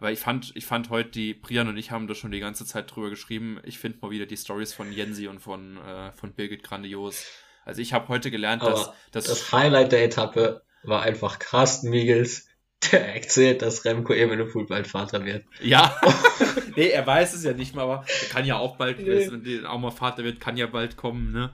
[0.00, 2.64] Aber ich fand, ich fand heute, die Brian und ich haben da schon die ganze
[2.64, 3.60] Zeit drüber geschrieben.
[3.64, 7.26] Ich finde mal wieder die Stories von Jensi und von, äh, von Birgit grandios.
[7.66, 9.26] Also ich habe heute gelernt, dass, dass.
[9.26, 12.48] Das Highlight der Etappe war einfach Carsten Miegels,
[12.90, 15.44] der erzählt, dass Remco Evenepoel bald Vater wird.
[15.60, 15.94] Ja.
[16.76, 19.28] nee, er weiß es ja nicht mal, aber er kann ja auch bald, nee.
[19.30, 21.52] wenn auch mal Vater wird, kann ja bald kommen, ne?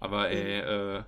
[0.00, 1.02] Aber ey, äh,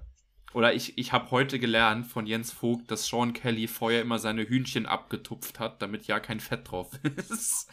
[0.54, 4.48] oder ich, ich habe heute gelernt von Jens Vogt, dass Sean Kelly vorher immer seine
[4.48, 6.90] Hühnchen abgetupft hat, damit ja kein Fett drauf
[7.30, 7.68] ist.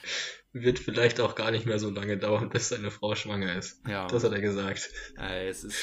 [0.52, 3.82] Wird vielleicht auch gar nicht mehr so lange dauern, bis seine Frau schwanger ist.
[3.88, 4.08] Ja.
[4.08, 4.90] Das hat er gesagt.
[5.18, 5.77] Ey, es ist.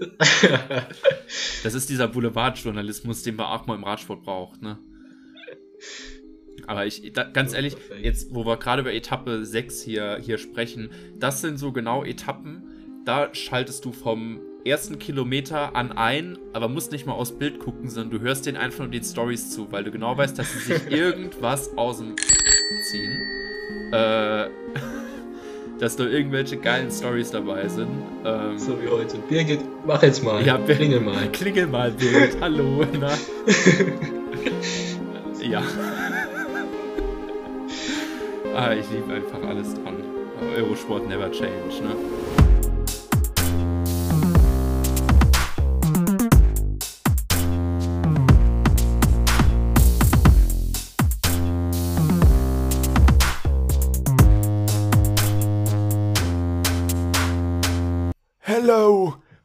[1.64, 4.78] das ist dieser Boulevardjournalismus, den man auch mal im Radsport braucht, ne?
[6.68, 10.90] Aber ich, da, ganz ehrlich, jetzt, wo wir gerade über Etappe 6 hier, hier sprechen,
[11.16, 16.92] das sind so genau Etappen, da schaltest du vom ersten Kilometer an ein, aber musst
[16.92, 19.84] nicht mal aufs Bild gucken, sondern du hörst den einfach nur den Stories zu, weil
[19.84, 22.16] du genau weißt, dass sie sich irgendwas aus dem
[22.90, 23.92] ziehen.
[23.92, 24.48] Äh,
[25.78, 27.88] dass da irgendwelche geilen Stories dabei sind.
[28.24, 29.18] Ähm, so wie heute.
[29.28, 30.44] Birgit, mach jetzt mal.
[30.44, 31.28] Ja, klingel mal.
[31.32, 32.36] Klingel mal, Birgit.
[32.40, 32.84] Hallo.
[32.98, 33.10] Na?
[35.40, 35.62] ja.
[38.56, 39.96] ah, ich liebe einfach alles dran.
[40.56, 42.47] Eurosport never change, ne?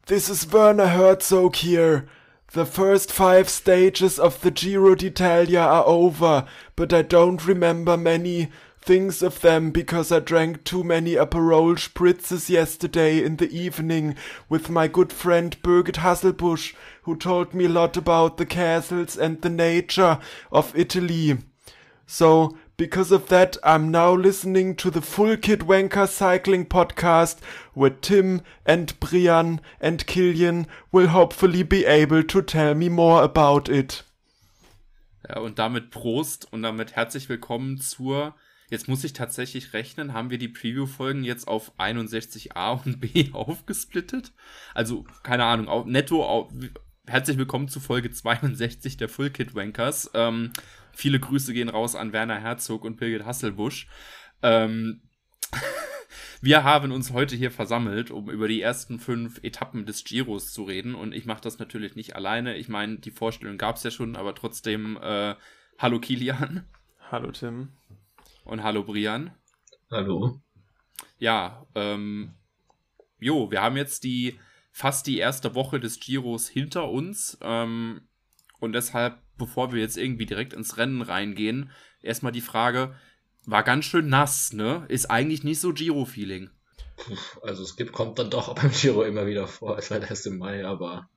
[0.06, 2.06] This is Werner Herzog here.
[2.52, 6.44] The first five stages of the Giro d'Italia are over,
[6.76, 8.50] but I don't remember many
[8.82, 14.14] things of them because I drank too many Aperol spritzes yesterday in the evening
[14.50, 19.40] with my good friend Birgit Hasselbusch, who told me a lot about the castles and
[19.40, 20.18] the nature
[20.52, 21.38] of Italy.
[22.06, 27.38] So, because of that, I'm now listening to the Full Kit Wanker Cycling Podcast,
[27.72, 33.68] where Tim and Brian and Killian will hopefully be able to tell me more about
[33.68, 34.04] it.
[35.28, 38.34] Ja, und damit Prost und damit herzlich willkommen zur.
[38.70, 44.32] Jetzt muss ich tatsächlich rechnen, haben wir die Preview-Folgen jetzt auf 61a und b aufgesplittet?
[44.74, 46.50] Also, keine Ahnung, netto, auf,
[47.06, 50.10] herzlich willkommen zu Folge 62 der Full Kit Wankers.
[50.14, 50.52] Ähm,
[50.94, 53.88] Viele Grüße gehen raus an Werner Herzog und Birgit Hasselbusch.
[54.42, 55.02] Ähm,
[56.40, 60.64] wir haben uns heute hier versammelt, um über die ersten fünf Etappen des Giros zu
[60.64, 60.94] reden.
[60.94, 62.56] Und ich mache das natürlich nicht alleine.
[62.56, 65.34] Ich meine, die Vorstellung gab es ja schon, aber trotzdem, äh,
[65.78, 66.64] hallo Kilian.
[67.10, 67.70] Hallo Tim.
[68.44, 69.32] Und hallo Brian.
[69.90, 70.40] Hallo.
[71.18, 72.34] Ja, ähm,
[73.18, 74.38] jo, wir haben jetzt die
[74.70, 77.38] fast die erste Woche des Giros hinter uns.
[77.40, 78.08] Ähm,
[78.58, 82.94] und deshalb bevor wir jetzt irgendwie direkt ins Rennen reingehen, erstmal die Frage,
[83.46, 84.84] war ganz schön nass, ne?
[84.88, 86.50] Ist eigentlich nicht so Giro-Feeling.
[87.42, 90.38] Also es gibt, kommt dann doch beim Giro immer wieder vor, es war erst im
[90.38, 91.08] Mai, aber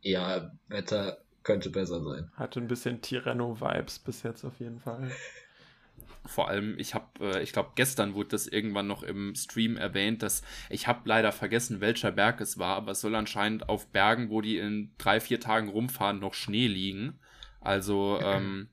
[0.00, 2.30] ja, Wetter könnte besser sein.
[2.36, 5.10] Hatte ein bisschen Tirreno-Vibes bis jetzt auf jeden Fall.
[6.26, 10.22] Vor allem, ich habe, äh, ich glaube, gestern wurde das irgendwann noch im Stream erwähnt,
[10.22, 14.28] dass ich habe leider vergessen, welcher Berg es war, aber es soll anscheinend auf Bergen,
[14.28, 17.18] wo die in drei, vier Tagen rumfahren, noch Schnee liegen.
[17.60, 18.68] Also ähm,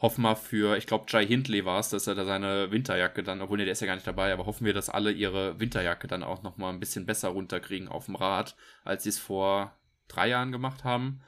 [0.00, 3.40] hoffen wir für, ich glaube, Jai Hindley war es, dass er da seine Winterjacke dann,
[3.40, 6.08] obwohl nee, der ist ja gar nicht dabei, aber hoffen wir, dass alle ihre Winterjacke
[6.08, 9.76] dann auch nochmal ein bisschen besser runterkriegen auf dem Rad, als sie es vor
[10.08, 11.20] drei Jahren gemacht haben.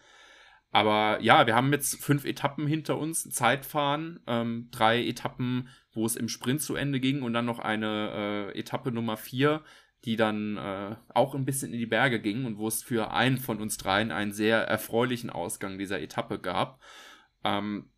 [0.73, 6.17] Aber ja, wir haben jetzt fünf Etappen hinter uns, Zeitfahren, ähm, drei Etappen, wo es
[6.17, 9.63] im Sprint zu Ende ging und dann noch eine äh, Etappe Nummer vier,
[10.05, 13.39] die dann äh, auch ein bisschen in die Berge ging und wo es für einen
[13.39, 16.81] von uns dreien einen sehr erfreulichen Ausgang dieser Etappe gab.
[17.43, 17.91] Ähm,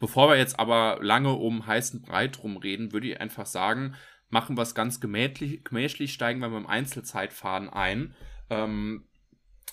[0.00, 3.94] bevor wir jetzt aber lange um heißen Breit rumreden, würde ich einfach sagen,
[4.30, 8.14] machen wir es ganz gemächlich, gemächlich steigen wir beim Einzelzeitfahren ein.
[8.48, 9.06] Ähm,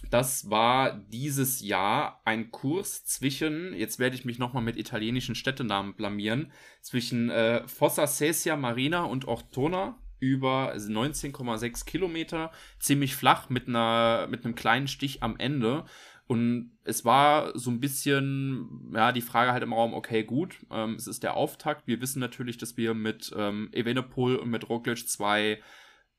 [0.09, 5.95] das war dieses Jahr ein Kurs zwischen, jetzt werde ich mich nochmal mit italienischen Städtenamen
[5.95, 6.51] blamieren,
[6.81, 14.45] zwischen äh, Fossa Sesia Marina und Ortona über 19,6 Kilometer, ziemlich flach mit einer, mit
[14.45, 15.85] einem kleinen Stich am Ende.
[16.25, 20.95] Und es war so ein bisschen, ja, die Frage halt im Raum, okay, gut, ähm,
[20.95, 21.85] es ist der Auftakt.
[21.85, 25.61] Wir wissen natürlich, dass wir mit ähm, Evenepoel und mit Roglic zwei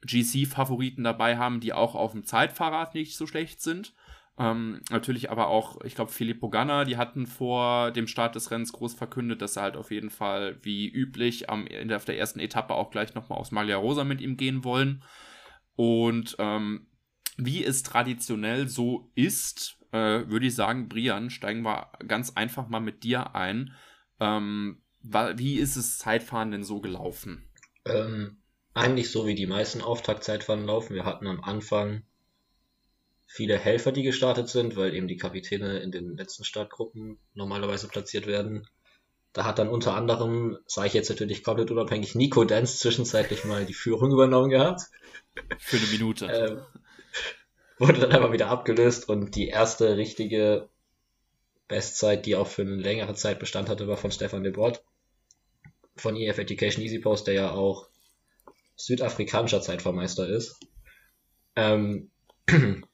[0.06, 3.94] GC-Favoriten dabei haben, die auch auf dem Zeitfahrrad nicht so schlecht sind.
[4.36, 8.72] Ähm, natürlich aber auch, ich glaube, Filippo Ganna, die hatten vor dem Start des Rennens
[8.72, 12.74] groß verkündet, dass sie halt auf jeden Fall, wie üblich, am, auf der ersten Etappe
[12.74, 15.04] auch gleich nochmal aus Maglia Rosa mit ihm gehen wollen.
[15.76, 16.88] Und ähm,
[17.36, 22.80] wie es traditionell so ist, äh, würde ich sagen, Brian, steigen wir ganz einfach mal
[22.80, 23.72] mit dir ein.
[24.18, 27.48] Ähm, wie ist es Zeitfahren denn so gelaufen?
[27.84, 28.38] Ähm,
[28.72, 30.94] eigentlich so wie die meisten Auftaktzeitfahren laufen.
[30.94, 32.02] Wir hatten am Anfang
[33.34, 38.28] viele Helfer, die gestartet sind, weil eben die Kapitäne in den letzten Startgruppen normalerweise platziert
[38.28, 38.68] werden.
[39.32, 43.66] Da hat dann unter anderem, sage ich jetzt natürlich komplett unabhängig, Nico Dance zwischenzeitlich mal
[43.66, 44.82] die Führung übernommen gehabt.
[45.58, 46.26] Für eine Minute.
[46.26, 46.62] Ähm,
[47.78, 50.68] wurde dann aber wieder abgelöst und die erste richtige
[51.66, 54.84] Bestzeit, die auch für eine längere Zeit Bestand hatte, war von Stefan de Bort
[55.96, 57.88] von EF Education Easy Post, der ja auch
[58.76, 60.60] südafrikanischer Zeitvermeister ist.
[61.56, 62.10] Ähm,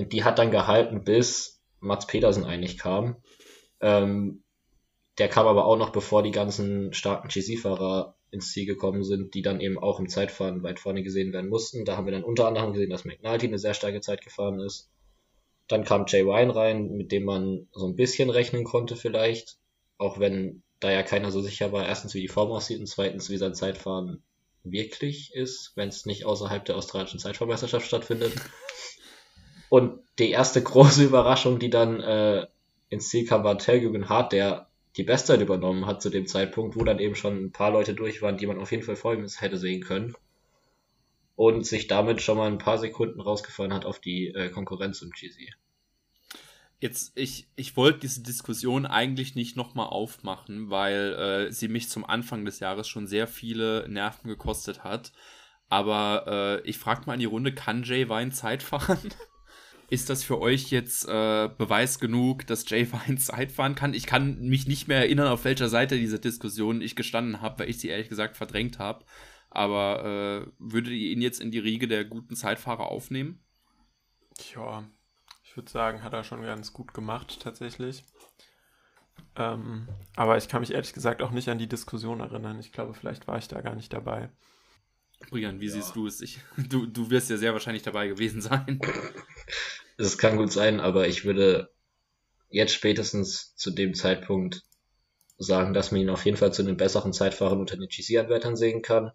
[0.00, 3.16] und die hat dann gehalten, bis Mats Petersen eigentlich kam.
[3.82, 4.42] Ähm,
[5.18, 9.42] der kam aber auch noch, bevor die ganzen starken GC-Fahrer ins Ziel gekommen sind, die
[9.42, 11.84] dann eben auch im Zeitfahren weit vorne gesehen werden mussten.
[11.84, 14.88] Da haben wir dann unter anderem gesehen, dass McNulty eine sehr starke Zeit gefahren ist.
[15.68, 19.58] Dann kam Jay Wine rein, mit dem man so ein bisschen rechnen konnte vielleicht,
[19.98, 23.28] auch wenn da ja keiner so sicher war, erstens wie die Form aussieht und zweitens
[23.28, 24.22] wie sein Zeitfahren
[24.64, 28.32] wirklich ist, wenn es nicht außerhalb der australischen Zeitfahrmeisterschaft stattfindet.
[29.70, 32.46] Und die erste große Überraschung, die dann äh,
[32.90, 36.84] ins Ziel kam, war Telgüben Hart, der die Bestzeit übernommen hat zu dem Zeitpunkt, wo
[36.84, 39.56] dann eben schon ein paar Leute durch waren, die man auf jeden Fall vor hätte
[39.56, 40.14] sehen können.
[41.36, 45.10] Und sich damit schon mal ein paar Sekunden rausgefallen hat auf die äh, Konkurrenz im
[45.10, 45.54] GC.
[46.80, 52.04] Jetzt, ich, ich wollte diese Diskussion eigentlich nicht nochmal aufmachen, weil äh, sie mich zum
[52.04, 55.12] Anfang des Jahres schon sehr viele Nerven gekostet hat.
[55.68, 58.98] Aber äh, ich frage mal in die Runde, kann Jay Wein Zeit fahren?
[59.90, 63.92] Ist das für euch jetzt äh, Beweis genug, dass Jay Wein Zeit fahren kann?
[63.92, 67.70] Ich kann mich nicht mehr erinnern, auf welcher Seite dieser Diskussion ich gestanden habe, weil
[67.70, 69.04] ich sie ehrlich gesagt verdrängt habe.
[69.50, 73.42] Aber äh, würdet ihr ihn jetzt in die Riege der guten Zeitfahrer aufnehmen?
[74.54, 74.84] Ja,
[75.42, 78.04] ich würde sagen, hat er schon ganz gut gemacht, tatsächlich.
[79.34, 82.60] Ähm, aber ich kann mich ehrlich gesagt auch nicht an die Diskussion erinnern.
[82.60, 84.30] Ich glaube, vielleicht war ich da gar nicht dabei.
[85.28, 85.72] Brian, wie ja.
[85.72, 86.20] siehst du es?
[86.20, 88.80] Ich, du, du wirst ja sehr wahrscheinlich dabei gewesen sein.
[90.00, 91.70] Es kann gut sein, aber ich würde
[92.48, 94.62] jetzt spätestens zu dem Zeitpunkt
[95.38, 98.82] sagen, dass man ihn auf jeden Fall zu den besseren Zeitfahrern unter den GC-Anwärtern sehen
[98.82, 99.12] kann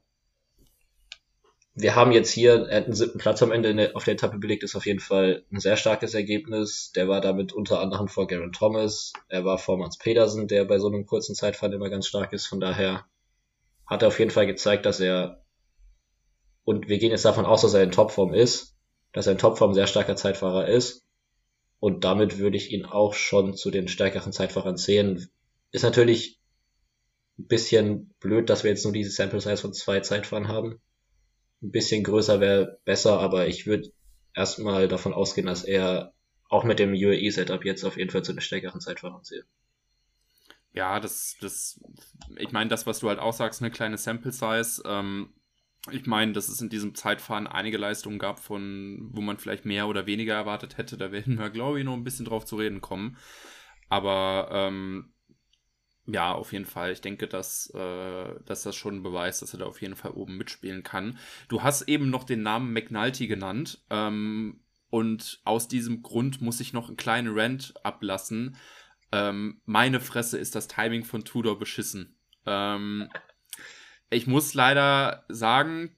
[1.78, 4.76] wir haben jetzt hier, er einen siebten Platz am Ende auf der Etappe belegt, ist
[4.76, 6.94] auf jeden Fall ein sehr starkes Ergebnis.
[6.96, 10.80] Der war damit unter anderem vor Garen Thomas, er war vor Mats Pedersen, der bei
[10.80, 12.48] so einem kurzen Zeitfahren immer ganz stark ist.
[12.48, 13.06] Von daher
[13.86, 15.44] hat er auf jeden Fall gezeigt, dass er,
[16.64, 18.75] und wir gehen jetzt davon aus, dass er in Topform ist,
[19.16, 21.04] dass er in Topform sehr starker Zeitfahrer ist.
[21.80, 25.28] Und damit würde ich ihn auch schon zu den stärkeren Zeitfahrern zählen.
[25.72, 26.40] Ist natürlich
[27.40, 30.80] ein bisschen blöd, dass wir jetzt nur diese Sample Size von zwei Zeitfahren haben
[31.66, 33.92] ein bisschen größer wäre besser, aber ich würde
[34.34, 36.14] erstmal davon ausgehen, dass er
[36.48, 39.46] auch mit dem UAE-Setup jetzt auf jeden Fall zu einer stärkeren Zeitfahrern zählt.
[40.74, 41.80] Ja, das, das,
[42.38, 44.84] ich meine, das, was du halt auch sagst, eine kleine Sample Size.
[44.86, 45.34] Ähm,
[45.92, 49.88] ich meine, dass es in diesem Zeitfahren einige Leistungen gab, von wo man vielleicht mehr
[49.88, 50.98] oder weniger erwartet hätte.
[50.98, 53.18] Da werden wir, glaube ich, noch ein bisschen drauf zu reden kommen.
[53.90, 55.14] Aber ähm,
[56.08, 56.92] ja, auf jeden Fall.
[56.92, 60.38] Ich denke, dass, äh, dass das schon beweist, dass er da auf jeden Fall oben
[60.38, 61.18] mitspielen kann.
[61.48, 63.84] Du hast eben noch den Namen McNulty genannt.
[63.90, 68.56] Ähm, und aus diesem Grund muss ich noch einen kleinen Rant ablassen.
[69.12, 72.16] Ähm, meine Fresse ist das Timing von Tudor beschissen.
[72.46, 73.10] Ähm,
[74.10, 75.96] ich muss leider sagen,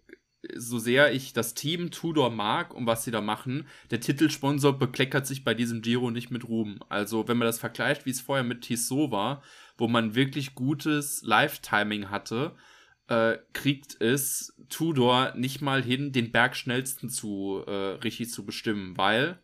[0.55, 5.27] so sehr ich das Team Tudor mag und was sie da machen, der Titelsponsor bekleckert
[5.27, 6.79] sich bei diesem Giro nicht mit Ruhm.
[6.89, 9.43] Also, wenn man das vergleicht, wie es vorher mit Tissot war,
[9.77, 12.55] wo man wirklich gutes Live-Timing hatte,
[13.07, 19.39] äh, kriegt es Tudor nicht mal hin, den Bergschnellsten zu äh, richtig zu bestimmen, weil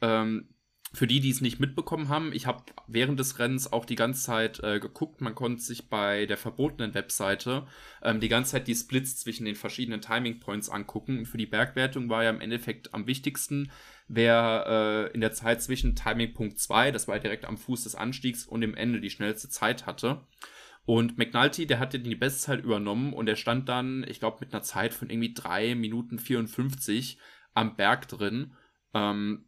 [0.00, 0.48] ähm,
[0.92, 4.22] für die, die es nicht mitbekommen haben, ich habe während des Rennens auch die ganze
[4.22, 5.20] Zeit äh, geguckt.
[5.20, 7.66] Man konnte sich bei der verbotenen Webseite
[8.02, 11.18] ähm, die ganze Zeit die Splits zwischen den verschiedenen Timing Points angucken.
[11.18, 13.70] Und für die Bergwertung war ja im Endeffekt am wichtigsten,
[14.08, 17.94] wer äh, in der Zeit zwischen Timing Punkt 2, das war direkt am Fuß des
[17.94, 20.26] Anstiegs, und dem Ende die schnellste Zeit hatte.
[20.86, 24.62] Und McNulty, der hatte die Bestzeit übernommen und er stand dann, ich glaube, mit einer
[24.62, 27.18] Zeit von irgendwie 3 Minuten 54
[27.52, 28.54] am Berg drin.
[28.94, 29.47] Ähm,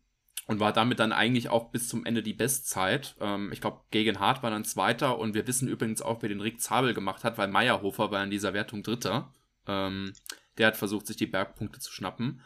[0.51, 3.15] und war damit dann eigentlich auch bis zum Ende die Bestzeit.
[3.21, 6.41] Ähm, ich glaube, gegen Hart war dann Zweiter und wir wissen übrigens auch, wer den
[6.41, 9.33] Rick Zabel gemacht hat, weil Meyerhofer war in dieser Wertung Dritter.
[9.69, 10.13] Ähm,
[10.59, 12.41] der hat versucht, sich die Bergpunkte zu schnappen.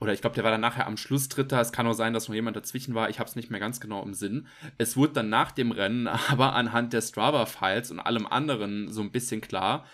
[0.00, 1.60] Oder ich glaube, der war dann nachher am Schluss Dritter.
[1.60, 3.08] Es kann auch sein, dass noch jemand dazwischen war.
[3.08, 4.48] Ich habe es nicht mehr ganz genau im Sinn.
[4.76, 9.12] Es wurde dann nach dem Rennen aber anhand der Strava-Files und allem anderen so ein
[9.12, 9.86] bisschen klar,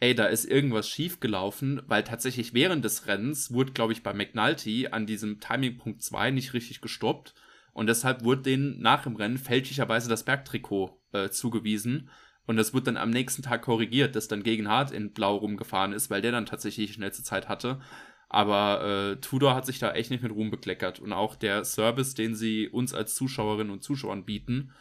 [0.00, 4.88] ey, da ist irgendwas schiefgelaufen, weil tatsächlich während des Rennens wurde, glaube ich, bei McNulty
[4.90, 7.34] an diesem Timing-Punkt 2 nicht richtig gestoppt.
[7.72, 12.10] Und deshalb wurde denen nach dem Rennen fälschlicherweise das Bergtrikot äh, zugewiesen.
[12.46, 15.92] Und das wird dann am nächsten Tag korrigiert, dass dann gegen Hart in Blau rumgefahren
[15.92, 17.80] ist, weil der dann tatsächlich die schnellste Zeit hatte.
[18.28, 20.98] Aber äh, Tudor hat sich da echt nicht mit Ruhm bekleckert.
[20.98, 24.72] Und auch der Service, den sie uns als Zuschauerinnen und Zuschauern bieten,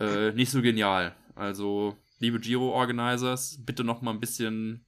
[0.00, 1.14] äh, nicht so genial.
[1.34, 4.86] Also, liebe Giro-Organizers, bitte noch mal ein bisschen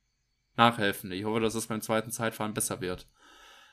[0.56, 1.10] nachhelfen.
[1.10, 3.08] Ich hoffe, dass es beim zweiten Zeitfahren besser wird.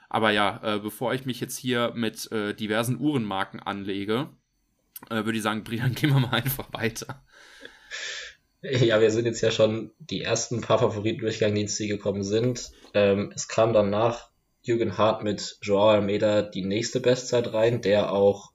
[0.10, 4.30] Aber ja, äh, bevor ich mich jetzt hier mit äh, diversen Uhrenmarken anlege,
[5.10, 7.24] äh, würde ich sagen, Brian, gehen wir mal einfach weiter.
[8.64, 12.24] Ja, wir sind jetzt ja schon die ersten paar Favoriten durchgegangen, die ins Ziel gekommen
[12.24, 12.72] sind.
[12.94, 14.32] Ähm, es kam dann nach
[14.64, 18.52] Jürgen Hart mit Joao Almeida die nächste Bestzeit rein, der auch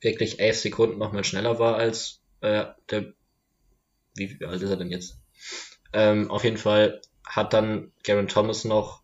[0.00, 3.14] wirklich elf Sekunden nochmal schneller war als äh, der.
[4.14, 5.18] Wie, wie alt ist er denn jetzt?
[5.92, 9.02] Ähm, auf jeden Fall hat dann Garen Thomas noch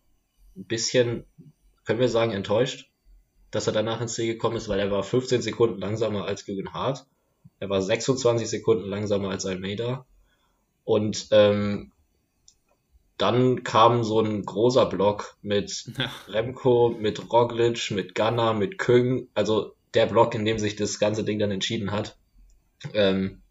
[0.55, 1.25] ein bisschen,
[1.85, 2.89] können wir sagen, enttäuscht,
[3.51, 6.73] dass er danach ins Ziel gekommen ist, weil er war 15 Sekunden langsamer als Jürgen
[6.73, 7.05] Hart.
[7.59, 10.05] Er war 26 Sekunden langsamer als Almeida.
[10.83, 11.91] Und ähm,
[13.17, 16.11] dann kam so ein großer Block mit ja.
[16.27, 19.27] Remco, mit Roglic, mit Gunnar, mit Küng.
[19.33, 22.17] Also der Block, in dem sich das ganze Ding dann entschieden hat.
[22.93, 23.41] Ähm,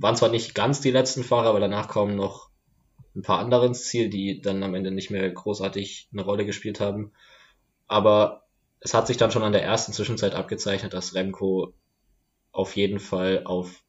[0.00, 2.48] waren zwar nicht ganz die letzten Fahrer, aber danach kommen noch
[3.14, 6.80] ein paar andere ins Ziel, die dann am Ende nicht mehr großartig eine Rolle gespielt
[6.80, 7.12] haben.
[7.86, 8.44] Aber
[8.80, 11.74] es hat sich dann schon an der ersten Zwischenzeit abgezeichnet, dass Remco
[12.50, 13.82] auf jeden Fall auf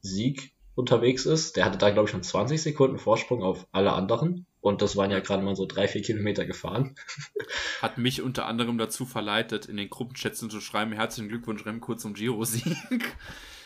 [0.00, 1.56] Sieg unterwegs ist.
[1.56, 4.46] Der hatte da, glaube ich, schon 20 Sekunden Vorsprung auf alle anderen.
[4.60, 6.96] Und das waren ja gerade mal so drei, vier Kilometer gefahren.
[7.80, 12.14] Hat mich unter anderem dazu verleitet, in den Gruppenchats zu schreiben, herzlichen Glückwunsch Remco zum
[12.14, 12.76] Giro-Sieg.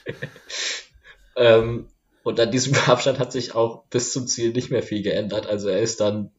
[1.37, 1.89] ähm,
[2.23, 5.47] und an diesem Abstand hat sich auch bis zum Ziel nicht mehr viel geändert.
[5.47, 6.31] Also er ist dann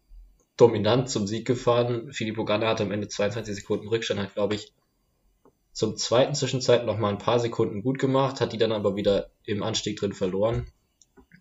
[0.58, 2.12] dominant zum Sieg gefahren.
[2.14, 4.74] Filippo Ganna hat am Ende 22 Sekunden Rückstand, hat, glaube ich,
[5.74, 9.32] zum zweiten Zwischenzeit noch mal ein paar Sekunden gut gemacht, hat die dann aber wieder
[9.46, 10.68] im Anstieg drin verloren.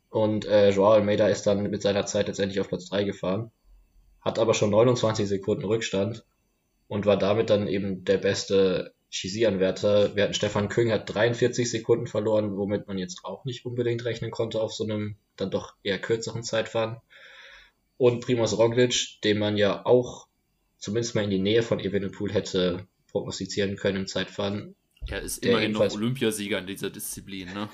[0.08, 3.50] Und äh, Joao Almeida ist dann mit seiner Zeit letztendlich auf Platz 3 gefahren,
[4.20, 6.24] hat aber schon 29 Sekunden Rückstand
[6.88, 10.14] und war damit dann eben der beste Chisi-Anwärter.
[10.14, 14.30] Wir hatten Stefan Küng hat 43 Sekunden verloren, womit man jetzt auch nicht unbedingt rechnen
[14.30, 17.00] konnte auf so einem dann doch eher kürzeren Zeitfahren.
[17.96, 20.26] Und Primoz Roglic, den man ja auch
[20.78, 24.74] zumindest mal in die Nähe von Evenepoel hätte prognostizieren können im Zeitfahren.
[25.06, 27.68] Er ist immerhin noch Olympiasieger in dieser Disziplin, ne?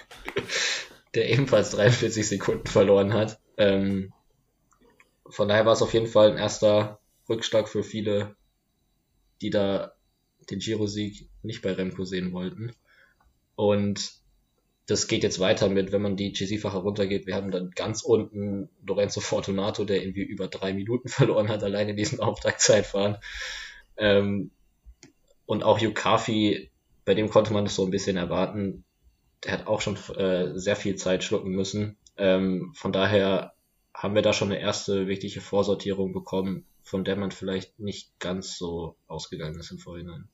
[1.15, 3.39] der ebenfalls 43 Sekunden verloren hat.
[3.57, 4.13] Ähm,
[5.29, 8.37] von daher war es auf jeden Fall ein erster Rückschlag für viele,
[9.41, 9.96] die da
[10.51, 12.73] den Giro-Sieg nicht bei Remco sehen wollten.
[13.57, 14.13] Und
[14.87, 17.27] das geht jetzt weiter mit, wenn man die GC-Facher runtergeht.
[17.27, 21.89] Wir haben dann ganz unten Lorenzo Fortunato, der irgendwie über drei Minuten verloren hat, allein
[21.89, 23.17] in diesem Auftaktzeitfahren.
[23.97, 24.51] Ähm,
[25.45, 26.71] und auch Yukafi,
[27.05, 28.85] bei dem konnte man das so ein bisschen erwarten.
[29.45, 31.97] Der hat auch schon äh, sehr viel Zeit schlucken müssen.
[32.17, 33.55] Ähm, von daher
[33.93, 38.57] haben wir da schon eine erste wichtige Vorsortierung bekommen, von der man vielleicht nicht ganz
[38.57, 40.29] so ausgegangen ist im Vorhinein.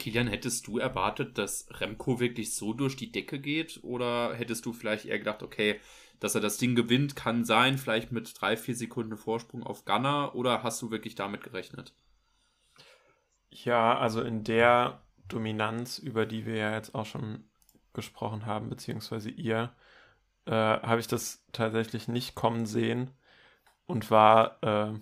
[0.00, 3.78] Kilian, hättest du erwartet, dass Remco wirklich so durch die Decke geht?
[3.84, 5.78] Oder hättest du vielleicht eher gedacht, okay,
[6.18, 10.34] dass er das Ding gewinnt, kann sein, vielleicht mit drei, vier Sekunden Vorsprung auf Gunner?
[10.34, 11.94] Oder hast du wirklich damit gerechnet?
[13.50, 17.44] Ja, also in der Dominanz, über die wir ja jetzt auch schon
[17.92, 19.72] gesprochen haben, beziehungsweise ihr,
[20.46, 23.10] äh, habe ich das tatsächlich nicht kommen sehen
[23.86, 24.98] und war äh,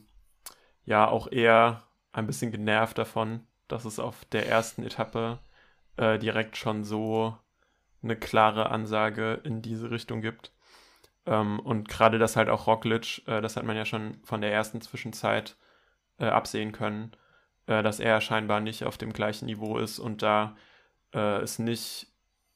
[0.85, 5.39] ja auch eher ein bisschen genervt davon, dass es auf der ersten Etappe
[5.97, 7.37] äh, direkt schon so
[8.03, 10.53] eine klare Ansage in diese Richtung gibt.
[11.27, 14.53] Ähm, und gerade das halt auch Roglic, äh, das hat man ja schon von der
[14.53, 15.57] ersten Zwischenzeit
[16.19, 17.13] äh, absehen können,
[17.67, 20.57] äh, dass er scheinbar nicht auf dem gleichen Niveau ist und da
[21.13, 22.09] äh, es nicht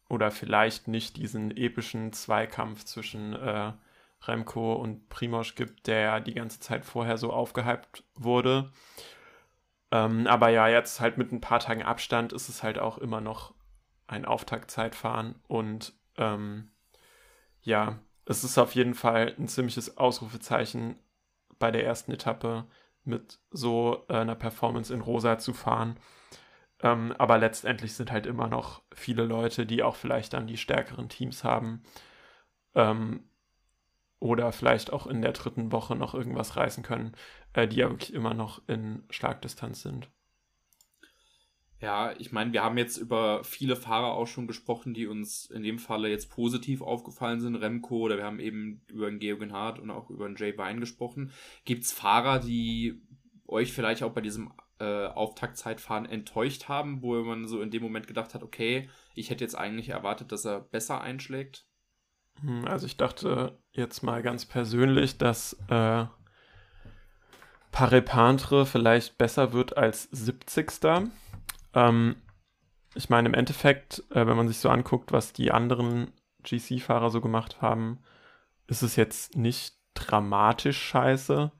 [0.09, 3.73] oder vielleicht nicht diesen epischen Zweikampf zwischen äh,
[4.25, 8.71] Remco und Primosch gibt, der die ganze Zeit vorher so aufgehypt wurde.
[9.93, 13.21] Ähm, aber ja, jetzt halt mit ein paar Tagen Abstand ist es halt auch immer
[13.21, 13.55] noch
[14.07, 16.71] ein Auftaktzeitfahren und ähm,
[17.61, 20.99] ja, es ist auf jeden Fall ein ziemliches Ausrufezeichen
[21.59, 22.67] bei der ersten Etappe
[23.05, 25.99] mit so einer Performance in Rosa zu fahren.
[26.81, 31.09] Ähm, aber letztendlich sind halt immer noch viele Leute, die auch vielleicht dann die stärkeren
[31.09, 31.83] Teams haben
[32.75, 33.25] ähm,
[34.23, 37.17] oder vielleicht auch in der dritten Woche noch irgendwas reißen können,
[37.55, 40.09] äh, die ja wirklich immer noch in Schlagdistanz sind.
[41.81, 45.64] Ja, ich meine, wir haben jetzt über viele Fahrer auch schon gesprochen, die uns in
[45.64, 47.57] dem Falle jetzt positiv aufgefallen sind.
[47.57, 50.79] Remco oder wir haben eben über den Georgen Hart und auch über den Jay Vine
[50.79, 51.33] gesprochen.
[51.64, 53.02] Gibt es Fahrer, die
[53.49, 58.07] euch vielleicht auch bei diesem äh, Auftaktzeitfahren enttäuscht haben, wo man so in dem Moment
[58.07, 61.67] gedacht hat, okay, ich hätte jetzt eigentlich erwartet, dass er besser einschlägt?
[62.41, 66.07] Hm, also ich dachte jetzt mal ganz persönlich, dass äh,
[67.71, 71.11] Parepantre vielleicht besser wird als 70.
[71.75, 72.17] Ähm,
[72.95, 76.12] ich meine, im Endeffekt, äh, wenn man sich so anguckt, was die anderen
[76.43, 77.99] GC-Fahrer so gemacht haben,
[78.67, 81.51] ist es jetzt nicht dramatisch scheiße.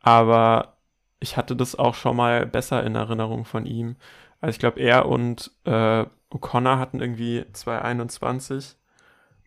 [0.00, 0.76] Aber
[1.20, 3.96] ich hatte das auch schon mal besser in Erinnerung von ihm.
[4.40, 8.76] Also ich glaube, er und äh, O'Connor hatten irgendwie 2021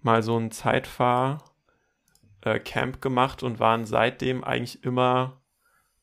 [0.02, 5.42] mal so ein Zeitfahr-Camp äh, gemacht und waren seitdem eigentlich immer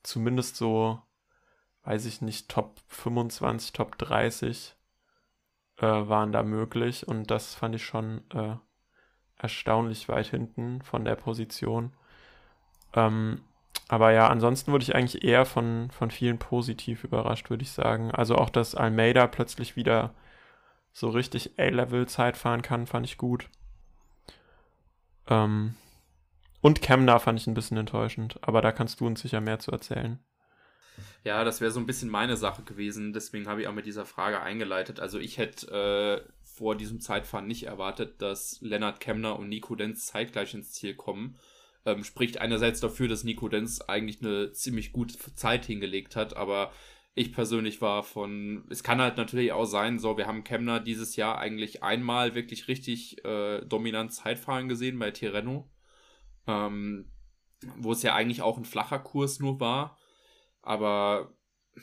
[0.03, 1.01] zumindest so,
[1.85, 4.77] weiß ich nicht, Top 25, Top 30
[5.79, 8.57] äh, waren da möglich und das fand ich schon äh,
[9.37, 11.93] erstaunlich weit hinten von der Position.
[12.95, 13.43] Ähm,
[13.89, 18.11] aber ja, ansonsten wurde ich eigentlich eher von, von vielen positiv überrascht, würde ich sagen.
[18.13, 20.15] Also auch, dass Almeida plötzlich wieder
[20.93, 23.51] so richtig A-Level-Zeit fahren kann, fand ich gut.
[25.28, 25.75] Ähm,
[26.61, 29.71] und Kemner fand ich ein bisschen enttäuschend, aber da kannst du uns sicher mehr zu
[29.71, 30.19] erzählen.
[31.25, 34.07] Ja, das wäre so ein bisschen meine Sache gewesen, deswegen habe ich auch mit dieser
[34.07, 35.00] Frage eingeleitet.
[35.00, 40.07] Also ich hätte äh, vor diesem Zeitfahren nicht erwartet, dass Lennart Kemner und Nico Denz
[40.07, 41.37] zeitgleich ins Ziel kommen.
[41.87, 46.73] Ähm, spricht einerseits dafür, dass Nico Denz eigentlich eine ziemlich gute Zeit hingelegt hat, aber
[47.14, 51.14] ich persönlich war von, es kann halt natürlich auch sein, so, wir haben Kemner dieses
[51.16, 55.71] Jahr eigentlich einmal wirklich richtig äh, dominant Zeitfahren gesehen bei Tirreno,
[56.49, 57.06] ähm,
[57.76, 59.97] wo es ja eigentlich auch ein flacher Kurs nur war.
[60.62, 61.35] Aber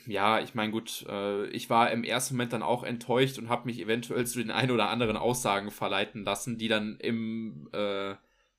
[0.06, 3.66] ja, ich meine, gut, äh, ich war im ersten Moment dann auch enttäuscht und habe
[3.66, 8.14] mich eventuell zu den ein oder anderen Aussagen verleiten lassen, die dann im äh,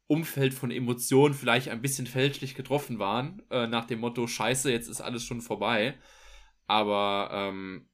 [0.08, 4.88] Umfeld von Emotionen vielleicht ein bisschen fälschlich getroffen waren, äh, nach dem Motto, scheiße, jetzt
[4.90, 5.96] ist alles schon vorbei.
[6.68, 7.90] Aber ähm,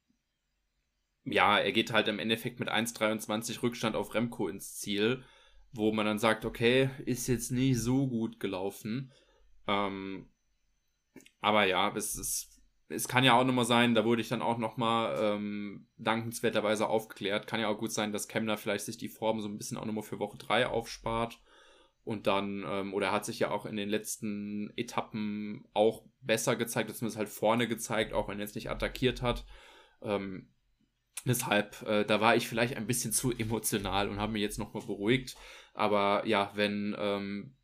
[1.26, 5.24] ja, er geht halt im Endeffekt mit 1,23 Rückstand auf Remco ins Ziel,
[5.72, 9.14] wo man dann sagt, okay, ist jetzt nicht so gut gelaufen.
[9.68, 10.30] Ähm,
[11.42, 14.58] aber ja, es ist, es kann ja auch nochmal sein, da wurde ich dann auch
[14.58, 17.48] nochmal ähm, dankenswerterweise aufgeklärt.
[17.48, 19.86] Kann ja auch gut sein, dass Kemner vielleicht sich die Form so ein bisschen auch
[19.86, 21.40] nochmal für Woche 3 aufspart
[22.03, 26.55] und dann, ähm, oder er hat sich ja auch in den letzten Etappen auch besser
[26.55, 29.46] gezeigt, zumindest halt vorne gezeigt, auch wenn er jetzt nicht attackiert hat.
[30.01, 30.50] Ähm,
[31.25, 34.85] deshalb, äh, da war ich vielleicht ein bisschen zu emotional und habe mich jetzt nochmal
[34.85, 35.35] beruhigt.
[35.74, 37.55] Aber ja, wenn ähm,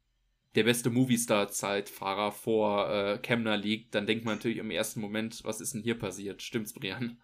[0.55, 5.61] der beste Movistar-Zeitfahrer vor äh, Kemner liegt, dann denkt man natürlich im ersten Moment, was
[5.61, 6.41] ist denn hier passiert?
[6.41, 7.21] Stimmt's, Brian?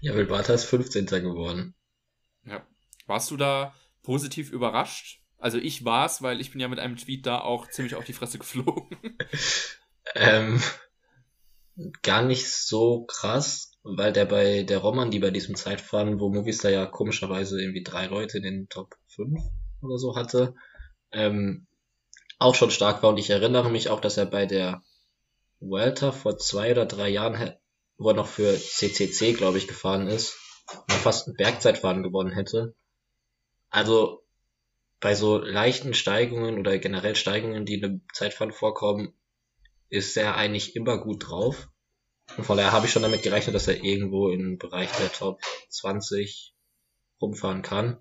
[0.00, 1.06] Ja, Wilbata ist 15.
[1.06, 1.74] geworden.
[2.44, 2.66] Ja.
[3.06, 5.22] Warst du da positiv überrascht?
[5.40, 8.12] Also ich war's, weil ich bin ja mit einem Tweet da auch ziemlich auf die
[8.12, 9.16] Fresse geflogen.
[10.14, 10.62] ähm,
[12.02, 16.70] gar nicht so krass, weil der bei der Roman, die bei diesem Zeitfahren, wo Movistar
[16.70, 19.40] ja komischerweise irgendwie drei Leute in den Top 5
[19.80, 20.54] oder so hatte,
[21.12, 21.66] ähm,
[22.38, 23.10] auch schon stark war.
[23.10, 24.82] Und ich erinnere mich auch, dass er bei der
[25.60, 27.54] Welter vor zwei oder drei Jahren,
[27.96, 30.38] wo er noch für CCC, glaube ich, gefahren ist,
[30.88, 32.74] fast ein Bergzeitfahren gewonnen hätte.
[33.70, 34.19] Also
[35.00, 39.14] bei so leichten Steigungen oder generell Steigungen, die in einem Zeitfahren vorkommen,
[39.88, 41.68] ist er eigentlich immer gut drauf.
[42.36, 45.40] Und von daher habe ich schon damit gerechnet, dass er irgendwo im Bereich der Top
[45.68, 46.54] 20
[47.20, 47.98] rumfahren kann.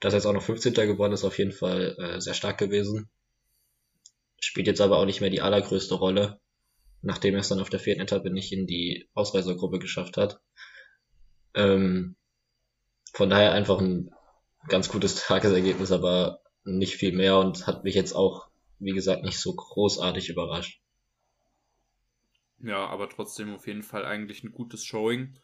[0.00, 0.74] Dass er jetzt auch noch 15.
[0.74, 3.08] geworden ist, auf jeden Fall äh, sehr stark gewesen.
[4.40, 6.40] Spielt jetzt aber auch nicht mehr die allergrößte Rolle,
[7.02, 10.40] nachdem er es dann auf der vierten Etappe nicht in die Ausreisergruppe geschafft hat.
[11.54, 12.16] Ähm,
[13.12, 14.10] von daher einfach ein
[14.66, 19.38] ganz gutes Tagesergebnis, aber nicht viel mehr und hat mich jetzt auch, wie gesagt, nicht
[19.38, 20.80] so großartig überrascht.
[22.60, 25.38] Ja, aber trotzdem auf jeden Fall eigentlich ein gutes Showing.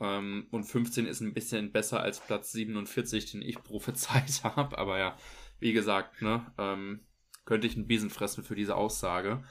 [0.00, 4.78] Ähm, und 15 ist ein bisschen besser als Platz 47, den ich prophezeit habe.
[4.78, 5.16] Aber ja,
[5.58, 7.06] wie gesagt, ne, ähm,
[7.44, 9.42] könnte ich einen Besen fressen für diese Aussage.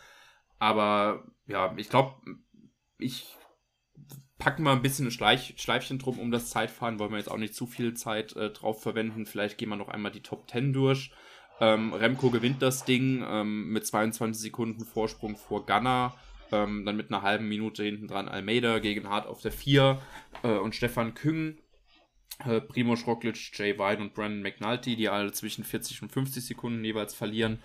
[0.60, 2.16] Aber ja, ich glaube,
[2.98, 3.36] ich
[4.40, 7.38] packen wir ein bisschen ein Schleich, Schleifchen drum um das Zeitfahren, wollen wir jetzt auch
[7.38, 9.26] nicht zu viel Zeit äh, drauf verwenden.
[9.26, 11.12] Vielleicht gehen wir noch einmal die Top 10 durch.
[11.60, 16.16] Ähm, Remco gewinnt das Ding ähm, mit 22 Sekunden Vorsprung vor Gunner.
[16.52, 20.02] Ähm, dann mit einer halben Minute hinten dran Almeida gegen Hart auf der 4
[20.42, 21.58] äh, und Stefan Küng,
[22.46, 26.84] äh, Primo Roglic, Jay White und Brandon McNulty, die alle zwischen 40 und 50 Sekunden
[26.84, 27.60] jeweils verlieren.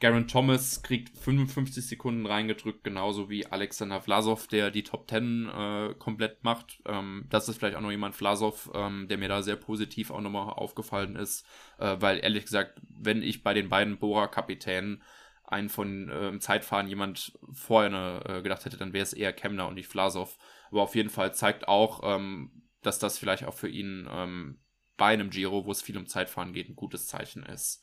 [0.00, 5.94] Garen Thomas kriegt 55 Sekunden reingedrückt, genauso wie Alexander Vlasov, der die Top 10 äh,
[5.98, 6.80] komplett macht.
[6.86, 10.20] Ähm, das ist vielleicht auch noch jemand Vlasov, ähm, der mir da sehr positiv auch
[10.20, 11.44] nochmal aufgefallen ist,
[11.78, 15.02] äh, weil ehrlich gesagt, wenn ich bei den beiden Bora-Kapitänen
[15.42, 19.66] einen von äh, im Zeitfahren jemand vorher äh, gedacht hätte, dann wäre es eher Kemner
[19.66, 20.38] und nicht Vlasov.
[20.70, 24.60] Aber auf jeden Fall zeigt auch, ähm, dass das vielleicht auch für ihn ähm,
[24.96, 27.82] bei einem Giro, wo es viel um Zeitfahren geht, ein gutes Zeichen ist.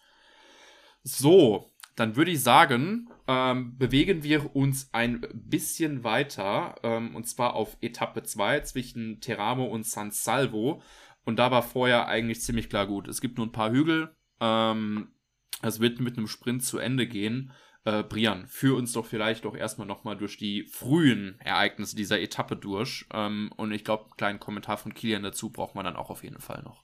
[1.08, 7.54] So, dann würde ich sagen, ähm, bewegen wir uns ein bisschen weiter, ähm, und zwar
[7.54, 10.82] auf Etappe 2 zwischen Teramo und San Salvo.
[11.24, 13.08] Und da war vorher eigentlich ziemlich klar gut.
[13.08, 14.16] Es gibt nur ein paar Hügel.
[14.40, 15.14] Ähm,
[15.62, 17.52] es wird mit einem Sprint zu Ende gehen.
[17.86, 22.56] Äh, Brian, führ uns doch vielleicht doch erstmal nochmal durch die frühen Ereignisse dieser Etappe
[22.56, 23.06] durch.
[23.14, 26.24] Ähm, und ich glaube, einen kleinen Kommentar von Kilian dazu braucht man dann auch auf
[26.24, 26.84] jeden Fall noch.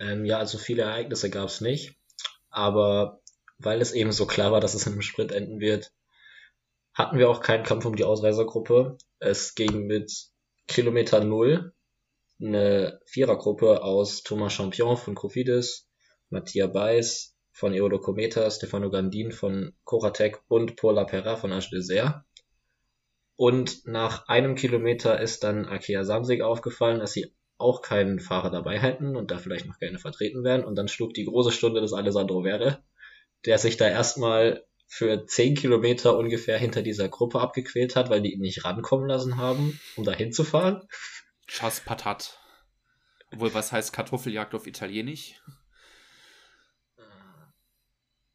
[0.00, 1.96] Ähm, ja, also viele Ereignisse gab es nicht.
[2.50, 3.20] Aber
[3.58, 5.92] weil es eben so klar war, dass es einem Sprint enden wird,
[6.94, 8.98] hatten wir auch keinen Kampf um die Ausreisergruppe.
[9.18, 10.12] Es ging mit
[10.66, 11.72] Kilometer Null
[12.40, 15.88] eine Vierergruppe aus Thomas Champion von Cofidis,
[16.30, 22.22] Mattia Beis von Eolo Cometa, Stefano Gandin von Coratec und Paul Lapera von Age Desert.
[23.34, 28.78] Und nach einem Kilometer ist dann Akea Samsig aufgefallen, dass sie auch keinen Fahrer dabei
[28.78, 30.64] hätten und da vielleicht noch gerne vertreten werden.
[30.64, 32.82] Und dann schlug die große Stunde des Alessandro Verre,
[33.46, 38.32] der sich da erstmal für zehn Kilometer ungefähr hinter dieser Gruppe abgequält hat, weil die
[38.32, 40.88] ihn nicht rankommen lassen haben, um da hinzufahren.
[41.46, 42.38] Chas Patat.
[43.32, 45.40] Obwohl, was heißt Kartoffeljagd auf Italienisch?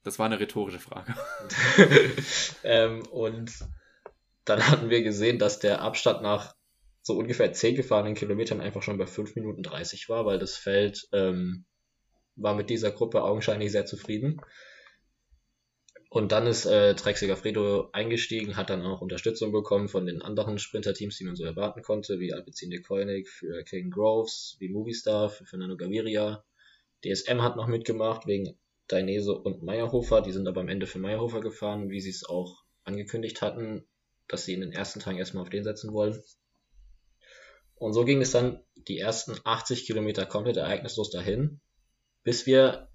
[0.04, 1.16] Das war eine rhetorische Frage.
[2.64, 3.52] ähm, und
[4.46, 6.56] dann hatten wir gesehen, dass der Abstand nach
[7.02, 11.08] so ungefähr 10 gefahrenen Kilometern einfach schon bei 5 Minuten 30 war, weil das Feld
[11.14, 11.66] ähm,
[12.36, 14.42] war mit dieser Gruppe augenscheinlich sehr zufrieden.
[16.14, 20.60] Und dann ist äh, Trek Segafredo eingestiegen, hat dann auch Unterstützung bekommen von den anderen
[20.60, 25.32] Sprinter-Teams, die man so erwarten konnte, wie Alpecin de Koenig für King Groves, wie Movistar
[25.32, 26.46] für Fernando Gaviria.
[27.04, 30.22] DSM hat noch mitgemacht wegen Dainese und Meyerhofer.
[30.22, 33.84] Die sind aber am Ende für Meyerhofer gefahren, wie sie es auch angekündigt hatten,
[34.28, 36.22] dass sie in den ersten Tagen erstmal auf den setzen wollen.
[37.74, 41.60] Und so ging es dann die ersten 80 Kilometer komplett ereignislos dahin,
[42.22, 42.90] bis wir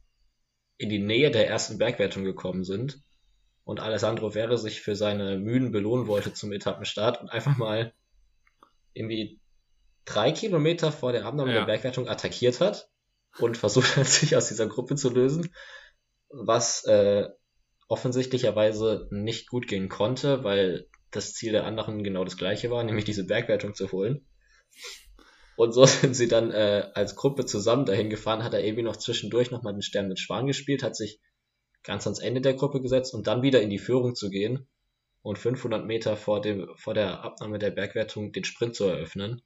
[0.77, 3.03] in die Nähe der ersten Bergwertung gekommen sind
[3.69, 7.93] und Alessandro Verre sich für seine Mühen belohnen wollte zum Etappenstart und einfach mal
[8.95, 9.41] irgendwie
[10.07, 11.59] drei Kilometer vor der Abnahme ja.
[11.59, 12.89] der Bergwertung attackiert hat
[13.39, 15.55] und versucht hat, sich aus dieser Gruppe zu lösen,
[16.31, 17.29] was äh,
[17.89, 23.05] offensichtlicherweise nicht gut gehen konnte, weil das Ziel der anderen genau das gleiche war, nämlich
[23.05, 24.27] diese Bergwertung zu holen.
[25.57, 28.97] Und so sind sie dann äh, als Gruppe zusammen dahin gefahren, hat er irgendwie noch
[28.97, 31.21] zwischendurch nochmal den Stern mit Schwan gespielt, hat sich
[31.83, 34.69] ganz ans Ende der Gruppe gesetzt und dann wieder in die Führung zu gehen
[35.23, 39.43] und 500 Meter vor, dem, vor der Abnahme der Bergwertung den Sprint zu eröffnen,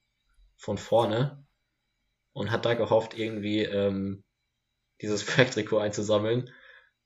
[0.57, 1.45] von vorne,
[2.33, 4.25] und hat da gehofft, irgendwie ähm,
[5.01, 6.51] dieses Bergtrikot einzusammeln.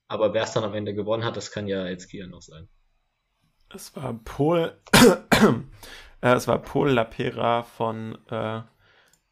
[0.07, 2.69] Aber wer es dann am Ende gewonnen hat, das kann ja jetzt Kia noch sein.
[3.73, 4.79] Es war Paul,
[6.21, 8.61] äh, es war Paul Lapera von äh,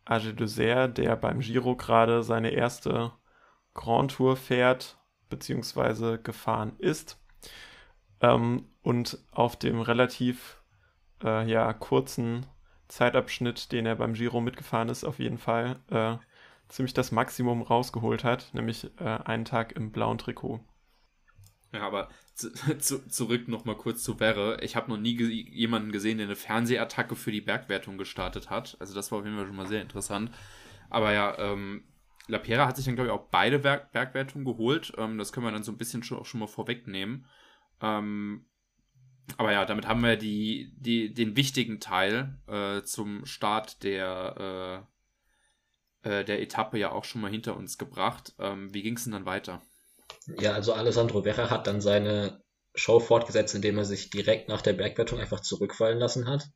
[0.03, 3.13] Age Dessert, der beim Giro gerade seine erste
[3.73, 4.97] Grand Tour fährt
[5.29, 7.17] beziehungsweise gefahren ist.
[8.21, 10.61] Ähm, und auf dem relativ
[11.23, 12.45] äh, ja, kurzen
[12.87, 16.17] Zeitabschnitt, den er beim Giro mitgefahren ist, auf jeden Fall äh,
[16.69, 20.59] ziemlich das Maximum rausgeholt hat, nämlich äh, einen Tag im blauen Trikot.
[21.73, 24.59] Ja, aber zu, zu, zurück nochmal kurz zu Verre.
[24.61, 28.77] Ich habe noch nie ge jemanden gesehen, der eine Fernsehattacke für die Bergwertung gestartet hat.
[28.79, 30.31] Also das war auf jeden Fall schon mal sehr interessant.
[30.89, 31.83] Aber ja, ähm,
[32.27, 34.93] Lapierre hat sich dann, glaube ich, auch beide Berg Bergwertungen geholt.
[34.97, 37.25] Ähm, das können wir dann so ein bisschen schon, schon mal vorwegnehmen.
[37.81, 38.45] Ähm,
[39.37, 44.85] aber ja, damit haben wir die, die, den wichtigen Teil äh, zum Start der,
[46.03, 48.33] äh, äh, der Etappe ja auch schon mal hinter uns gebracht.
[48.39, 49.61] Ähm, wie ging es denn dann weiter?
[50.39, 52.43] Ja, also Alessandro Werra hat dann seine
[52.75, 56.47] Show fortgesetzt, indem er sich direkt nach der Bergwertung einfach zurückfallen lassen hat.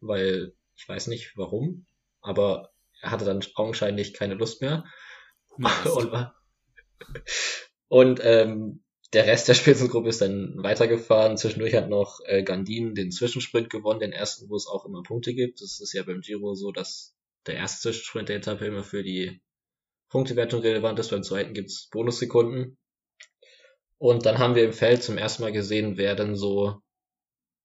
[0.00, 1.86] Weil ich weiß nicht warum,
[2.20, 2.75] aber er
[3.10, 4.84] hatte dann augenscheinlich keine Lust mehr.
[5.56, 5.86] Nice.
[5.86, 6.32] und,
[7.88, 11.36] und ähm, der Rest der Spitzengruppe ist dann weitergefahren.
[11.36, 15.34] Zwischendurch hat noch äh, Gandin den Zwischensprint gewonnen, den ersten, wo es auch immer Punkte
[15.34, 15.60] gibt.
[15.60, 17.14] Das ist ja beim Giro so, dass
[17.46, 19.40] der erste Zwischensprint der Etappe immer für die
[20.08, 21.10] Punktewertung relevant ist.
[21.10, 22.76] Beim zweiten gibt's Bonussekunden.
[23.98, 26.80] Und dann haben wir im Feld zum ersten Mal gesehen, wer denn so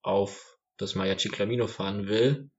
[0.01, 2.49] auf das Maya Ciclamino fahren will.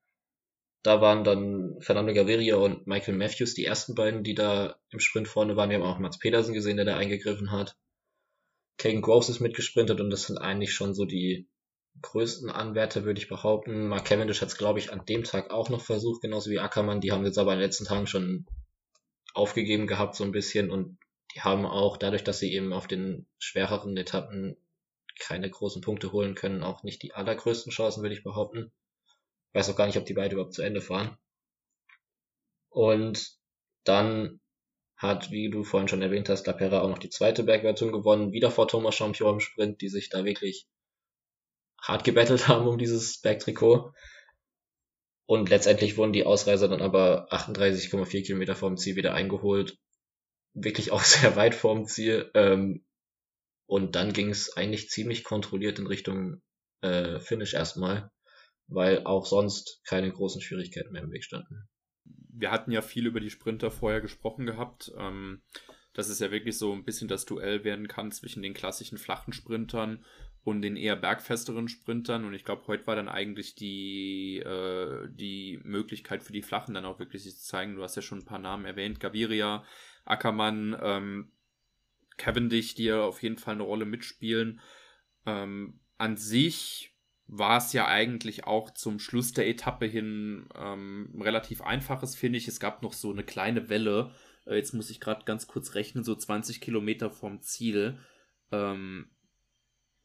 [0.82, 5.28] Da waren dann Fernando Gaviria und Michael Matthews die ersten beiden, die da im Sprint
[5.28, 5.70] vorne waren.
[5.70, 7.76] Wir haben auch Mats Pedersen gesehen, der da eingegriffen hat.
[8.78, 11.46] Kagan Groves ist mitgesprintet und das sind eigentlich schon so die
[12.00, 13.86] größten Anwärter, würde ich behaupten.
[13.86, 17.00] Mark Cavendish hat es, glaube ich, an dem Tag auch noch versucht, genauso wie Ackermann.
[17.00, 18.46] Die haben jetzt aber in den letzten Tagen schon
[19.34, 20.70] aufgegeben gehabt, so ein bisschen.
[20.70, 20.98] Und
[21.34, 24.56] die haben auch, dadurch, dass sie eben auf den schwereren Etappen
[25.20, 28.72] keine großen Punkte holen können, auch nicht die allergrößten Chancen, würde ich behaupten
[29.54, 31.16] weiß auch gar nicht, ob die beide überhaupt zu Ende fahren.
[32.70, 33.36] Und
[33.84, 34.40] dann
[34.96, 38.50] hat, wie du vorhin schon erwähnt hast, Lapera auch noch die zweite Bergwertung gewonnen, wieder
[38.50, 40.66] vor Thomas Champion im Sprint, die sich da wirklich
[41.80, 43.92] hart gebettelt haben um dieses Bergtrikot.
[45.26, 49.78] Und letztendlich wurden die Ausreißer dann aber 38,4 Kilometer vorm Ziel wieder eingeholt.
[50.54, 52.30] Wirklich auch sehr weit vorm Ziel.
[52.34, 52.84] Ähm,
[53.66, 56.42] und dann ging es eigentlich ziemlich kontrolliert in Richtung
[56.82, 58.10] äh, Finish erstmal,
[58.68, 61.68] weil auch sonst keine großen Schwierigkeiten mehr im Weg standen.
[62.04, 64.92] Wir hatten ja viel über die Sprinter vorher gesprochen gehabt.
[64.96, 65.42] Ähm,
[65.92, 69.32] dass es ja wirklich so ein bisschen das Duell werden kann zwischen den klassischen flachen
[69.32, 70.04] Sprintern
[70.42, 72.24] und den eher bergfesteren Sprintern.
[72.24, 76.84] Und ich glaube, heute war dann eigentlich die, äh, die Möglichkeit für die Flachen dann
[76.84, 77.76] auch wirklich sich zu zeigen.
[77.76, 79.00] Du hast ja schon ein paar Namen erwähnt.
[79.00, 79.64] Gaviria,
[80.04, 81.32] Ackermann, ähm,
[82.16, 84.60] Cavendish, die ja auf jeden Fall eine Rolle mitspielen.
[85.26, 86.91] Ähm, an sich
[87.34, 92.46] war es ja eigentlich auch zum Schluss der Etappe hin ähm, relativ einfaches, finde ich.
[92.46, 94.12] Es gab noch so eine kleine Welle.
[94.44, 97.98] Äh, jetzt muss ich gerade ganz kurz rechnen, so 20 Kilometer vom Ziel.
[98.50, 99.06] Ähm,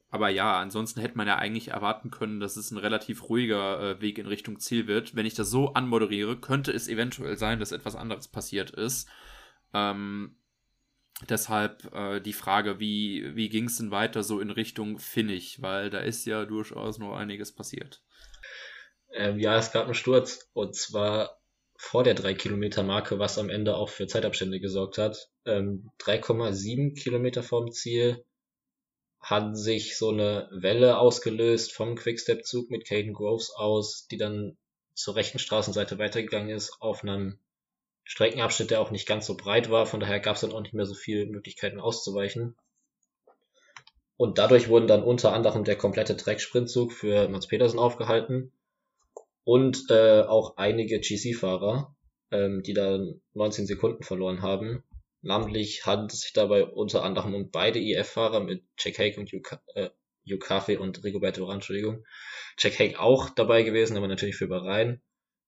[0.10, 4.02] aber ja, ansonsten hätte man ja eigentlich erwarten können, dass es ein relativ ruhiger äh,
[4.02, 5.14] Weg in Richtung Ziel wird.
[5.14, 9.10] Wenn ich das so anmoderiere, könnte es eventuell sein, dass etwas anderes passiert ist.
[9.74, 10.38] Ähm,
[11.30, 15.62] deshalb äh, die Frage, wie, wie ging es denn weiter so in Richtung Finnig?
[15.62, 18.02] Weil da ist ja durchaus noch einiges passiert.
[19.14, 21.38] Ähm, ja, es gab einen Sturz und zwar
[21.78, 25.30] vor der 3 Kilometer Marke, was am Ende auch für Zeitabstände gesorgt hat.
[25.46, 28.26] Ähm, 3,7 Kilometer vom Ziel
[29.20, 34.58] hat sich so eine Welle ausgelöst vom Quickstep-Zug mit Caden Groves aus, die dann
[34.94, 37.40] zur rechten Straßenseite weitergegangen ist, auf einem
[38.08, 39.86] Streckenabschnitt, der auch nicht ganz so breit war.
[39.86, 42.56] Von daher gab es dann auch nicht mehr so viele Möglichkeiten auszuweichen.
[44.16, 48.54] Und dadurch wurden dann unter anderem der komplette Track-Sprintzug für Mats Petersen aufgehalten
[49.44, 51.96] und äh, auch einige GC-Fahrer,
[52.32, 54.84] ähm, die dann 19 Sekunden verloren haben.
[55.22, 59.32] Namentlich handelt es sich dabei unter anderem um beide IF-Fahrer mit Jack Hake und
[60.24, 62.06] Yukafe äh, und Rigoberto Oran, Entschuldigung.
[62.58, 65.02] Jack Hake auch dabei gewesen, aber natürlich für Bahrain.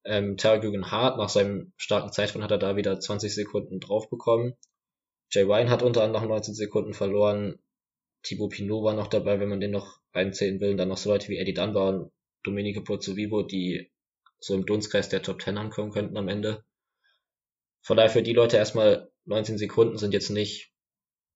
[0.10, 4.56] Ähm, Tergügen Hart, nach seinem starken Zeitfund hat er da wieder 20 Sekunden drauf bekommen.
[5.30, 7.60] Jay Ryan hat unter anderem 19 Sekunden verloren.
[8.24, 10.72] Thibaut Pinot war noch dabei, wenn man den noch reinzählen will.
[10.72, 13.92] Und dann noch so Leute wie Eddie Dunbar und Domenico Pozzovivo, die
[14.40, 16.66] so im Dunstkreis der Top 10 ankommen könnten am Ende.
[17.82, 20.74] Von daher für die Leute erstmal 19 Sekunden sind jetzt nicht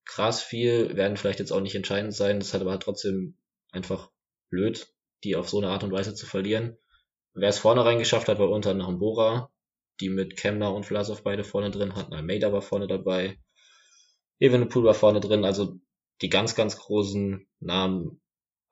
[0.06, 2.40] krass viel, werden vielleicht jetzt auch nicht entscheidend sein.
[2.40, 3.38] Das halt aber trotzdem
[3.72, 4.10] einfach
[4.50, 4.92] blöd,
[5.24, 6.76] die auf so eine Art und Weise zu verlieren.
[7.34, 9.52] Wer es vorne reingeschafft hat, war unter anderem Bora,
[10.00, 12.14] die mit Kemner und Vlasov beide vorne drin hatten.
[12.14, 13.40] Almeida war vorne dabei.
[14.40, 15.46] Evenepoel war vorne drin.
[15.46, 15.80] Also
[16.22, 18.22] die ganz, ganz großen Namen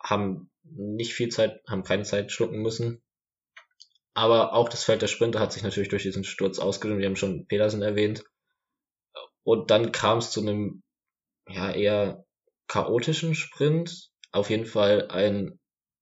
[0.02, 3.02] haben nicht viel Zeit, haben keine Zeit schlucken müssen.
[4.14, 7.00] Aber auch das Feld der Sprinter hat sich natürlich durch diesen Sturz ausgedünnt.
[7.00, 8.24] Wir haben schon Pedersen erwähnt.
[9.44, 10.84] Und dann kam es zu einem
[11.48, 12.26] ja eher
[12.68, 14.12] chaotischen Sprint.
[14.32, 15.60] Auf jeden Fall ein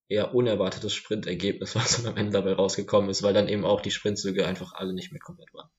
[0.10, 3.92] eher unerwartetes Sprintergebnis, was dann am Ende dabei rausgekommen ist, weil dann eben auch die
[3.92, 5.70] Sprintzüge einfach alle nicht mehr komplett waren.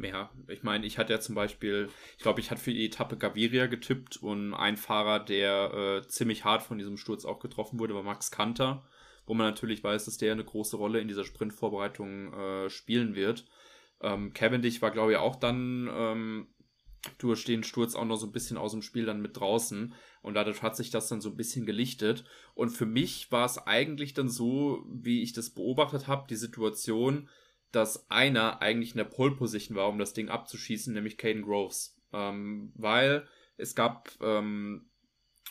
[0.00, 3.16] Ja, ich meine, ich hatte ja zum Beispiel, ich glaube, ich hatte für die Etappe
[3.16, 7.96] Gaviria getippt und ein Fahrer, der äh, ziemlich hart von diesem Sturz auch getroffen wurde,
[7.96, 8.88] war Max Kanter
[9.28, 13.44] wo man natürlich weiß, dass der eine große Rolle in dieser Sprintvorbereitung äh, spielen wird.
[14.00, 16.48] Ähm, Cavendish war, glaube ich, auch dann ähm,
[17.18, 19.94] durch den Sturz auch noch so ein bisschen aus dem Spiel dann mit draußen.
[20.22, 22.24] Und dadurch hat sich das dann so ein bisschen gelichtet.
[22.54, 27.28] Und für mich war es eigentlich dann so, wie ich das beobachtet habe, die Situation,
[27.70, 31.96] dass einer eigentlich in der Pole Position war, um das Ding abzuschießen, nämlich Caden Groves.
[32.12, 34.88] Ähm, weil es gab ähm,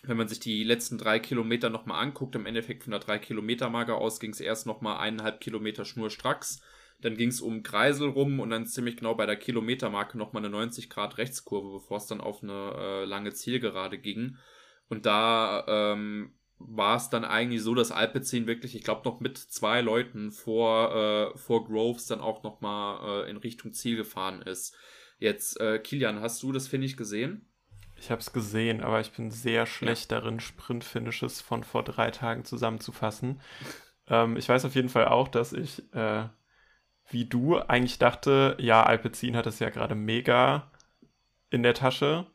[0.04, 3.70] wenn man sich die letzten drei Kilometer nochmal anguckt, im Endeffekt von der drei Kilometer
[3.70, 6.62] Marke aus ging es erst nochmal eineinhalb Kilometer schnurstracks.
[7.00, 10.50] Dann ging es um Kreisel rum und dann ziemlich genau bei der Kilometermarke nochmal eine
[10.50, 14.38] 90 Grad Rechtskurve, bevor es dann auf eine äh, lange Zielgerade ging.
[14.90, 19.38] Und da ähm, war es dann eigentlich so, dass Alpecin wirklich, ich glaube, noch mit
[19.38, 20.96] zwei Leuten vor,
[21.36, 24.76] äh, vor Groves dann auch nochmal äh, in Richtung Ziel gefahren ist.
[25.20, 27.48] Jetzt, äh, Kilian, hast du das, finde ich, gesehen?
[28.00, 30.20] Ich habe es gesehen, aber ich bin sehr schlecht ja.
[30.20, 33.42] darin, Sprint-Finishes von vor drei Tagen zusammenzufassen.
[34.08, 36.26] ähm, ich weiß auf jeden Fall auch, dass ich, äh,
[37.10, 40.72] wie du, eigentlich dachte, ja, Alpecin hat es ja gerade mega
[41.50, 42.26] in der Tasche.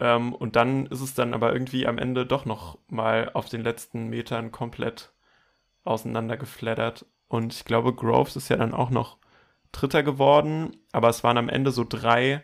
[0.00, 3.62] Ähm, und dann ist es dann aber irgendwie am Ende doch noch mal auf den
[3.62, 5.12] letzten Metern komplett
[5.84, 7.06] auseinandergeflattert.
[7.28, 9.18] Und ich glaube, Groves ist ja dann auch noch
[9.72, 12.42] Dritter geworden, aber es waren am Ende so drei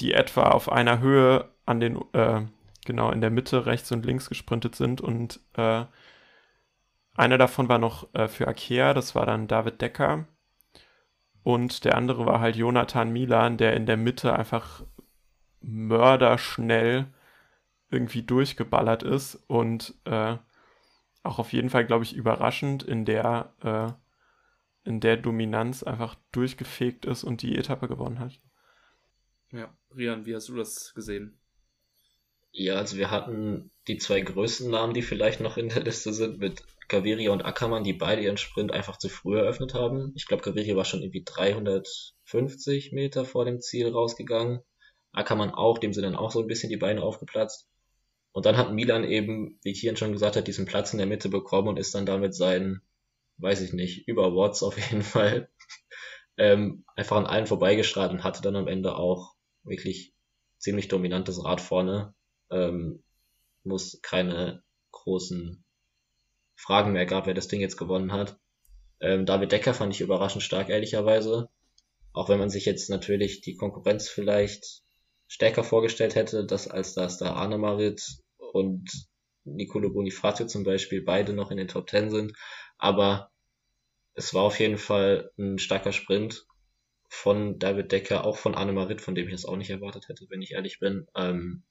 [0.00, 2.42] die etwa auf einer Höhe an den, äh,
[2.84, 5.84] genau in der Mitte rechts und links gesprintet sind und äh,
[7.16, 10.26] einer davon war noch äh, für Akea, das war dann David Decker.
[11.42, 14.82] Und der andere war halt Jonathan Milan, der in der Mitte einfach
[15.60, 17.06] mörderschnell
[17.90, 20.36] irgendwie durchgeballert ist und äh,
[21.22, 27.04] auch auf jeden Fall, glaube ich, überraschend in der, äh, in der Dominanz einfach durchgefegt
[27.04, 28.40] ist und die Etappe gewonnen hat.
[29.50, 31.38] Ja, Rian, wie hast du das gesehen?
[32.52, 36.38] Ja, also wir hatten die zwei größten Namen, die vielleicht noch in der Liste sind,
[36.38, 40.12] mit Gaviria und Ackermann, die beide ihren Sprint einfach zu früh eröffnet haben.
[40.14, 44.60] Ich glaube, Gaviria war schon irgendwie 350 Meter vor dem Ziel rausgegangen.
[45.12, 47.68] Ackermann auch, dem sind dann auch so ein bisschen die Beine aufgeplatzt.
[48.32, 51.28] Und dann hat Milan eben, wie Kian schon gesagt hat, diesen Platz in der Mitte
[51.28, 52.82] bekommen und ist dann damit seinen,
[53.38, 55.48] weiß ich nicht, über Watts auf jeden Fall,
[56.36, 60.12] ähm, einfach an allen vorbeigestrahlt und hatte dann am Ende auch wirklich
[60.58, 62.14] ziemlich dominantes Rad vorne
[62.50, 63.02] ähm,
[63.66, 65.64] muss keine großen
[66.54, 68.38] Fragen mehr gab, wer das Ding jetzt gewonnen hat.
[69.00, 71.50] Ähm, David Decker fand ich überraschend stark, ehrlicherweise.
[72.12, 74.82] Auch wenn man sich jetzt natürlich die Konkurrenz vielleicht
[75.28, 78.02] stärker vorgestellt hätte, dass als dass da Arne Marit
[78.38, 78.90] und
[79.44, 82.32] Nicolo Bonifacio zum Beispiel beide noch in den Top Ten sind.
[82.78, 83.30] Aber
[84.14, 86.46] es war auf jeden Fall ein starker Sprint
[87.08, 90.26] von David Decker, auch von Arne Marit, von dem ich das auch nicht erwartet hätte,
[90.30, 91.06] wenn ich ehrlich bin.
[91.14, 91.64] Ähm,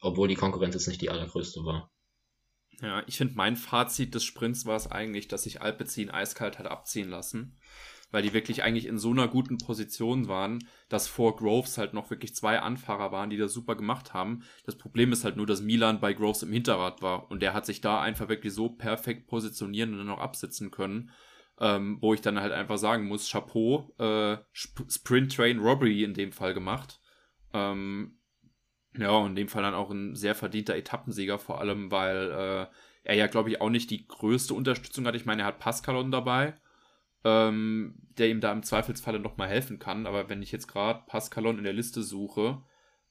[0.00, 1.90] obwohl die Konkurrenz jetzt nicht die allergrößte war.
[2.80, 6.66] Ja, ich finde, mein Fazit des Sprints war es eigentlich, dass sich Alpecin eiskalt hat
[6.66, 7.56] abziehen lassen,
[8.10, 12.10] weil die wirklich eigentlich in so einer guten Position waren, dass vor Groves halt noch
[12.10, 14.42] wirklich zwei Anfahrer waren, die das super gemacht haben.
[14.66, 17.64] Das Problem ist halt nur, dass Milan bei Groves im Hinterrad war und der hat
[17.64, 21.10] sich da einfach wirklich so perfekt positionieren und dann noch absitzen können.
[21.58, 26.30] Ähm, wo ich dann halt einfach sagen muss, Chapeau, äh, Sprint Train Robbery in dem
[26.30, 27.00] Fall gemacht.
[27.54, 28.15] Ähm,
[28.98, 32.66] ja, und in dem Fall dann auch ein sehr verdienter Etappensieger, vor allem, weil äh,
[33.04, 35.14] er ja, glaube ich, auch nicht die größte Unterstützung hat.
[35.14, 36.54] Ich meine, er hat Pascalon dabei,
[37.24, 40.06] ähm, der ihm da im Zweifelsfalle nochmal helfen kann.
[40.06, 42.62] Aber wenn ich jetzt gerade Pascalon in der Liste suche,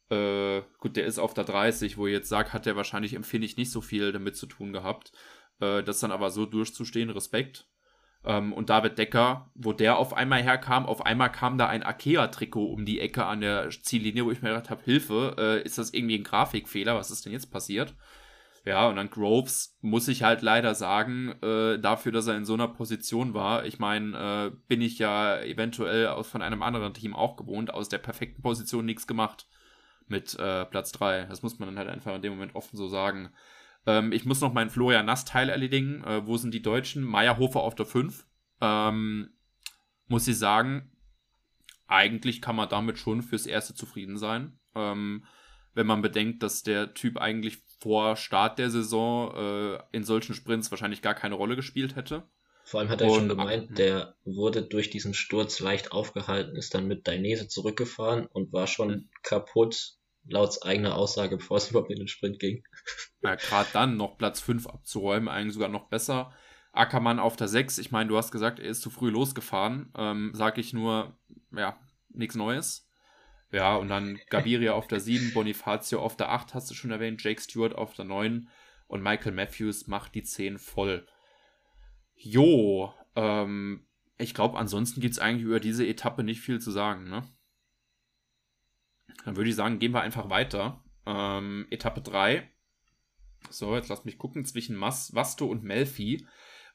[0.10, 3.46] äh, gut, der ist auf der 30, wo ich jetzt sage, hat der wahrscheinlich, empfinde
[3.46, 5.12] ich, nicht so viel damit zu tun gehabt.
[5.60, 7.68] Äh, das dann aber so durchzustehen, Respekt.
[8.26, 12.66] Ähm, und David Decker, wo der auf einmal herkam, auf einmal kam da ein Akea-Trikot
[12.66, 15.94] um die Ecke an der Ziellinie, wo ich mir gedacht habe, Hilfe, äh, ist das
[15.94, 16.96] irgendwie ein Grafikfehler?
[16.96, 17.96] Was ist denn jetzt passiert?
[18.66, 22.56] Ja, und dann Groves muss ich halt leider sagen, äh, dafür, dass er in so
[22.56, 23.64] einer Position war.
[23.66, 27.90] Ich meine, äh, bin ich ja eventuell aus, von einem anderen Team auch gewohnt, aus
[27.90, 29.48] der perfekten Position nichts gemacht
[30.08, 31.26] mit äh, Platz 3.
[31.26, 33.30] Das muss man dann halt einfach in dem Moment offen so sagen.
[33.86, 36.04] Ähm, ich muss noch meinen Florian Nass-Teil erledigen.
[36.04, 37.04] Äh, wo sind die Deutschen?
[37.04, 38.26] Meyerhofer auf der 5.
[38.62, 39.30] Ähm,
[40.08, 40.92] muss ich sagen,
[41.88, 44.60] eigentlich kann man damit schon fürs Erste zufrieden sein.
[44.76, 45.26] Ähm,
[45.74, 50.72] wenn man bedenkt, dass der Typ eigentlich vor Start der Saison äh, in solchen Sprints
[50.72, 52.24] wahrscheinlich gar keine Rolle gespielt hätte.
[52.64, 56.74] Vor allem hat er Und, schon gemeint, der wurde durch diesen Sturz leicht aufgehalten, ist
[56.74, 59.10] dann mit Dainese zurückgefahren und war schon mhm.
[59.22, 62.64] kaputt laut eigener Aussage, bevor es überhaupt in den Sprint ging.
[63.22, 66.34] Ja, gerade dann noch Platz 5 abzuräumen, eigentlich sogar noch besser.
[66.72, 69.94] Ackermann auf der 6, ich meine, du hast gesagt, er ist zu früh losgefahren.
[69.98, 71.18] Ähm, sag ich nur,
[71.52, 72.90] ja, nichts Neues.
[73.52, 77.24] Ja, und dann Gaviria auf der 7, Bonifacio auf der 8, hast du schon erwähnt,
[77.24, 78.50] Jake Stewart auf der 9
[78.88, 81.08] und Michael Matthews macht die 10 voll.
[82.16, 83.86] Jo, ähm,
[84.18, 87.24] ich glaube, ansonsten gibt es eigentlich über diese Etappe nicht viel zu sagen, ne?
[89.26, 90.84] Dann würde ich sagen, gehen wir einfach weiter.
[91.06, 92.48] Ähm, Etappe 3.
[93.50, 96.26] So, jetzt lass mich gucken, zwischen Mas, Vasto und Melfi.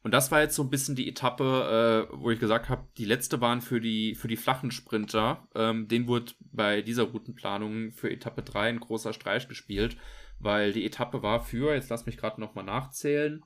[0.02, 3.04] Und das war jetzt so ein bisschen die Etappe, äh, wo ich gesagt habe, die
[3.04, 5.46] letzte waren für die, für die flachen Sprinter.
[5.54, 9.96] Ähm, den wurde bei dieser Routenplanung für Etappe 3 ein großer Streich gespielt,
[10.38, 13.44] weil die Etappe war für, jetzt lass mich gerade nochmal nachzählen,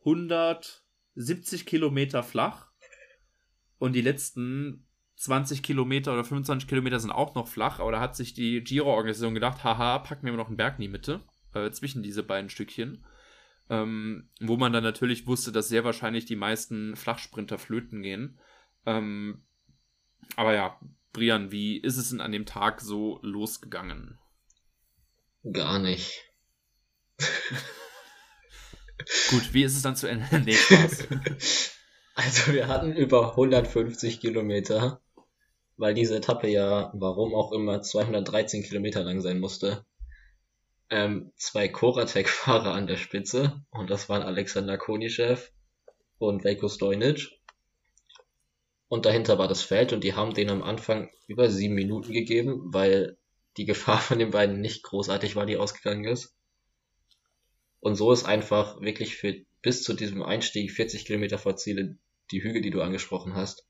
[0.00, 2.70] 170 Kilometer flach.
[3.78, 4.85] Und die letzten
[5.16, 9.34] 20 Kilometer oder 25 Kilometer sind auch noch flach, aber da hat sich die Giro-Organisation
[9.34, 11.20] gedacht, haha, packen wir noch einen Berg in die Mitte,
[11.54, 13.04] äh, zwischen diese beiden Stückchen.
[13.68, 18.38] Ähm, wo man dann natürlich wusste, dass sehr wahrscheinlich die meisten Flachsprinter flöten gehen.
[18.84, 19.42] Ähm,
[20.36, 20.78] aber ja,
[21.12, 24.18] Brian, wie ist es denn an dem Tag so losgegangen?
[25.50, 26.22] Gar nicht.
[29.30, 30.26] Gut, wie ist es dann zu Ende?
[30.44, 30.56] nee.
[32.14, 35.00] Also wir hatten über 150 Kilometer
[35.76, 39.84] weil diese Etappe ja, warum auch immer, 213 Kilometer lang sein musste.
[40.88, 45.36] Ähm, zwei Koratek-Fahrer an der Spitze und das waren Alexander Konischew
[46.18, 47.30] und Veiko Stojnic.
[48.88, 52.72] Und dahinter war das Feld und die haben den am Anfang über sieben Minuten gegeben,
[52.72, 53.18] weil
[53.56, 56.34] die Gefahr von den beiden nicht großartig war, die ausgegangen ist.
[57.80, 61.98] Und so ist einfach wirklich für bis zu diesem Einstieg 40 Kilometer vor Ziele
[62.30, 63.66] die Hügel, die du angesprochen hast,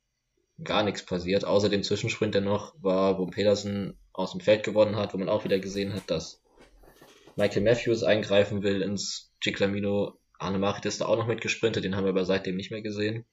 [0.63, 4.97] gar nichts passiert, außer dem Zwischensprint, der noch war, wo Pedersen aus dem Feld gewonnen
[4.97, 6.43] hat, wo man auch wieder gesehen hat, dass
[7.37, 10.19] Michael Matthews eingreifen will ins Ciclamino.
[10.39, 13.25] Arne Marit ist da auch noch mitgesprintet, den haben wir aber seitdem nicht mehr gesehen.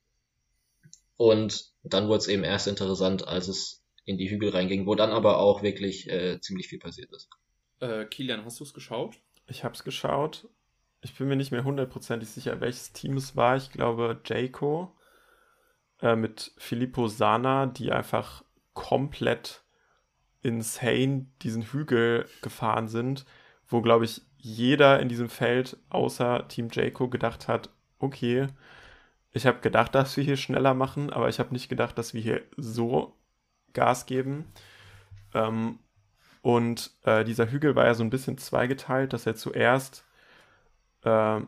[1.16, 5.12] Und dann wurde es eben erst interessant, als es in die Hügel reinging, wo dann
[5.12, 7.30] aber auch wirklich äh, ziemlich viel passiert ist.
[7.80, 9.16] Äh, Kilian, hast du es geschaut?
[9.48, 10.50] Ich habe es geschaut.
[11.02, 13.56] Ich bin mir nicht mehr hundertprozentig sicher, welches Team es war.
[13.56, 14.94] Ich glaube, Jayco
[16.04, 18.44] äh, mit Filippo Sana, die einfach
[18.74, 19.64] komplett
[20.42, 23.26] insane diesen Hügel gefahren sind,
[23.68, 28.48] wo, glaube ich, jeder in diesem Feld außer Team Jayco gedacht hat, okay,
[29.32, 32.22] ich habe gedacht, dass wir hier schneller machen, aber ich habe nicht gedacht, dass wir
[32.22, 33.16] hier so
[33.72, 34.52] Gas geben.
[35.34, 35.80] Ähm,
[36.42, 40.06] und äh, dieser Hügel war ja so ein bisschen zweigeteilt, dass er zuerst.
[41.04, 41.40] Äh,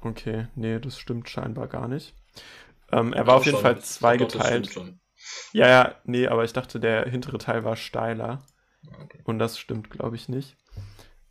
[0.00, 2.14] okay, nee, das stimmt scheinbar gar nicht.
[2.92, 4.74] Ähm, er war auf jeden schon, Fall zweigeteilt.
[5.52, 8.40] Ja, ja, nee, aber ich dachte, der hintere Teil war steiler.
[8.86, 9.20] Ah, okay.
[9.24, 10.56] Und das stimmt, glaube ich, nicht.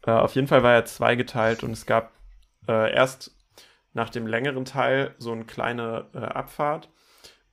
[0.06, 2.12] Äh, auf jeden Fall war er zweigeteilt und es gab
[2.68, 3.36] äh, erst
[3.94, 6.90] nach dem längeren Teil so eine kleine äh, Abfahrt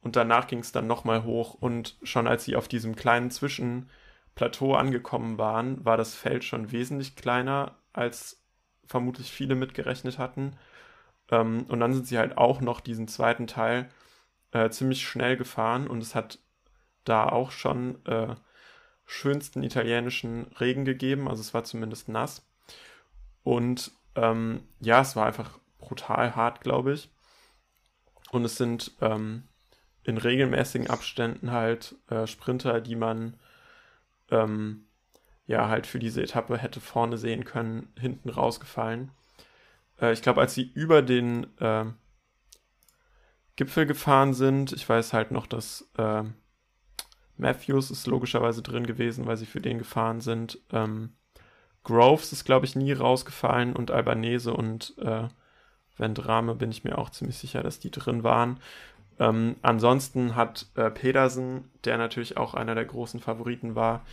[0.01, 4.75] und danach ging es dann nochmal hoch und schon als sie auf diesem kleinen Zwischenplateau
[4.75, 8.43] angekommen waren, war das Feld schon wesentlich kleiner, als
[8.87, 10.57] vermutlich viele mitgerechnet hatten.
[11.31, 13.89] Ähm, und dann sind sie halt auch noch diesen zweiten Teil
[14.53, 16.39] äh, ziemlich schnell gefahren und es hat
[17.05, 18.35] da auch schon äh,
[19.07, 22.47] schönsten italienischen Regen gegeben, also es war zumindest nass.
[23.43, 27.11] Und ähm, ja, es war einfach brutal hart, glaube ich.
[28.31, 29.45] Und es sind ähm,
[30.05, 33.37] in regelmäßigen Abständen halt äh, Sprinter, die man
[34.31, 34.87] ähm,
[35.47, 39.11] ja halt für diese Etappe hätte vorne sehen können, hinten rausgefallen.
[40.01, 41.85] Äh, ich glaube, als sie über den äh,
[43.57, 46.23] Gipfel gefahren sind, ich weiß halt noch, dass äh,
[47.37, 50.59] Matthews ist logischerweise drin gewesen, weil sie für den gefahren sind.
[50.73, 51.15] Ähm,
[51.83, 55.29] Groves ist, glaube ich, nie rausgefallen und Albanese und äh,
[55.97, 58.61] Vendrame bin ich mir auch ziemlich sicher, dass die drin waren.
[59.19, 64.05] Ähm, ansonsten hat äh, Pedersen, der natürlich auch einer der großen Favoriten war,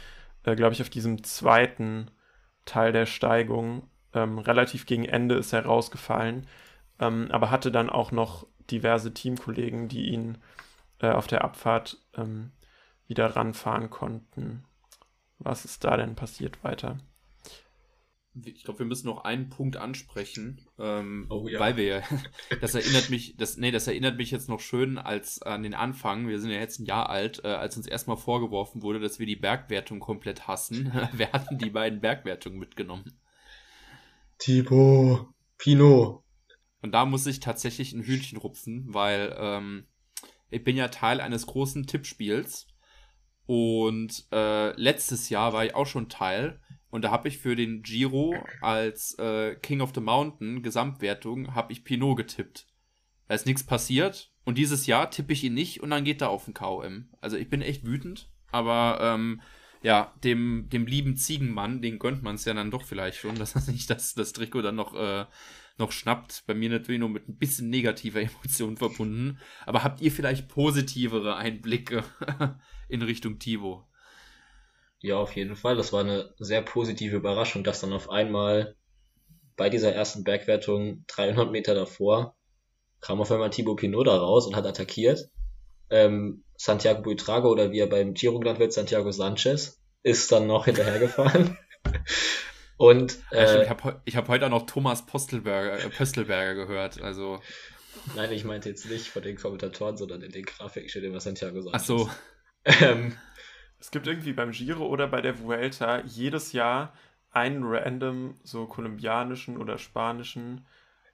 [0.43, 2.11] äh, glaube ich, auf diesem zweiten
[2.65, 6.47] Teil der Steigung ähm, relativ gegen Ende ist er rausgefallen,
[6.99, 10.39] ähm, aber hatte dann auch noch diverse Teamkollegen, die ihn
[10.99, 12.51] äh, auf der Abfahrt ähm,
[13.07, 14.65] wieder ranfahren konnten.
[15.39, 16.97] Was ist da denn passiert weiter?
[18.45, 21.59] ich glaube, wir müssen noch einen Punkt ansprechen, ähm, oh, ja.
[21.59, 22.03] weil wir,
[22.61, 26.27] das erinnert mich, das, nee, das erinnert mich jetzt noch schön als an den Anfang.
[26.27, 29.25] Wir sind ja jetzt ein Jahr alt, äh, als uns erstmal vorgeworfen wurde, dass wir
[29.25, 30.91] die Bergwertung komplett hassen.
[31.13, 33.17] wir hatten die beiden Bergwertungen mitgenommen.
[34.37, 36.23] Tipo, Pino.
[36.81, 39.87] Und da muss ich tatsächlich ein Hühnchen rupfen, weil ähm,
[40.49, 42.67] ich bin ja Teil eines großen Tippspiels.
[43.45, 46.59] Und äh, letztes Jahr war ich auch schon Teil.
[46.89, 51.73] Und da habe ich für den Giro als äh, King of the Mountain Gesamtwertung habe
[51.73, 52.67] ich Pinot getippt.
[53.27, 56.29] Da ist nichts passiert und dieses Jahr tippe ich ihn nicht und dann geht er
[56.29, 57.09] auf den KOM.
[57.19, 59.41] Also ich bin echt wütend, aber ähm,
[59.81, 63.55] ja, dem, dem lieben Ziegenmann, den gönnt man es ja dann doch vielleicht schon, dass
[63.55, 65.25] er sich das, das Trikot dann noch, äh,
[65.77, 66.43] noch schnappt.
[66.47, 69.39] Bei mir natürlich nur mit ein bisschen negativer Emotion verbunden.
[69.65, 72.03] Aber habt ihr vielleicht positivere Einblicke
[72.89, 73.87] in Richtung Tivo?
[74.99, 75.75] Ja, auf jeden Fall.
[75.75, 78.75] Das war eine sehr positive Überraschung, dass dann auf einmal
[79.55, 82.35] bei dieser ersten Bergwertung 300 Meter davor
[82.99, 85.29] kam auf einmal Thibaut Pinot da raus und hat attackiert.
[85.89, 90.65] Ähm, Santiago Buitrago oder wie er beim Giro genannt wird, Santiago Sanchez, ist dann noch
[90.65, 91.57] hinterhergefahren.
[92.77, 97.01] und äh, ich habe ich hab heute auch noch Thomas Postelberger, äh, Pöstelberger gehört.
[97.01, 97.39] Also
[98.15, 101.61] Nein, ich meinte jetzt nicht von den Kommentatoren, sondern in den Grafiken steht immer Santiago
[101.61, 101.81] Sanchez.
[101.81, 102.09] Ach so.
[102.65, 103.17] Ähm,
[103.79, 106.93] es gibt irgendwie beim Giro oder bei der Vuelta jedes Jahr
[107.31, 110.65] einen random so kolumbianischen oder spanischen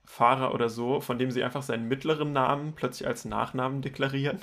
[0.04, 4.40] Fahrer oder so, von dem sie einfach seinen mittleren Namen plötzlich als Nachnamen deklarieren.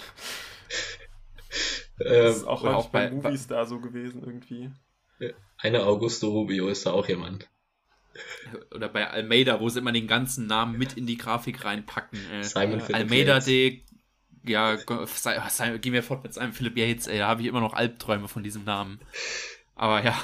[1.97, 4.71] Das ist auch, auch bei, bei Movies da so gewesen irgendwie.
[5.57, 7.47] Eine Augusto Rubio ist da auch jemand.
[8.73, 12.19] Oder bei Almeida, wo sie immer den ganzen Namen mit in die Grafik reinpacken.
[12.31, 13.81] Äh, Simon Almeida de
[14.43, 18.27] ja, gehen wir fort mit seinem Philip Yates, ey, da habe ich immer noch Albträume
[18.27, 18.99] von diesem Namen.
[19.75, 20.17] Aber ja.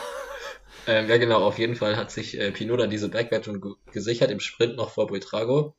[0.88, 4.40] Ähm, ja, genau, auf jeden Fall hat sich äh, Pinot dann diese Bergwertung gesichert im
[4.40, 5.76] Sprint noch vor Buitrago.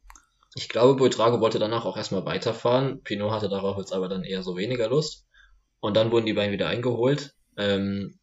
[0.55, 3.03] Ich glaube, Buitrago wollte danach auch erstmal weiterfahren.
[3.03, 5.27] Pinot hatte darauf jetzt aber dann eher so weniger Lust.
[5.81, 7.35] Und dann wurden die beiden wieder eingeholt.
[7.57, 8.19] Ähm,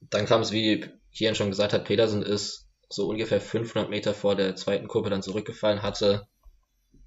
[0.00, 4.34] dann kam es, wie Kian schon gesagt hat, Pedersen ist so ungefähr 500 Meter vor
[4.34, 6.26] der zweiten Kurve dann zurückgefallen, hatte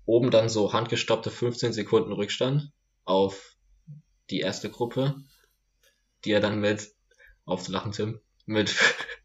[0.06, 2.72] oben dann so handgestoppte 15 Sekunden Rückstand.
[3.06, 3.56] auf
[4.30, 5.16] die erste Gruppe,
[6.24, 6.94] die er dann mit,
[7.46, 8.74] aufzulachen, Tim, mit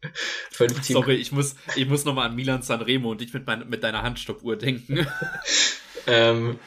[0.51, 0.87] fünf Teams.
[0.87, 4.03] Sorry, ich muss, ich muss nochmal an Milan Sanremo und dich mit, mein, mit deiner
[4.03, 5.05] Handstoppuhr denken.
[6.07, 6.59] ähm,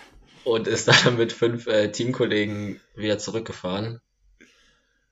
[0.45, 4.01] und ist dann mit fünf äh, Teamkollegen wieder zurückgefahren.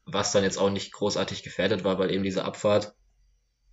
[0.04, 2.94] Was dann jetzt auch nicht großartig gefährdet war, weil eben diese Abfahrt,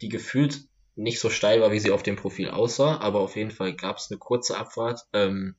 [0.02, 0.62] die gefühlt
[0.96, 3.98] nicht so steil war, wie sie auf dem Profil aussah, aber auf jeden Fall gab
[3.98, 5.56] es eine kurze Abfahrt, ähm,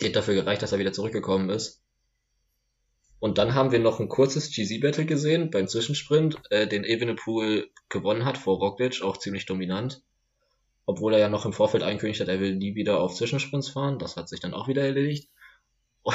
[0.00, 1.80] die hat dafür gereicht, dass er wieder zurückgekommen ist.
[3.18, 8.24] Und dann haben wir noch ein kurzes GZ-Battle gesehen beim Zwischensprint, äh, den Evenepoel gewonnen
[8.24, 10.02] hat vor Roglic, auch ziemlich dominant.
[10.84, 13.98] Obwohl er ja noch im Vorfeld angekündigt hat, er will nie wieder auf Zwischensprints fahren.
[13.98, 15.30] Das hat sich dann auch wieder erledigt.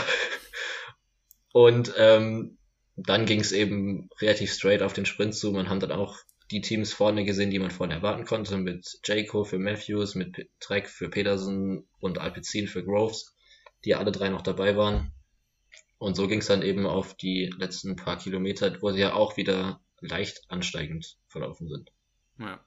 [1.54, 2.58] Und ähm,
[2.96, 5.52] dann ging es eben relativ straight auf den Sprint zu.
[5.52, 6.18] Man hat dann auch
[6.52, 10.88] die Teams vorne gesehen, die man vorne erwarten konnte, mit Jayco für Matthews, mit Trek
[10.88, 13.36] für Peterson und Alpecin für Groves,
[13.86, 15.14] die alle drei noch dabei waren.
[16.02, 19.38] Und so ging es dann eben auf die letzten paar Kilometer, wo sie ja auch
[19.38, 21.92] wieder leicht ansteigend verlaufen sind.
[22.40, 22.66] Ja.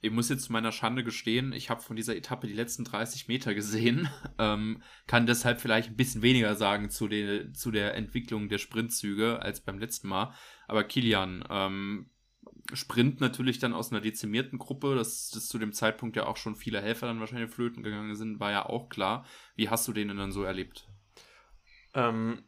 [0.00, 3.28] Ich muss jetzt zu meiner Schande gestehen, ich habe von dieser Etappe die letzten 30
[3.28, 4.08] Meter gesehen,
[4.40, 9.40] ähm, kann deshalb vielleicht ein bisschen weniger sagen zu, den, zu der Entwicklung der Sprintzüge
[9.40, 10.34] als beim letzten Mal.
[10.66, 12.10] Aber Kilian, ähm,
[12.72, 16.56] Sprint natürlich dann aus einer dezimierten Gruppe, dass, dass zu dem Zeitpunkt ja auch schon
[16.56, 19.24] viele Helfer dann wahrscheinlich flöten gegangen sind, war ja auch klar.
[19.54, 20.88] Wie hast du den denn dann so erlebt?
[21.94, 22.42] Ähm,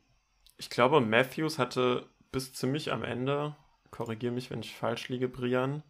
[0.64, 3.54] ich glaube, Matthews hatte bis ziemlich am Ende,
[3.90, 5.82] korrigiere mich, wenn ich falsch liege, Brian,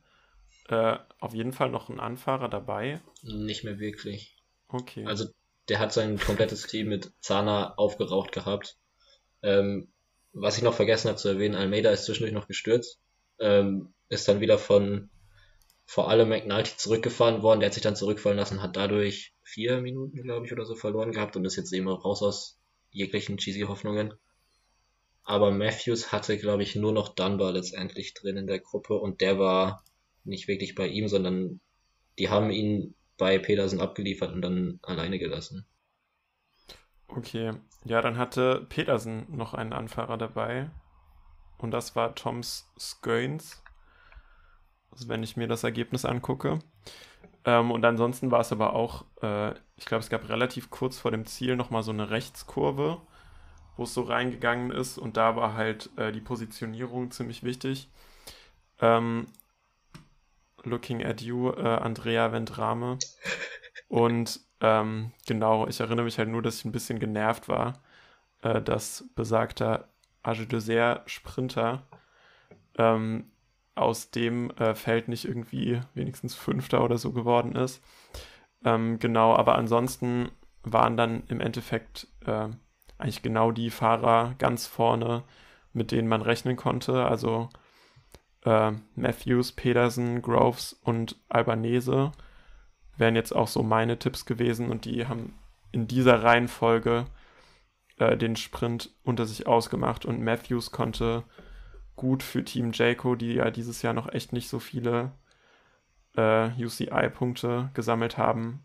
[0.68, 3.00] äh, auf jeden Fall noch einen Anfahrer dabei.
[3.22, 4.36] Nicht mehr wirklich.
[4.66, 5.06] Okay.
[5.06, 5.26] Also
[5.68, 8.76] der hat sein komplettes Team mit Zana aufgeraucht gehabt.
[9.42, 9.92] Ähm,
[10.32, 12.98] was ich noch vergessen habe zu erwähnen, Almeida ist zwischendurch noch gestürzt.
[13.38, 15.08] Ähm, ist dann wieder von
[15.86, 17.60] vor allem McNulty zurückgefahren worden.
[17.60, 21.12] Der hat sich dann zurückfallen lassen, hat dadurch vier Minuten, glaube ich, oder so verloren
[21.12, 22.58] gehabt und ist jetzt eben raus aus
[22.90, 24.14] jeglichen cheesy Hoffnungen.
[25.24, 29.38] Aber Matthews hatte, glaube ich, nur noch Dunbar letztendlich drin in der Gruppe und der
[29.38, 29.82] war
[30.24, 31.60] nicht wirklich bei ihm, sondern
[32.18, 35.66] die haben ihn bei Pedersen abgeliefert und dann alleine gelassen.
[37.08, 37.52] Okay,
[37.84, 40.70] ja, dann hatte Pedersen noch einen Anfahrer dabei
[41.58, 43.64] und das war Toms Sköns
[44.94, 46.60] also wenn ich mir das Ergebnis angucke.
[47.44, 51.10] Ähm, und ansonsten war es aber auch, äh, ich glaube, es gab relativ kurz vor
[51.10, 53.00] dem Ziel nochmal so eine Rechtskurve,
[53.76, 57.88] wo es so reingegangen ist und da war halt äh, die Positionierung ziemlich wichtig.
[58.80, 59.26] Ähm,
[60.64, 62.98] looking at you, äh, Andrea Vendrame.
[63.88, 67.82] Und ähm, genau, ich erinnere mich halt nur, dass ich ein bisschen genervt war,
[68.42, 69.88] äh, dass besagter
[70.22, 71.82] Age de Sprinter
[72.78, 73.30] ähm,
[73.74, 77.82] aus dem äh, Feld nicht irgendwie wenigstens Fünfter oder so geworden ist.
[78.64, 80.30] Ähm, genau, aber ansonsten
[80.62, 82.48] waren dann im Endeffekt äh,
[82.98, 85.24] eigentlich genau die Fahrer ganz vorne,
[85.72, 87.04] mit denen man rechnen konnte.
[87.04, 87.48] Also
[88.44, 92.12] äh, Matthews, Pedersen, Groves und Albanese
[92.96, 95.34] wären jetzt auch so meine Tipps gewesen und die haben
[95.72, 97.06] in dieser Reihenfolge
[97.98, 101.24] äh, den Sprint unter sich ausgemacht und Matthews konnte
[101.96, 105.12] gut für Team Jayco, die ja dieses Jahr noch echt nicht so viele
[106.16, 108.64] äh, UCI-Punkte gesammelt haben,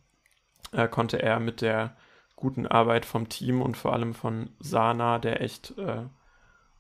[0.72, 1.96] äh, konnte er mit der
[2.40, 6.04] guten Arbeit vom Team und vor allem von Sana, der echt äh,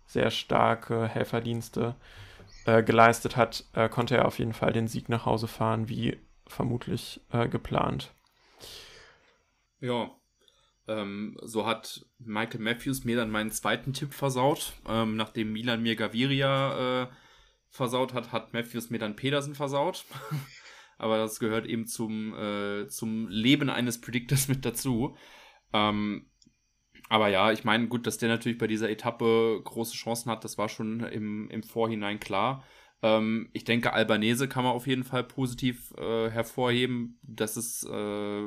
[0.06, 1.96] sehr starke Helferdienste
[2.66, 6.18] äh, geleistet hat, äh, konnte er auf jeden Fall den Sieg nach Hause fahren, wie
[6.48, 8.14] vermutlich äh, geplant.
[9.82, 10.12] Ja,
[10.88, 14.74] ähm, so hat Michael Matthews mir dann meinen zweiten Tipp versaut.
[14.88, 17.08] Ähm, nachdem Milan mir Gaviria äh,
[17.70, 20.06] versaut hat, hat Matthews mir dann Pedersen versaut.
[20.98, 25.18] Aber das gehört eben zum, äh, zum Leben eines Predictors mit dazu.
[25.74, 26.26] Ähm,
[27.10, 30.58] aber ja, ich meine, gut, dass der natürlich bei dieser Etappe große Chancen hat, das
[30.58, 32.64] war schon im, im Vorhinein klar.
[33.02, 37.18] Ähm, ich denke, Albanese kann man auf jeden Fall positiv äh, hervorheben.
[37.24, 38.44] Das ist äh,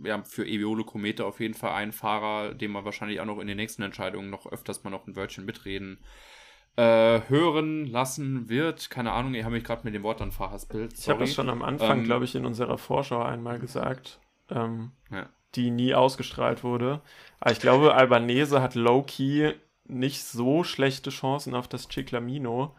[0.00, 3.46] ja, für Eviolo Komete auf jeden Fall ein Fahrer, den man wahrscheinlich auch noch in
[3.46, 5.98] den nächsten Entscheidungen noch öfters mal noch ein Wörtchen mitreden
[6.76, 8.90] äh, hören lassen wird.
[8.90, 10.92] Keine Ahnung, ich habe mich gerade mit dem Wort dann verhaspelt.
[10.98, 14.92] Ich habe es schon am Anfang, ähm, glaube ich, in unserer Vorschau einmal gesagt, ähm,
[15.10, 15.28] ja.
[15.54, 17.00] Die nie ausgestrahlt wurde.
[17.40, 19.54] Aber ich glaube, Albanese hat low-key
[19.86, 22.74] nicht so schlechte Chancen auf das Ciclamino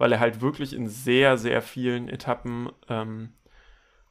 [0.00, 3.34] weil er halt wirklich in sehr, sehr vielen Etappen, ähm,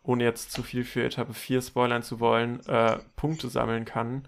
[0.04, 4.28] ohne jetzt zu viel für Etappe 4 spoilern zu wollen, äh, Punkte sammeln kann.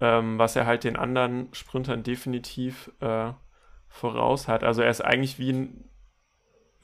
[0.00, 3.32] Ähm, was er halt den anderen Sprintern definitiv äh,
[3.88, 4.62] voraus hat.
[4.62, 5.90] Also er ist eigentlich wie ein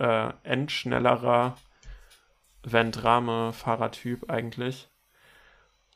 [0.01, 1.57] äh, endschnellerer
[2.65, 4.89] Vendrame-Fahrertyp eigentlich.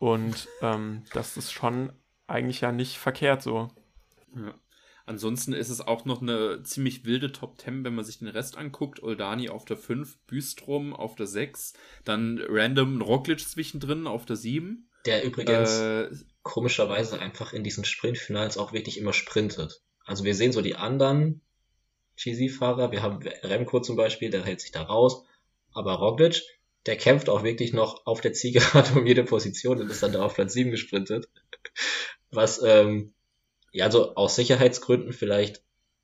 [0.01, 1.93] Und ähm, das ist schon
[2.27, 3.69] eigentlich ja nicht verkehrt so.
[4.35, 4.55] Ja.
[5.05, 8.57] Ansonsten ist es auch noch eine ziemlich wilde Top 10, wenn man sich den Rest
[8.57, 9.03] anguckt.
[9.03, 11.75] Oldani auf der 5, Büstrom auf der 6,
[12.05, 14.89] dann random Roglic zwischendrin auf der 7.
[15.05, 16.09] Der übrigens äh,
[16.43, 19.83] komischerweise einfach in diesen Sprintfinals auch wirklich immer sprintet.
[20.07, 21.43] Also wir sehen so die anderen
[22.17, 25.25] GC-Fahrer, wir haben Remco zum Beispiel, der hält sich da raus,
[25.73, 26.43] aber Roglic,
[26.87, 30.23] der kämpft auch wirklich noch auf der Zielgerade um jede Position und ist dann da
[30.23, 31.29] auf Platz 7 gesprintet.
[32.31, 33.15] Was ähm,
[33.73, 35.63] ja, also aus Sicherheitsgründen vielleicht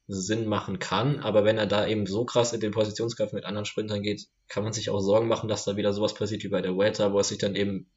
[0.09, 3.65] Sinn machen kann, aber wenn er da eben so krass in den Positionskampf mit anderen
[3.65, 6.63] Sprintern geht, kann man sich auch Sorgen machen, dass da wieder sowas passiert wie bei
[6.63, 7.91] der Welter, wo es sich dann eben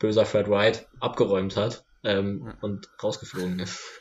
[0.00, 4.00] böser Fred Wright abgeräumt hat ähm, und rausgeflogen ist.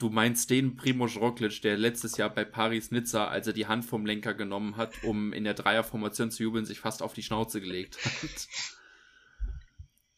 [0.00, 4.06] Du meinst den Primoz Roglic, der letztes Jahr bei Paris-Nizza, als er die Hand vom
[4.06, 7.98] Lenker genommen hat, um in der Dreierformation zu jubeln, sich fast auf die Schnauze gelegt
[8.04, 8.48] hat.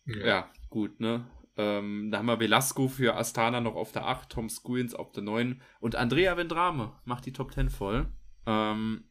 [0.04, 1.30] Ja, ja gut, ne?
[1.56, 5.22] Ähm, da haben wir Velasco für Astana noch auf der 8, Tom Squins auf der
[5.22, 8.12] 9 und Andrea Vendrame macht die Top 10 voll.
[8.44, 9.04] Ähm,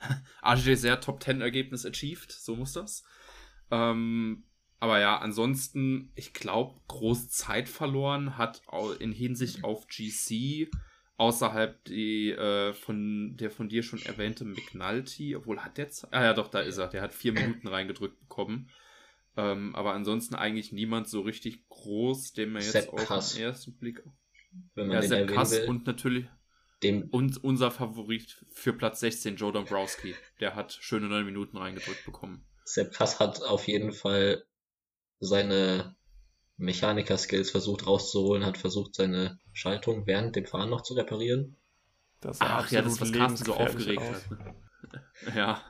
[0.40, 3.04] AG sehr Top 10 Ergebnis achieved, so muss das.
[3.70, 4.44] Ähm,
[4.84, 8.60] aber ja, ansonsten, ich glaube, groß Zeit verloren hat
[8.98, 10.68] in Hinsicht auf GC
[11.16, 16.22] außerhalb die, äh, von der von dir schon erwähnte McNulty, obwohl hat der Zeit, ah
[16.22, 18.68] ja doch, da ist er, der hat vier Minuten reingedrückt bekommen.
[19.38, 24.02] Ähm, aber ansonsten eigentlich niemand so richtig groß, den man jetzt auf den ersten Blick.
[24.74, 25.66] Wenn man ja, Sepp Pass will.
[25.66, 26.26] und natürlich
[26.82, 30.14] dem und unser Favorit für Platz 16, Joe Dombrowski.
[30.40, 32.44] Der hat schöne neun Minuten reingedrückt bekommen.
[32.66, 34.44] Sepp Pass hat auf jeden Fall
[35.24, 35.96] seine
[36.56, 41.56] Mechaniker-Skills versucht rauszuholen, hat versucht, seine Schaltung während dem Fahren noch zu reparieren.
[42.20, 44.30] Das Ach ja, das was Carsten so aufgeregt aus.
[44.30, 45.34] hat.
[45.36, 45.62] ja.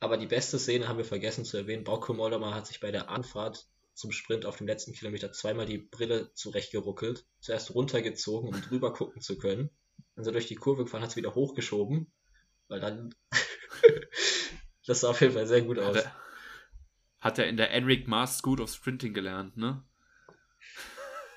[0.00, 1.84] Aber die beste Szene haben wir vergessen zu erwähnen.
[1.84, 5.78] Bauko Mollermann hat sich bei der Anfahrt zum Sprint auf dem letzten Kilometer zweimal die
[5.78, 7.24] Brille zurechtgeruckelt.
[7.40, 9.70] Zuerst runtergezogen, um drüber gucken zu können.
[10.16, 12.12] Dann so durch die Kurve gefahren, hat es wieder hochgeschoben.
[12.68, 13.14] Weil dann.
[14.86, 15.96] das sah auf jeden Fall sehr gut aus.
[15.96, 16.16] Hat er,
[17.24, 19.82] hat er in der Enric Mars School of Sprinting gelernt, ne?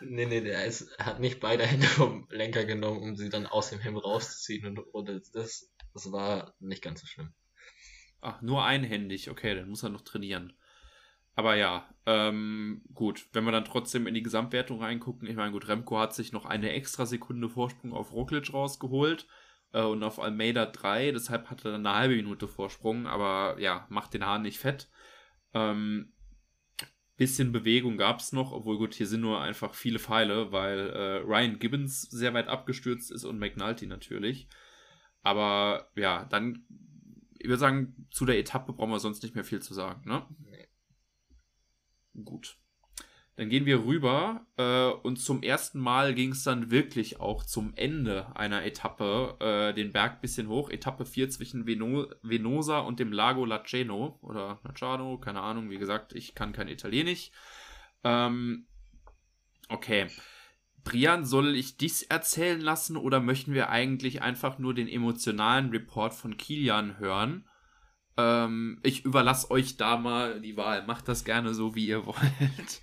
[0.01, 3.69] Nee, nee, der ist, hat nicht beide Hände vom Lenker genommen, um sie dann aus
[3.69, 4.67] dem Helm rauszuziehen.
[4.67, 7.33] Und, und das, das war nicht ganz so schlimm.
[8.19, 10.53] Ach, nur einhändig, okay, dann muss er noch trainieren.
[11.35, 15.69] Aber ja, ähm, gut, wenn wir dann trotzdem in die Gesamtwertung reingucken, ich meine, gut,
[15.69, 19.25] Remco hat sich noch eine extra Sekunde Vorsprung auf Roglic rausgeholt
[19.71, 23.85] äh, und auf Almeida 3, deshalb hat er dann eine halbe Minute Vorsprung, aber ja,
[23.89, 24.89] macht den Hahn nicht fett.
[25.57, 26.13] Ähm,
[27.15, 31.17] bisschen Bewegung gab es noch, obwohl gut, hier sind nur einfach viele Pfeile, weil äh,
[31.17, 34.47] Ryan Gibbons sehr weit abgestürzt ist und McNulty natürlich.
[35.23, 36.65] Aber ja, dann
[37.39, 40.25] ich würde sagen, zu der Etappe brauchen wir sonst nicht mehr viel zu sagen, ne?
[40.39, 40.67] Nee.
[42.23, 42.57] Gut.
[43.37, 47.71] Dann gehen wir rüber äh, und zum ersten Mal ging es dann wirklich auch zum
[47.75, 50.71] Ende einer Etappe äh, den Berg bisschen hoch.
[50.71, 55.69] Etappe 4 zwischen Veno Venosa und dem Lago Laceno oder Lacciano, keine Ahnung.
[55.69, 57.29] Wie gesagt, ich kann kein Italienisch.
[58.03, 58.65] Ähm,
[59.69, 60.07] okay.
[60.83, 66.15] Brian, soll ich dies erzählen lassen oder möchten wir eigentlich einfach nur den emotionalen Report
[66.15, 67.47] von Kilian hören?
[68.17, 70.87] Ähm, ich überlasse euch da mal die Wahl.
[70.87, 72.81] Macht das gerne so, wie ihr wollt.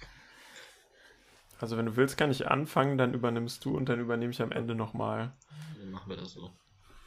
[1.64, 4.52] Also wenn du willst, kann ich anfangen, dann übernimmst du und dann übernehme ich am
[4.52, 5.32] Ende nochmal.
[5.80, 6.50] Dann machen wir das so.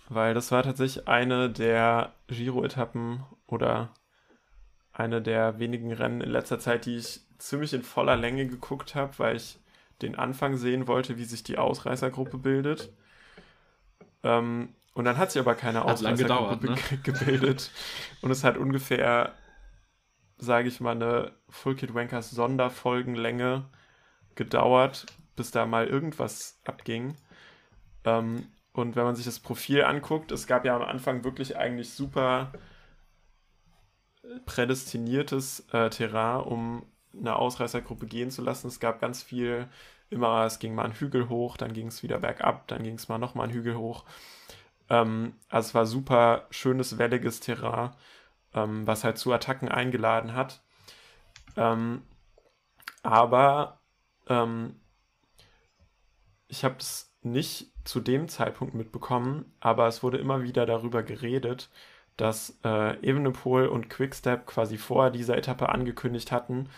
[0.09, 3.93] Weil das war tatsächlich eine der Giro-Etappen oder
[4.93, 9.13] eine der wenigen Rennen in letzter Zeit, die ich ziemlich in voller Länge geguckt habe,
[9.19, 9.59] weil ich
[10.01, 12.91] den Anfang sehen wollte, wie sich die Ausreißergruppe bildet.
[14.23, 16.77] Ähm, und dann hat sich aber keine hat Ausreißergruppe ne?
[17.03, 17.69] gebildet.
[18.21, 19.33] Und es hat ungefähr,
[20.39, 23.65] sage ich mal, eine Full Kid Wankers Sonderfolgenlänge
[24.37, 27.15] gedauert, bis da mal irgendwas abging.
[28.05, 31.91] Ähm, und wenn man sich das Profil anguckt, es gab ja am Anfang wirklich eigentlich
[31.91, 32.51] super
[34.45, 36.85] prädestiniertes äh, Terrain, um
[37.17, 38.67] eine Ausreißergruppe gehen zu lassen.
[38.67, 39.67] Es gab ganz viel,
[40.09, 43.09] immer, es ging mal einen Hügel hoch, dann ging es wieder bergab, dann ging es
[43.09, 44.05] mal nochmal einen Hügel hoch.
[44.89, 47.91] Ähm, also es war super schönes, welliges Terrain,
[48.53, 50.61] ähm, was halt zu Attacken eingeladen hat.
[51.55, 52.03] Ähm,
[53.03, 53.79] aber
[54.29, 54.79] ähm,
[56.47, 61.69] ich habe es nicht zu dem Zeitpunkt mitbekommen, aber es wurde immer wieder darüber geredet,
[62.15, 66.69] dass äh, Evenepoel und Quickstep quasi vor dieser Etappe angekündigt hatten,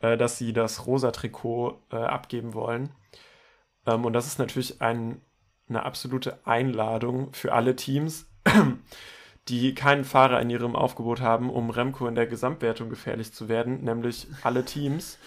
[0.00, 2.90] äh, dass sie das rosa Trikot äh, abgeben wollen.
[3.86, 5.20] Ähm, und das ist natürlich ein,
[5.68, 8.30] eine absolute Einladung für alle Teams,
[9.48, 13.82] die keinen Fahrer in ihrem Aufgebot haben, um Remco in der Gesamtwertung gefährlich zu werden,
[13.82, 15.18] nämlich alle Teams,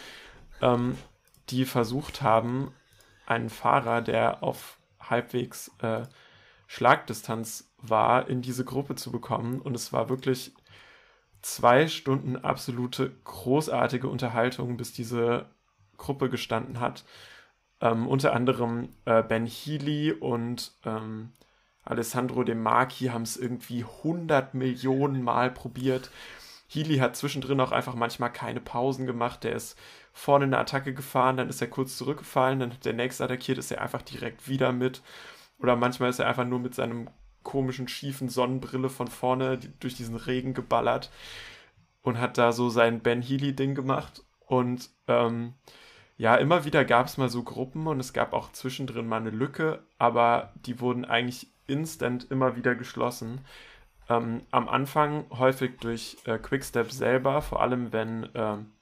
[0.62, 0.98] ähm,
[1.50, 2.72] die versucht haben,
[3.26, 6.04] einen Fahrer, der auf halbwegs äh,
[6.68, 9.62] Schlagdistanz war, in diese Gruppe zu bekommen.
[9.62, 10.54] Und es war wirklich
[11.42, 15.46] zwei Stunden absolute großartige Unterhaltung, bis diese
[15.98, 17.06] Gruppe gestanden hat.
[17.80, 21.32] Ähm, unter anderem äh, Ben Healy und ähm,
[21.84, 26.12] Alessandro De Marchi haben es irgendwie 100 Millionen Mal probiert.
[26.68, 29.44] Healy hat zwischendrin auch einfach manchmal keine Pausen gemacht.
[29.44, 29.78] Der ist
[30.18, 33.72] vorne eine Attacke gefahren, dann ist er kurz zurückgefallen, dann hat der nächste attackiert, ist
[33.72, 35.04] er einfach direkt wieder mit.
[35.60, 37.10] Oder manchmal ist er einfach nur mit seinem
[37.44, 41.12] komischen, schiefen Sonnenbrille von vorne durch diesen Regen geballert
[42.02, 44.24] und hat da so sein Ben Healy-Ding gemacht.
[44.48, 45.54] Und ähm,
[46.18, 49.30] ja, immer wieder gab es mal so Gruppen und es gab auch zwischendrin mal eine
[49.30, 53.42] Lücke, aber die wurden eigentlich instant immer wieder geschlossen.
[54.10, 58.77] Ähm, am Anfang häufig durch äh, Quickstep selber, vor allem wenn ähm, äh,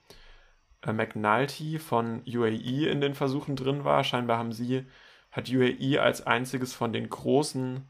[0.92, 4.04] McNulty von UAE in den Versuchen drin war.
[4.04, 4.86] Scheinbar haben sie,
[5.30, 7.88] hat UAE als einziges von den großen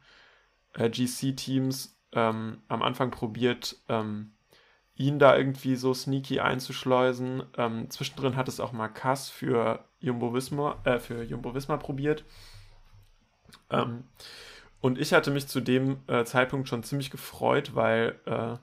[0.74, 4.32] äh, GC-Teams ähm, am Anfang probiert, ähm,
[4.94, 7.42] ihn da irgendwie so sneaky einzuschleusen.
[7.56, 12.24] Ähm, zwischendrin hat es auch mal Kass für Jumbo Visma, äh, für Jumbo Visma probiert.
[13.70, 14.04] Ähm,
[14.80, 18.56] und ich hatte mich zu dem äh, Zeitpunkt schon ziemlich gefreut, weil äh,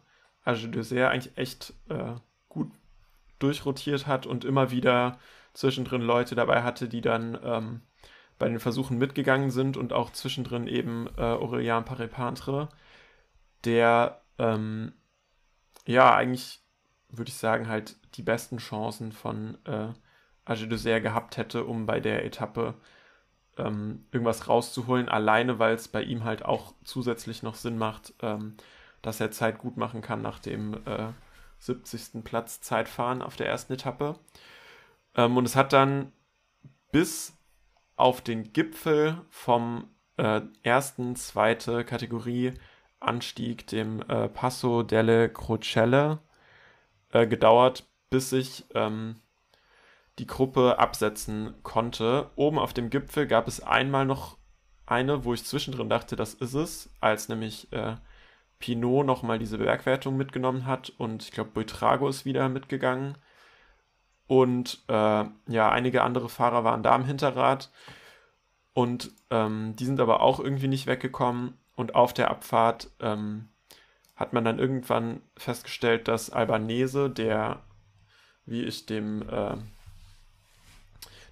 [0.45, 2.15] Age eigentlich echt äh,
[2.49, 2.71] gut
[3.43, 5.19] durchrotiert hat und immer wieder
[5.53, 7.81] zwischendrin Leute dabei hatte, die dann ähm,
[8.39, 12.69] bei den Versuchen mitgegangen sind und auch zwischendrin eben äh, Aurelien Paré-Pantre,
[13.63, 14.93] der ähm,
[15.85, 16.61] ja eigentlich,
[17.09, 19.89] würde ich sagen, halt die besten Chancen von äh,
[20.45, 22.73] Age Dessert gehabt hätte, um bei der Etappe
[23.57, 28.55] ähm, irgendwas rauszuholen, alleine weil es bei ihm halt auch zusätzlich noch Sinn macht, ähm,
[29.01, 31.09] dass er Zeit gut machen kann nach dem äh,
[31.63, 32.23] 70.
[32.23, 34.19] Platz Zeitfahren auf der ersten Etappe.
[35.15, 36.11] Ähm, und es hat dann
[36.91, 37.37] bis
[37.95, 42.53] auf den Gipfel vom äh, ersten, zweite Kategorie
[42.99, 46.19] Anstieg, dem äh, Passo delle Crocelle,
[47.11, 49.15] äh, gedauert, bis sich ähm,
[50.19, 52.29] die Gruppe absetzen konnte.
[52.35, 54.37] Oben auf dem Gipfel gab es einmal noch
[54.85, 57.95] eine, wo ich zwischendrin dachte, das ist es, als nämlich äh,
[58.63, 63.17] Pinot nochmal diese Bergwertung mitgenommen hat und ich glaube, Buitrago ist wieder mitgegangen.
[64.25, 67.71] Und äh, ja, einige andere Fahrer waren da im Hinterrad.
[68.73, 71.57] Und ähm, die sind aber auch irgendwie nicht weggekommen.
[71.75, 73.49] Und auf der Abfahrt ähm,
[74.15, 77.59] hat man dann irgendwann festgestellt, dass Albanese, der,
[78.45, 79.57] wie ich dem äh,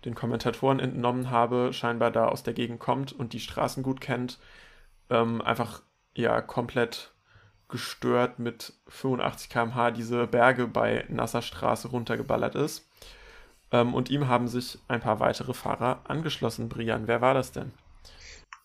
[0.03, 4.37] den Kommentatoren entnommen habe, scheinbar da aus der Gegend kommt und die Straßen gut kennt,
[5.09, 5.81] ähm, einfach
[6.13, 7.10] ja komplett
[7.71, 12.87] gestört mit 85 km/h diese Berge bei Nasser Straße runtergeballert ist.
[13.71, 16.69] Ähm, und ihm haben sich ein paar weitere Fahrer angeschlossen.
[16.69, 17.71] Brian, wer war das denn?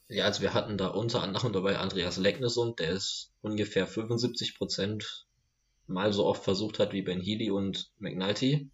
[0.09, 5.27] Ja, also wir hatten da unter anderem dabei Andreas Lecknesund, der ist ungefähr 75 Prozent
[5.87, 8.71] mal so oft versucht hat wie Ben Healy und McNulty.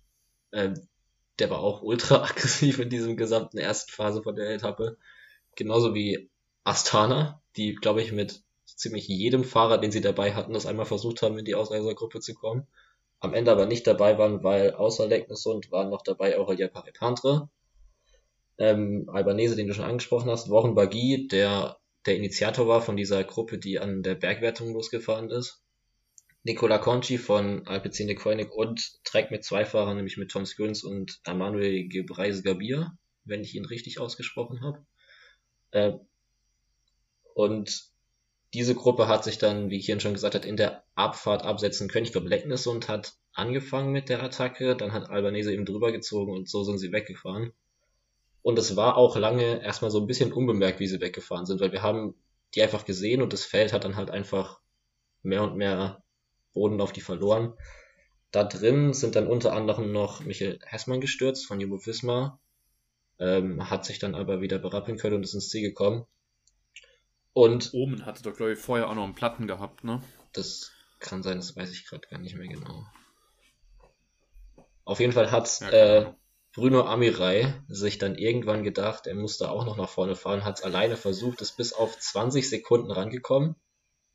[0.52, 0.74] Ähm,
[1.38, 4.96] der war auch ultra aggressiv in diesem gesamten ersten Phase von der Etappe.
[5.56, 6.30] Genauso wie
[6.64, 8.42] Astana, die, glaube ich, mit
[8.76, 12.34] ziemlich jedem Fahrer, den sie dabei hatten, das einmal versucht haben, in die Ausreisergruppe zu
[12.34, 12.66] kommen.
[13.20, 17.48] Am Ende aber nicht dabei waren, weil außer Lecknesund waren noch dabei Aurelien Paripantre,
[18.58, 23.22] ähm, Albanese, den du schon angesprochen hast, Warren Bagui, der der Initiator war von dieser
[23.22, 25.62] Gruppe, die an der Bergwertung losgefahren ist.
[26.42, 31.20] Nicola Conci von Alpecin Koenig und trägt mit zwei Fahrern, nämlich mit Tom Sküns und
[31.24, 34.84] Emmanuel Gebreise Gabir, wenn ich ihn richtig ausgesprochen habe.
[35.70, 35.92] Äh,
[37.34, 37.91] und
[38.54, 42.04] diese Gruppe hat sich dann, wie Kian schon gesagt hat, in der Abfahrt absetzen können.
[42.04, 46.48] Ich glaube, Lecknesund hat angefangen mit der Attacke, dann hat Albanese eben drüber gezogen und
[46.48, 47.52] so sind sie weggefahren.
[48.42, 51.72] Und es war auch lange erstmal so ein bisschen unbemerkt, wie sie weggefahren sind, weil
[51.72, 52.14] wir haben
[52.54, 54.60] die einfach gesehen und das Feld hat dann halt einfach
[55.22, 56.02] mehr und mehr
[56.52, 57.54] Boden auf die verloren.
[58.32, 62.38] Da drin sind dann unter anderem noch Michael Hessmann gestürzt von Jumbo Visma,
[63.18, 66.04] ähm, hat sich dann aber wieder berappeln können und ist ins Ziel gekommen.
[67.32, 70.02] Und Omen hatte doch, glaube ich, vorher auch noch einen Platten gehabt, ne?
[70.32, 72.86] Das kann sein, das weiß ich gerade gar nicht mehr genau.
[74.84, 76.12] Auf jeden Fall hat ja, äh,
[76.54, 80.64] Bruno Amirai sich dann irgendwann gedacht, er musste auch noch nach vorne fahren, hat es
[80.64, 83.56] alleine versucht, ist bis auf 20 Sekunden rangekommen,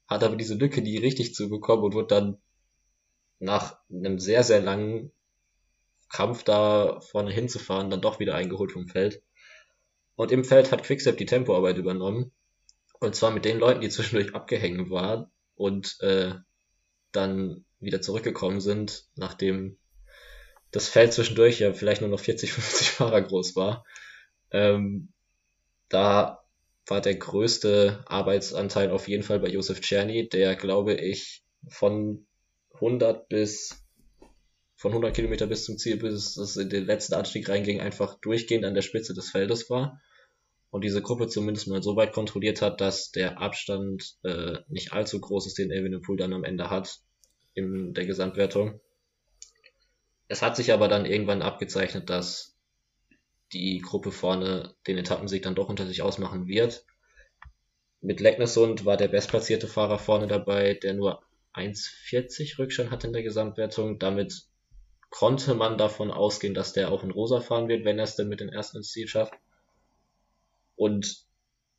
[0.08, 2.38] hat aber diese Lücke nie richtig zu bekommen und wurde dann
[3.40, 5.12] nach einem sehr, sehr langen
[6.10, 9.22] Kampf da vorne hinzufahren, dann doch wieder eingeholt vom Feld.
[10.16, 12.32] Und im Feld hat Quickstep die Tempoarbeit übernommen.
[13.00, 16.34] Und zwar mit den Leuten, die zwischendurch abgehängt waren und äh,
[17.12, 19.78] dann wieder zurückgekommen sind, nachdem
[20.72, 23.86] das Feld zwischendurch ja vielleicht nur noch 40, 50 Fahrer groß war.
[24.52, 25.10] Ähm,
[25.90, 26.44] da
[26.86, 32.26] war der größte Arbeitsanteil auf jeden Fall bei Josef Czerny, der, glaube ich, von
[32.76, 33.84] 100 bis
[34.76, 38.64] von 100 Kilometer bis zum Ziel, bis es in den letzten Anstieg reinging, einfach durchgehend
[38.64, 40.00] an der Spitze des Feldes war
[40.70, 45.20] und diese Gruppe zumindest mal so weit kontrolliert hat, dass der Abstand äh, nicht allzu
[45.20, 47.00] groß ist, den Evenepoel dann am Ende hat
[47.54, 48.80] in der Gesamtwertung.
[50.28, 52.58] Es hat sich aber dann irgendwann abgezeichnet, dass
[53.54, 56.86] die Gruppe vorne den Etappensieg dann doch unter sich ausmachen wird.
[58.02, 63.24] Mit Lecknesund war der bestplatzierte Fahrer vorne dabei, der nur 1,40 Rückstand hat in der
[63.24, 64.00] Gesamtwertung.
[64.00, 64.44] Damit
[65.10, 68.28] konnte man davon ausgehen, dass der auch in Rosa fahren wird, wenn er es denn
[68.28, 69.34] mit den ersten ins Ziel schafft.
[70.78, 71.26] Und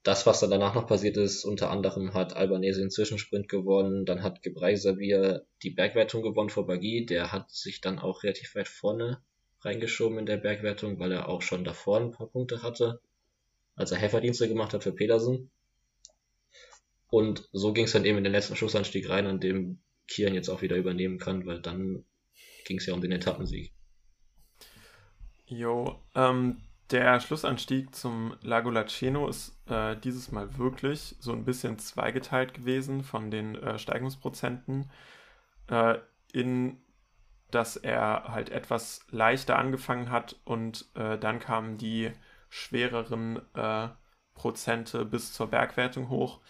[0.02, 4.22] das, was dann danach noch passiert ist, unter anderem hat Albanese den Zwischensprint gewonnen, dann
[4.22, 8.68] hat Gebrei Sabir die Bergwertung gewonnen vor Bagui, der hat sich dann auch relativ weit
[8.68, 9.22] vorne
[9.60, 13.00] reingeschoben in der Bergwertung, weil er auch schon davor ein paar Punkte hatte,
[13.74, 15.50] als er Helferdienste gemacht hat für Pedersen.
[17.10, 20.48] Und so ging es dann eben in den letzten Schussanstieg rein, an dem Kian jetzt
[20.48, 22.04] auch wieder übernehmen kann, weil dann
[22.64, 23.72] ging es ja um den Etappensieg.
[25.46, 31.78] Jo, ähm, der Schlussanstieg zum Lago Laceno ist äh, dieses Mal wirklich so ein bisschen
[31.78, 34.90] zweigeteilt gewesen von den äh, Steigungsprozenten,
[35.68, 35.98] äh,
[36.32, 36.78] in
[37.50, 42.12] dass er halt etwas leichter angefangen hat und äh, dann kamen die
[42.50, 43.88] schwereren äh,
[44.34, 46.40] Prozente bis zur Bergwertung hoch.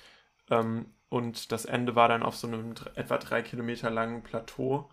[0.50, 4.90] Ähm, und das Ende war dann auf so einem etwa drei Kilometer langen Plateau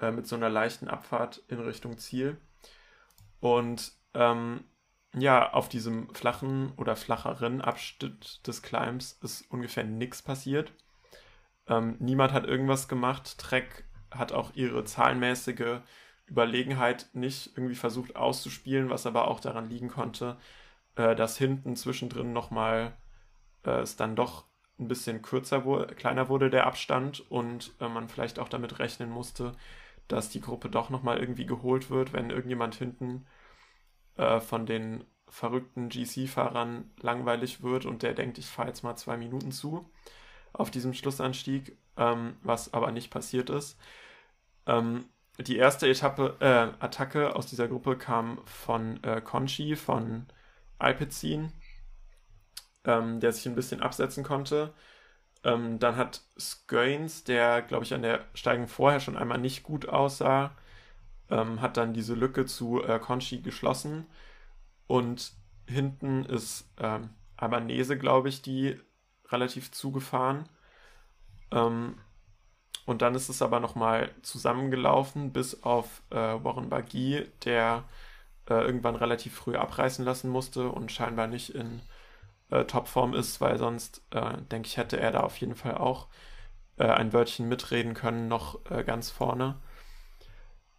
[0.00, 2.38] äh, mit so einer leichten Abfahrt in Richtung Ziel.
[3.40, 4.64] Und ähm,
[5.14, 10.72] ja, auf diesem flachen oder flacheren Abschnitt des Climbs ist ungefähr nichts passiert.
[11.68, 13.38] Ähm, niemand hat irgendwas gemacht.
[13.38, 15.80] Trek hat auch ihre zahlenmäßige
[16.26, 20.36] Überlegenheit nicht irgendwie versucht auszuspielen, was aber auch daran liegen konnte,
[20.96, 22.96] äh, dass hinten zwischendrin nochmal
[23.64, 24.44] äh, es dann doch
[24.78, 29.10] ein bisschen kürzer wurde, kleiner wurde der Abstand und äh, man vielleicht auch damit rechnen
[29.10, 29.52] musste,
[30.08, 33.26] dass die Gruppe doch nochmal irgendwie geholt wird, wenn irgendjemand hinten
[34.16, 39.16] äh, von den verrückten GC-Fahrern langweilig wird und der denkt, ich fahre jetzt mal zwei
[39.16, 39.90] Minuten zu
[40.52, 43.78] auf diesem Schlussanstieg, ähm, was aber nicht passiert ist.
[44.66, 45.06] Ähm,
[45.38, 50.26] die erste Etappe, äh, Attacke aus dieser Gruppe kam von äh, Conchi, von
[50.78, 51.52] Alpecin,
[52.84, 54.72] ähm, der sich ein bisschen absetzen konnte.
[55.44, 59.88] Ähm, dann hat Sköins, der, glaube ich, an der Steigung vorher schon einmal nicht gut
[59.88, 60.56] aussah,
[61.30, 64.06] ähm, hat dann diese Lücke zu äh, Conchi geschlossen.
[64.86, 65.32] Und
[65.66, 68.78] hinten ist ähm, Albanese, glaube ich, die
[69.30, 70.48] relativ zugefahren.
[71.50, 71.98] Ähm,
[72.86, 77.84] und dann ist es aber nochmal zusammengelaufen, bis auf äh, Warren Bagui, der
[78.48, 81.80] äh, irgendwann relativ früh abreißen lassen musste und scheinbar nicht in
[82.50, 86.06] äh, Topform ist, weil sonst, äh, denke ich, hätte er da auf jeden Fall auch
[86.76, 89.56] äh, ein Wörtchen mitreden können, noch äh, ganz vorne.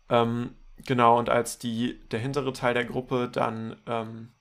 [0.10, 4.32] Ähm, genau, und als die, der hintere Teil der Gruppe dann ähm,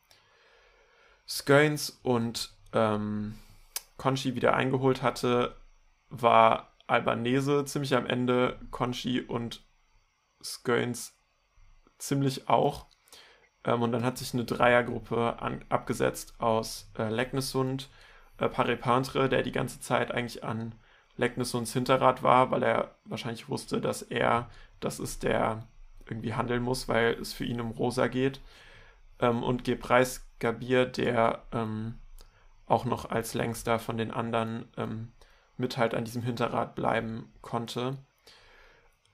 [1.26, 3.34] Sköins und ähm,
[3.96, 5.56] Conchi wieder eingeholt hatte,
[6.08, 9.64] war Albanese ziemlich am Ende, Conchi und
[10.40, 11.18] Sköins
[11.98, 12.86] ziemlich auch.
[13.64, 17.90] Ähm, und dann hat sich eine Dreiergruppe an, abgesetzt aus äh, Leknesund,
[18.38, 20.74] äh, Paripantre, der die ganze Zeit eigentlich an
[21.16, 24.50] Leknesunds Hinterrad war, weil er wahrscheinlich wusste, dass er
[24.80, 25.66] das ist, der
[26.08, 28.40] irgendwie handeln muss, weil es für ihn um Rosa geht.
[29.18, 31.98] Ähm, und Gebreis Gabir, der ähm,
[32.66, 35.12] auch noch als längster von den anderen ähm,
[35.56, 37.96] mit halt an diesem Hinterrad bleiben konnte.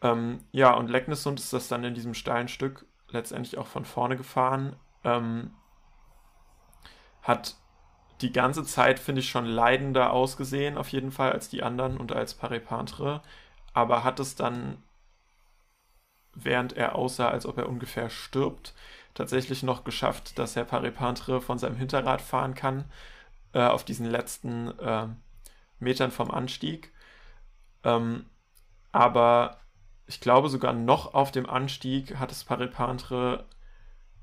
[0.01, 4.17] Ähm, ja, und Leknesund ist das dann in diesem steilen Stück letztendlich auch von vorne
[4.17, 4.77] gefahren.
[5.05, 5.53] Ähm,
[7.23, 7.57] hat
[8.23, 12.13] die ganze Zeit, finde ich, schon leidender ausgesehen, auf jeden Fall, als die anderen und
[12.13, 13.23] als Paripantre.
[13.75, 14.83] Aber hat es dann,
[16.35, 18.75] während er aussah, als ob er ungefähr stirbt,
[19.15, 22.85] tatsächlich noch geschafft, dass Herr Paripantre von seinem Hinterrad fahren kann,
[23.53, 25.09] äh, auf diesen letzten äh,
[25.79, 26.93] Metern vom Anstieg.
[27.85, 28.27] Ähm,
[28.93, 29.59] aber
[30.07, 33.45] ich glaube sogar noch auf dem Anstieg hat es Paripantre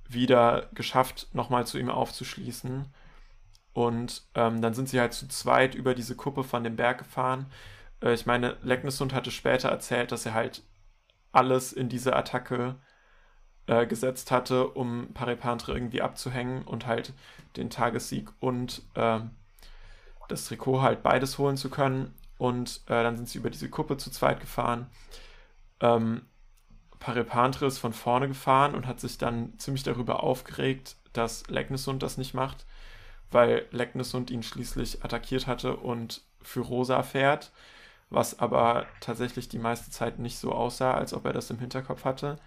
[0.07, 2.85] wieder geschafft, nochmal zu ihm aufzuschließen.
[3.79, 7.45] Und ähm, dann sind sie halt zu zweit über diese Kuppe von dem Berg gefahren.
[8.03, 10.63] Äh, ich meine, Lecknessund hatte später erzählt, dass er halt
[11.31, 12.75] alles in diese Attacke
[13.67, 17.13] äh, gesetzt hatte, um Paripantre irgendwie abzuhängen und halt
[17.55, 19.21] den Tagessieg und äh,
[20.27, 22.13] das Trikot halt beides holen zu können.
[22.37, 24.87] Und äh, dann sind sie über diese Kuppe zu zweit gefahren.
[25.79, 26.23] Ähm,
[26.99, 32.17] Paripantre ist von vorne gefahren und hat sich dann ziemlich darüber aufgeregt, dass Leknesund das
[32.17, 32.65] nicht macht,
[33.31, 37.51] weil Leknesund ihn schließlich attackiert hatte und für Rosa fährt,
[38.09, 42.05] was aber tatsächlich die meiste Zeit nicht so aussah, als ob er das im Hinterkopf
[42.05, 42.37] hatte.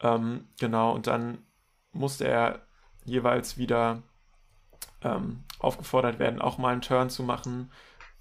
[0.00, 1.38] Ähm, genau, und dann
[1.92, 2.60] musste er
[3.04, 4.02] jeweils wieder
[5.02, 7.70] ähm, aufgefordert werden, auch mal einen Turn zu machen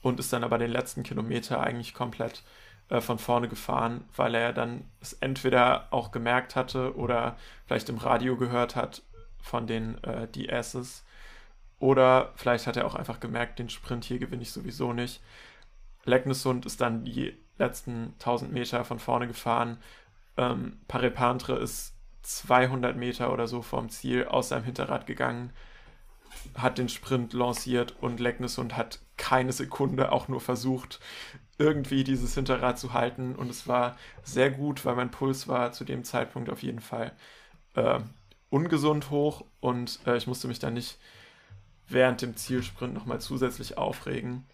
[0.02, 2.44] und ist dann aber den letzten Kilometer eigentlich komplett
[2.90, 7.98] äh, von vorne gefahren, weil er dann es entweder auch gemerkt hatte oder vielleicht im
[7.98, 9.02] Radio gehört hat
[9.42, 11.04] von den äh, DSs
[11.80, 15.22] oder vielleicht hat er auch einfach gemerkt, den Sprint hier gewinne ich sowieso nicht.
[16.06, 19.78] Leknesund ist dann die letzten 1000 Meter von vorne gefahren.
[20.38, 25.54] Ähm, Parepantre ist 200 Meter oder so vom Ziel aus seinem Hinterrad gegangen,
[26.56, 31.00] hat den Sprint lanciert und Leknesund hat keine Sekunde auch nur versucht,
[31.58, 33.36] irgendwie dieses Hinterrad zu halten.
[33.36, 37.14] Und es war sehr gut, weil mein Puls war zu dem Zeitpunkt auf jeden Fall
[37.76, 38.00] äh,
[38.50, 40.98] ungesund hoch und äh, ich musste mich dann nicht
[41.88, 44.46] während dem Zielsprint nochmal zusätzlich aufregen.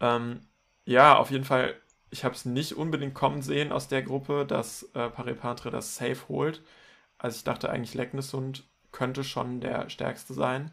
[0.00, 0.40] Ähm,
[0.84, 1.74] ja, auf jeden Fall,
[2.10, 6.28] ich habe es nicht unbedingt kommen sehen aus der Gruppe, dass äh, Parepatre das Safe
[6.28, 6.62] holt.
[7.18, 10.70] Also ich dachte eigentlich, Leknesund könnte schon der stärkste sein.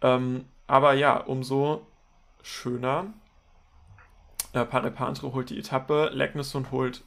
[0.00, 1.86] Ähm, aber ja, umso
[2.42, 3.12] schöner.
[4.52, 7.04] Äh, Parepantre holt die Etappe, Leknesund holt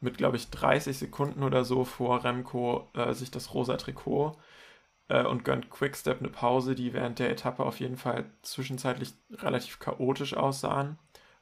[0.00, 4.36] mit, glaube ich, 30 Sekunden oder so vor Remco äh, sich das rosa Trikot
[5.10, 9.80] äh, und gönnt Quickstep eine Pause, die während der Etappe auf jeden Fall zwischenzeitlich relativ
[9.80, 10.98] chaotisch aussahen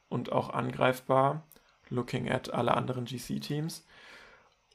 [0.09, 1.43] und auch angreifbar,
[1.89, 3.85] looking at alle anderen GC-Teams.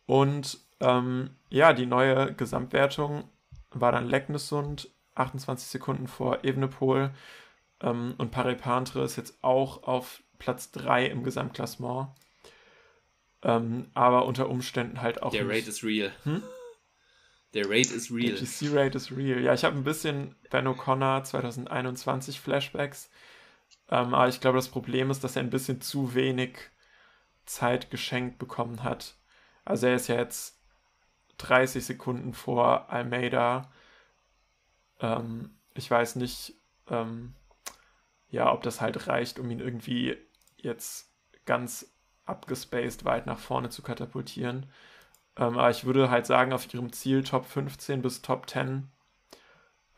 [0.06, 3.24] Und ähm, ja, die neue Gesamtwertung
[3.70, 7.10] war dann Leknesund 28 Sekunden vor Evenepoel
[7.80, 12.08] ähm, und Paris-Pantre ist jetzt auch auf Platz 3 im Gesamtklassement.
[13.42, 15.30] Ähm, aber unter Umständen halt auch.
[15.30, 16.12] Der Rate ist real.
[16.22, 16.42] Hm?
[17.54, 18.34] Der Rate ist real.
[18.34, 19.40] Der GC-Rate ist real.
[19.40, 23.10] Ja, ich habe ein bisschen Ben O'Connor 2021 Flashbacks.
[23.88, 26.58] Ähm, aber ich glaube, das Problem ist, dass er ein bisschen zu wenig
[27.46, 29.16] Zeit geschenkt bekommen hat.
[29.64, 30.58] Also er ist ja jetzt
[31.38, 33.70] 30 Sekunden vor Almeida.
[35.00, 36.54] Ähm, ich weiß nicht,
[36.88, 37.34] ähm,
[38.30, 40.16] ja, ob das halt reicht, um ihn irgendwie
[40.56, 41.10] jetzt
[41.44, 41.94] ganz
[42.24, 44.66] abgespaced weit nach vorne zu katapultieren.
[45.36, 48.88] Ähm, aber ich würde halt sagen, auf ihrem Ziel Top 15 bis Top 10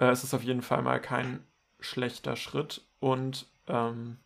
[0.00, 1.46] äh, ist es auf jeden Fall mal kein
[1.80, 2.82] schlechter Schritt.
[3.00, 4.18] Und ähm,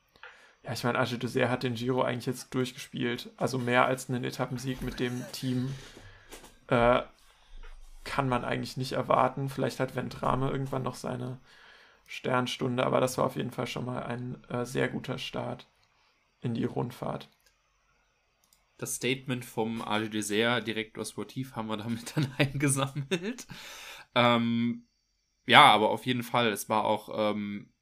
[0.63, 3.31] ja, ich meine, Agile Dessert hat den Giro eigentlich jetzt durchgespielt.
[3.37, 5.75] Also mehr als einen Etappensieg mit dem Team
[6.69, 7.03] äh,
[8.05, 9.49] kann man eigentlich nicht erwarten.
[9.49, 11.39] Vielleicht hat Ventrame irgendwann noch seine
[12.07, 15.67] Sternstunde, aber das war auf jeden Fall schon mal ein äh, sehr guter Start
[16.41, 17.29] in die Rundfahrt.
[18.81, 23.47] Das Statement vom AG Dessert, Direktor Sportiv, haben wir damit dann eingesammelt.
[24.15, 24.87] Ähm,
[25.47, 27.75] ja, aber auf jeden Fall, es war auch ähm,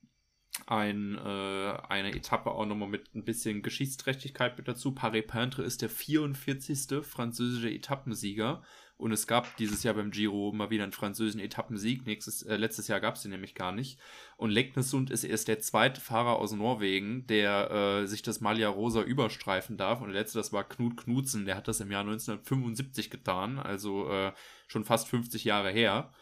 [0.66, 4.92] ein, äh, eine Etappe auch nochmal mit ein bisschen Geschichtsträchtigkeit mit dazu.
[4.92, 7.04] Paris-Peintre ist der 44.
[7.06, 8.64] französische Etappensieger
[8.98, 12.04] und es gab dieses Jahr beim Giro mal wieder einen französischen Etappensieg.
[12.04, 14.00] Nächstes, äh, letztes Jahr gab es den nämlich gar nicht.
[14.36, 19.02] Und Leknesund ist erst der zweite Fahrer aus Norwegen, der äh, sich das Malia Rosa
[19.02, 20.00] überstreifen darf.
[20.00, 24.10] Und der letzte, das war Knut Knudsen, der hat das im Jahr 1975 getan, also
[24.10, 24.32] äh,
[24.66, 26.12] schon fast 50 Jahre her.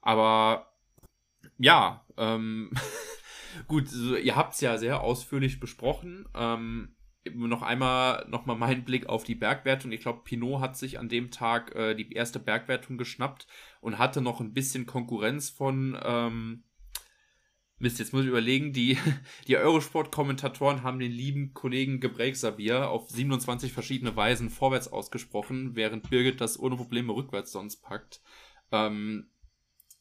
[0.00, 0.72] Aber
[1.58, 2.72] ja, ähm,
[3.68, 6.28] gut, so, ihr habt es ja sehr ausführlich besprochen.
[6.34, 6.95] Ähm,
[7.34, 9.92] noch einmal noch mal mein Blick auf die Bergwertung.
[9.92, 13.46] Ich glaube, Pinot hat sich an dem Tag äh, die erste Bergwertung geschnappt
[13.80, 16.64] und hatte noch ein bisschen Konkurrenz von ähm,
[17.78, 18.96] Mist, jetzt muss ich überlegen, die,
[19.48, 26.08] die Eurosport-Kommentatoren haben den lieben Kollegen Gebrek Sabir auf 27 verschiedene Weisen vorwärts ausgesprochen, während
[26.08, 28.22] Birgit das ohne Probleme rückwärts sonst packt.
[28.72, 29.28] Ähm,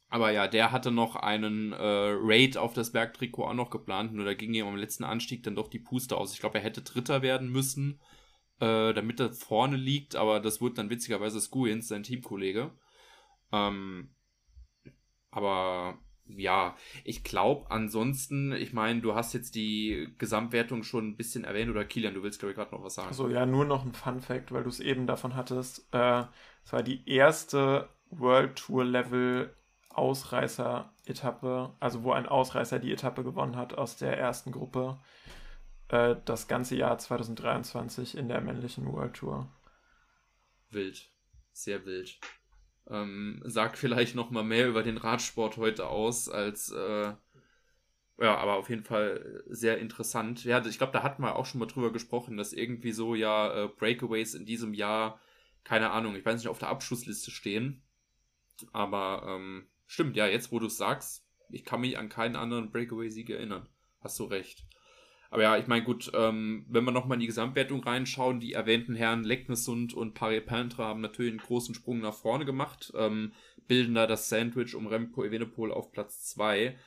[0.09, 4.25] aber ja, der hatte noch einen äh, Raid auf das Bergtrikot auch noch geplant, nur
[4.25, 6.33] da ging ihm am letzten Anstieg dann doch die Puste aus.
[6.33, 7.99] Ich glaube, er hätte Dritter werden müssen,
[8.59, 12.71] äh, damit er vorne liegt, aber das wurde dann witzigerweise Skuins, sein Teamkollege.
[13.51, 14.15] Ähm,
[15.31, 15.97] aber
[16.27, 21.69] ja, ich glaube ansonsten, ich meine, du hast jetzt die Gesamtwertung schon ein bisschen erwähnt
[21.69, 23.09] oder Kilian, du willst glaube ich gerade noch was sagen.
[23.09, 25.87] Also ja, nur noch ein Fun Fact, weil du es eben davon hattest.
[25.91, 26.23] Äh,
[26.63, 29.55] es war die erste World Tour Level
[29.97, 34.99] Ausreißer-Etappe, also wo ein Ausreißer die Etappe gewonnen hat aus der ersten Gruppe,
[35.89, 39.47] äh, das ganze Jahr 2023 in der männlichen World Tour.
[40.69, 41.09] Wild,
[41.51, 42.19] sehr wild.
[42.87, 47.13] Ähm, sagt vielleicht noch mal mehr über den Radsport heute aus als äh,
[48.17, 50.45] ja, aber auf jeden Fall sehr interessant.
[50.45, 53.65] Ja, ich glaube, da hatten wir auch schon mal drüber gesprochen, dass irgendwie so ja
[53.65, 55.19] äh, Breakaways in diesem Jahr,
[55.65, 57.83] keine Ahnung, ich weiß nicht, auf der Abschlussliste stehen.
[58.71, 62.71] Aber ähm, stimmt, ja, jetzt wo du es sagst, ich kann mich an keinen anderen
[62.71, 63.67] Breakaway-Sieg erinnern.
[64.01, 64.65] Hast du recht.
[65.29, 68.95] Aber ja, ich meine, gut, ähm, wenn wir nochmal in die Gesamtwertung reinschauen, die erwähnten
[68.95, 73.33] Herren Leknesund und Pari Pantra haben natürlich einen großen Sprung nach vorne gemacht, ähm,
[73.67, 76.77] bilden da das Sandwich um Remco Evenepoel auf Platz 2.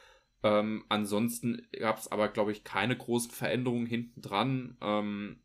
[0.45, 4.79] Ähm, ansonsten gab es aber, glaube ich, keine großen Veränderungen hinten dran.
[4.81, 5.43] Ähm,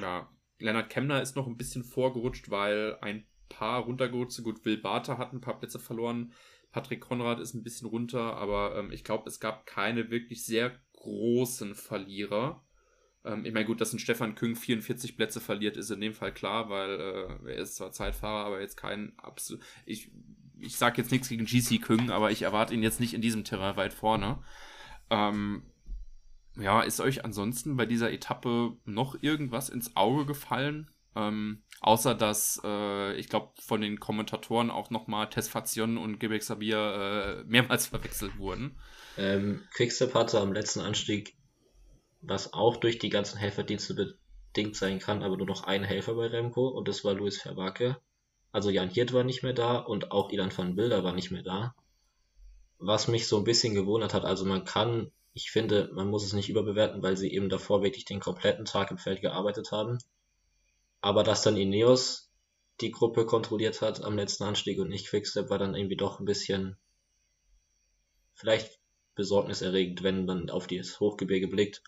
[0.00, 4.42] ja, Leonard Kemner ist noch ein bisschen vorgerutscht, weil ein paar runtergerutscht.
[4.42, 6.32] Gut, Will Barter hat ein paar Plätze verloren.
[6.72, 10.72] Patrick Konrad ist ein bisschen runter, aber ähm, ich glaube, es gab keine wirklich sehr
[10.92, 12.64] großen Verlierer.
[13.24, 16.32] Ähm, ich meine, gut, dass ein Stefan Küng 44 Plätze verliert, ist in dem Fall
[16.32, 19.62] klar, weil äh, er ist zwar Zeitfahrer, aber jetzt kein absolut.
[19.84, 20.10] Ich,
[20.58, 23.44] ich sage jetzt nichts gegen GC Küng, aber ich erwarte ihn jetzt nicht in diesem
[23.44, 24.42] Terrain weit vorne.
[25.10, 25.62] Ähm,
[26.58, 30.90] ja, ist euch ansonsten bei dieser Etappe noch irgendwas ins Auge gefallen?
[31.16, 36.78] Ähm, außer dass, äh, ich glaube, von den Kommentatoren auch nochmal Tesfation und Gebek Sabir
[36.78, 38.78] äh, mehrmals verwechselt wurden.
[39.16, 41.34] Ähm, Quickstep hatte am letzten Anstieg,
[42.20, 46.26] was auch durch die ganzen Helferdienste bedingt sein kann, aber nur noch ein Helfer bei
[46.26, 47.96] Remco und das war Luis Verwacke.
[48.52, 51.42] Also Jan Hirt war nicht mehr da und auch Ilan van Bilder war nicht mehr
[51.42, 51.74] da.
[52.78, 56.34] Was mich so ein bisschen gewundert hat, also man kann, ich finde, man muss es
[56.34, 59.98] nicht überbewerten, weil sie eben davor wirklich den kompletten Tag im Feld gearbeitet haben.
[61.06, 62.32] Aber dass dann Ineos
[62.80, 66.24] die Gruppe kontrolliert hat am letzten Anstieg und nicht Quickstep, war dann irgendwie doch ein
[66.24, 66.76] bisschen
[68.34, 68.80] vielleicht
[69.14, 71.84] besorgniserregend, wenn man auf das Hochgebirge blickt.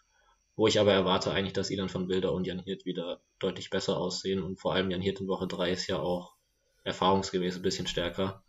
[0.55, 3.97] Wo ich aber erwarte eigentlich, dass Ilan von Bilder und Jan Hirt wieder deutlich besser
[3.97, 4.41] aussehen.
[4.41, 6.37] Und vor allem Jan Hirt in Woche 3 ist ja auch
[6.85, 8.45] erfahrungsgemäß ein bisschen stärker.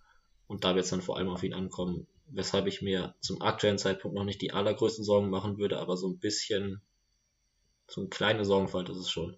[0.46, 2.06] Und da wird es dann vor allem auf ihn ankommen.
[2.28, 6.08] Weshalb ich mir zum aktuellen Zeitpunkt noch nicht die allergrößten Sorgen machen würde, aber so
[6.10, 6.84] ein bisschen,
[7.88, 9.36] so ein kleine Sorgenfalt ist es schon.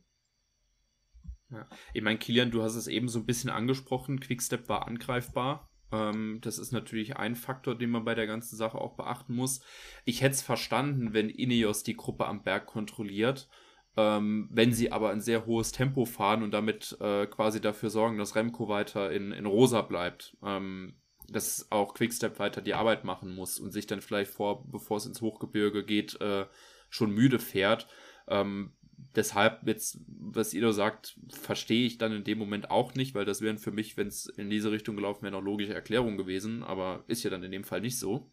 [1.51, 1.67] Ja.
[1.93, 4.19] Ich meine, Kilian, du hast es eben so ein bisschen angesprochen.
[4.19, 5.69] Quickstep war angreifbar.
[5.91, 9.61] Ähm, das ist natürlich ein Faktor, den man bei der ganzen Sache auch beachten muss.
[10.05, 13.49] Ich hätte es verstanden, wenn Ineos die Gruppe am Berg kontrolliert.
[13.97, 18.17] Ähm, wenn sie aber ein sehr hohes Tempo fahren und damit äh, quasi dafür sorgen,
[18.17, 20.95] dass Remco weiter in, in rosa bleibt, ähm,
[21.27, 25.05] dass auch Quickstep weiter die Arbeit machen muss und sich dann vielleicht vor, bevor es
[25.05, 26.45] ins Hochgebirge geht, äh,
[26.89, 27.87] schon müde fährt.
[28.29, 28.71] Ähm,
[29.15, 33.41] deshalb jetzt, was Ido sagt, verstehe ich dann in dem Moment auch nicht, weil das
[33.41, 37.03] wären für mich, wenn es in diese Richtung gelaufen wäre, noch logische Erklärungen gewesen, aber
[37.07, 38.31] ist ja dann in dem Fall nicht so.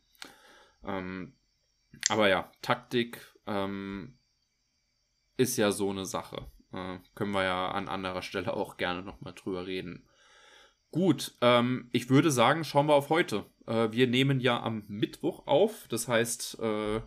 [0.84, 1.34] Ähm,
[2.08, 4.18] aber ja, Taktik ähm,
[5.36, 6.50] ist ja so eine Sache.
[6.72, 10.08] Äh, können wir ja an anderer Stelle auch gerne nochmal drüber reden.
[10.90, 13.44] Gut, ähm, ich würde sagen, schauen wir auf heute.
[13.66, 17.00] Äh, wir nehmen ja am Mittwoch auf, das heißt, äh,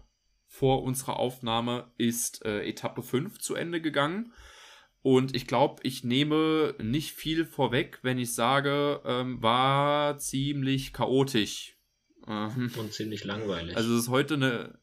[0.52, 4.34] vor unserer Aufnahme ist äh, Etappe 5 zu Ende gegangen.
[5.02, 11.78] Und ich glaube, ich nehme nicht viel vorweg, wenn ich sage, ähm, war ziemlich chaotisch.
[12.28, 13.78] Ähm, Und ziemlich langweilig.
[13.78, 14.78] Also es ist heute eine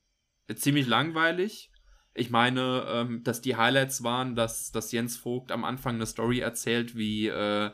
[0.56, 1.70] ziemlich langweilig.
[2.14, 6.38] Ich meine, ähm, dass die Highlights waren, dass, dass Jens Vogt am Anfang eine Story
[6.38, 7.70] erzählt, wie, äh,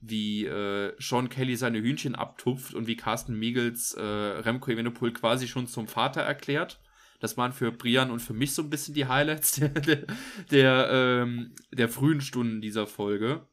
[0.00, 5.46] wie äh, Sean Kelly seine Hühnchen abtupft und wie Carsten Miegels äh, Remco Evenepoel quasi
[5.46, 6.80] schon zum Vater erklärt.
[7.20, 10.06] Das waren für Brian und für mich so ein bisschen die Highlights der, der,
[10.50, 13.46] der, ähm, der frühen Stunden dieser Folge.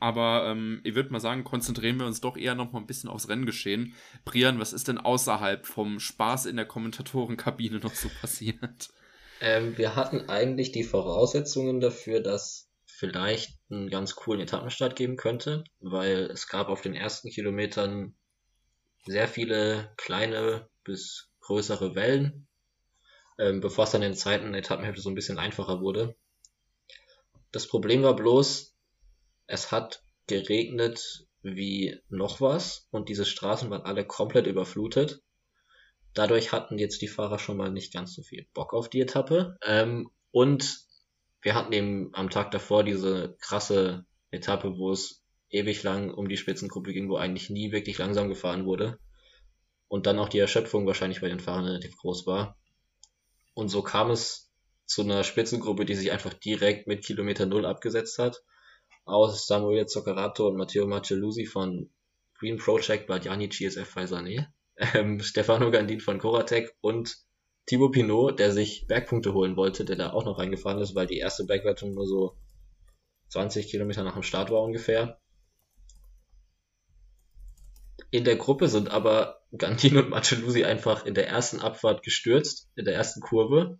[0.00, 3.08] Aber ähm, ich würde mal sagen, konzentrieren wir uns doch eher noch mal ein bisschen
[3.08, 3.94] aufs Renngeschehen.
[4.24, 8.88] Brian, was ist denn außerhalb vom Spaß in der Kommentatorenkabine noch so passiert?
[9.40, 15.62] Ähm, wir hatten eigentlich die Voraussetzungen dafür, dass vielleicht einen ganz coolen Etappenstart geben könnte,
[15.78, 18.16] weil es gab auf den ersten Kilometern
[19.06, 22.47] sehr viele kleine bis größere Wellen,
[23.38, 26.16] ähm, bevor es dann in der zweiten Etappenhälfte so ein bisschen einfacher wurde.
[27.52, 28.74] Das Problem war bloß,
[29.46, 35.22] es hat geregnet wie noch was und diese Straßen waren alle komplett überflutet.
[36.14, 39.56] Dadurch hatten jetzt die Fahrer schon mal nicht ganz so viel Bock auf die Etappe.
[39.62, 40.80] Ähm, und
[41.42, 46.36] wir hatten eben am Tag davor diese krasse Etappe, wo es ewig lang um die
[46.36, 48.98] Spitzengruppe ging, wo eigentlich nie wirklich langsam gefahren wurde.
[49.86, 52.58] Und dann auch die Erschöpfung wahrscheinlich bei den Fahrern relativ groß war.
[53.58, 54.52] Und so kam es
[54.86, 58.44] zu einer Spitzengruppe, die sich einfach direkt mit Kilometer Null abgesetzt hat.
[59.04, 61.90] Aus Samuel Zoccarato und Matteo Marcellusi von
[62.38, 67.16] Green Project, Badiani GSF Faisane, ähm, Stefano Gandin von Koratek und
[67.66, 71.18] Thibaut Pinot, der sich Bergpunkte holen wollte, der da auch noch reingefahren ist, weil die
[71.18, 72.36] erste Bergwertung nur so
[73.30, 75.20] 20 Kilometer nach dem Start war ungefähr.
[78.10, 82.84] In der Gruppe sind aber Gantino und Marcellusi einfach in der ersten Abfahrt gestürzt, in
[82.84, 83.78] der ersten Kurve,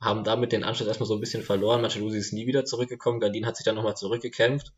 [0.00, 1.80] haben damit den Anschluss erstmal so ein bisschen verloren.
[1.80, 4.72] Marcellusi ist nie wieder zurückgekommen, Gandin hat sich dann nochmal zurückgekämpft.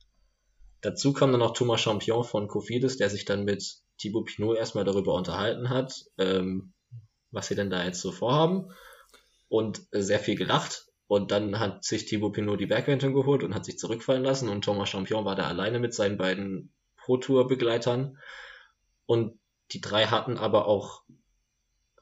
[0.80, 4.84] Dazu kam dann noch Thomas Champion von Cofidis, der sich dann mit Thibaut Pinot erstmal
[4.84, 6.72] darüber unterhalten hat, ähm,
[7.30, 8.70] was sie denn da jetzt so vorhaben
[9.48, 10.86] und sehr viel gelacht.
[11.08, 14.64] Und dann hat sich Thibaut Pinot die Bergwertung geholt und hat sich zurückfallen lassen und
[14.64, 18.18] Thomas Champion war da alleine mit seinen beiden Pro-Tour-Begleitern.
[19.08, 19.40] Und
[19.72, 21.02] die drei hatten aber auch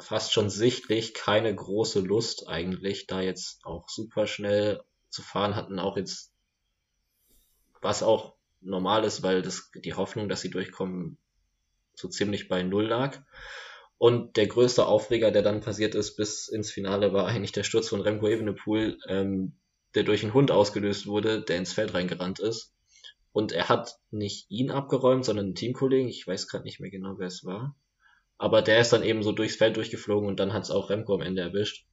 [0.00, 5.78] fast schon sichtlich keine große Lust eigentlich, da jetzt auch super schnell zu fahren, hatten
[5.78, 6.32] auch jetzt,
[7.80, 11.16] was auch normal ist, weil das, die Hoffnung, dass sie durchkommen,
[11.94, 13.22] so ziemlich bei Null lag.
[13.98, 17.88] Und der größte Aufreger, der dann passiert ist bis ins Finale, war eigentlich der Sturz
[17.88, 19.54] von Remco Evenepoel, ähm,
[19.94, 22.75] der durch einen Hund ausgelöst wurde, der ins Feld reingerannt ist.
[23.36, 26.08] Und er hat nicht ihn abgeräumt, sondern einen Teamkollegen.
[26.08, 27.76] Ich weiß gerade nicht mehr genau, wer es war.
[28.38, 31.12] Aber der ist dann eben so durchs Feld durchgeflogen und dann hat es auch Remco
[31.12, 31.84] am Ende erwischt.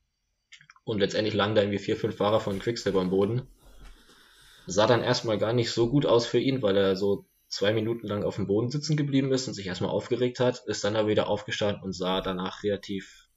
[0.85, 3.41] Und letztendlich lagen da irgendwie vier, fünf Fahrer von Quicksilver am Boden.
[4.67, 8.07] Sah dann erstmal gar nicht so gut aus für ihn, weil er so zwei Minuten
[8.07, 11.09] lang auf dem Boden sitzen geblieben ist und sich erstmal aufgeregt hat, ist dann aber
[11.09, 13.27] wieder aufgestanden und sah danach relativ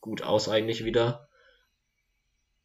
[0.00, 1.28] gut aus eigentlich wieder.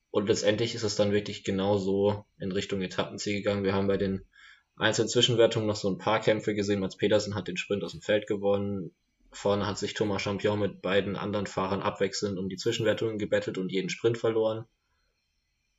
[0.10, 3.65] Und letztendlich ist es dann wirklich genau so in Richtung Etappenziel gegangen.
[3.65, 4.26] Wir haben bei den
[4.75, 6.79] einzelnen Zwischenwertungen noch so ein paar Kämpfe gesehen.
[6.79, 8.91] Mats Petersen hat den Sprint aus dem Feld gewonnen.
[9.31, 13.71] Vorne hat sich Thomas Champion mit beiden anderen Fahrern abwechselnd um die Zwischenwertungen gebettelt und
[13.71, 14.65] jeden Sprint verloren.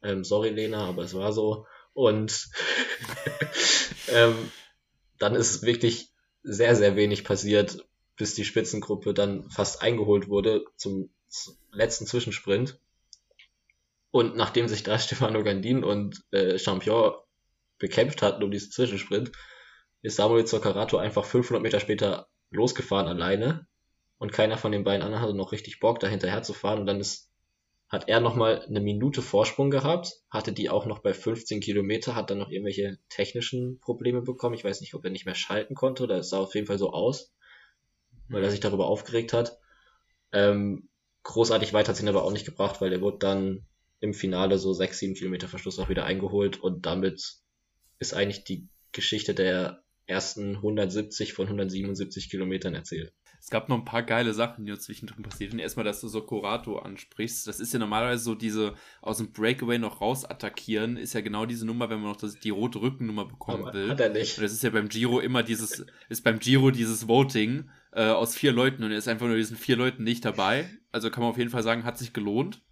[0.03, 1.67] Ähm, sorry, Lena, aber es war so.
[1.93, 2.49] Und
[4.09, 4.35] ähm,
[5.19, 6.11] dann ist wirklich
[6.43, 11.11] sehr, sehr wenig passiert, bis die Spitzengruppe dann fast eingeholt wurde zum
[11.73, 12.79] letzten Zwischensprint.
[14.11, 17.15] Und nachdem sich da Stefano Gandin und äh, Champion
[17.85, 19.31] bekämpft hatten um diesen Zwischensprint,
[20.01, 23.67] ist Samuel Zoccarato einfach 500 Meter später losgefahren alleine
[24.17, 26.87] und keiner von den beiden anderen hatte noch richtig Bock, da hinterher zu fahren und
[26.87, 27.31] dann ist
[27.91, 32.31] hat er nochmal eine Minute Vorsprung gehabt, hatte die auch noch bei 15 Kilometer, hat
[32.31, 34.55] dann noch irgendwelche technischen Probleme bekommen.
[34.55, 36.79] Ich weiß nicht, ob er nicht mehr schalten konnte, oder es sah auf jeden Fall
[36.79, 37.33] so aus,
[38.29, 39.59] weil er sich darüber aufgeregt hat.
[40.33, 40.89] Ähm,
[41.23, 43.67] großartig weit hat es ihn aber auch nicht gebracht, weil er wurde dann
[44.01, 47.37] im Finale so 6, 7 Kilometer Verschluss auch wieder eingeholt und damit
[47.99, 53.13] ist eigentlich die Geschichte der ersten 170 von 177 Kilometern erzählt.
[53.41, 55.61] Es gab noch ein paar geile Sachen, die uns zwischendrin passiert sind.
[55.61, 57.47] Erstmal, dass du so Corato ansprichst.
[57.47, 61.45] Das ist ja normalerweise so diese aus dem Breakaway noch raus attackieren, ist ja genau
[61.45, 63.91] diese Nummer, wenn man noch das, die rote Rückennummer bekommen Aber will.
[63.91, 64.39] Hat er nicht.
[64.39, 68.35] Und das ist ja beim Giro immer dieses, ist beim Giro dieses Voting äh, aus
[68.35, 70.71] vier Leuten und er ist einfach nur diesen vier Leuten nicht dabei.
[70.91, 72.63] Also kann man auf jeden Fall sagen, hat sich gelohnt.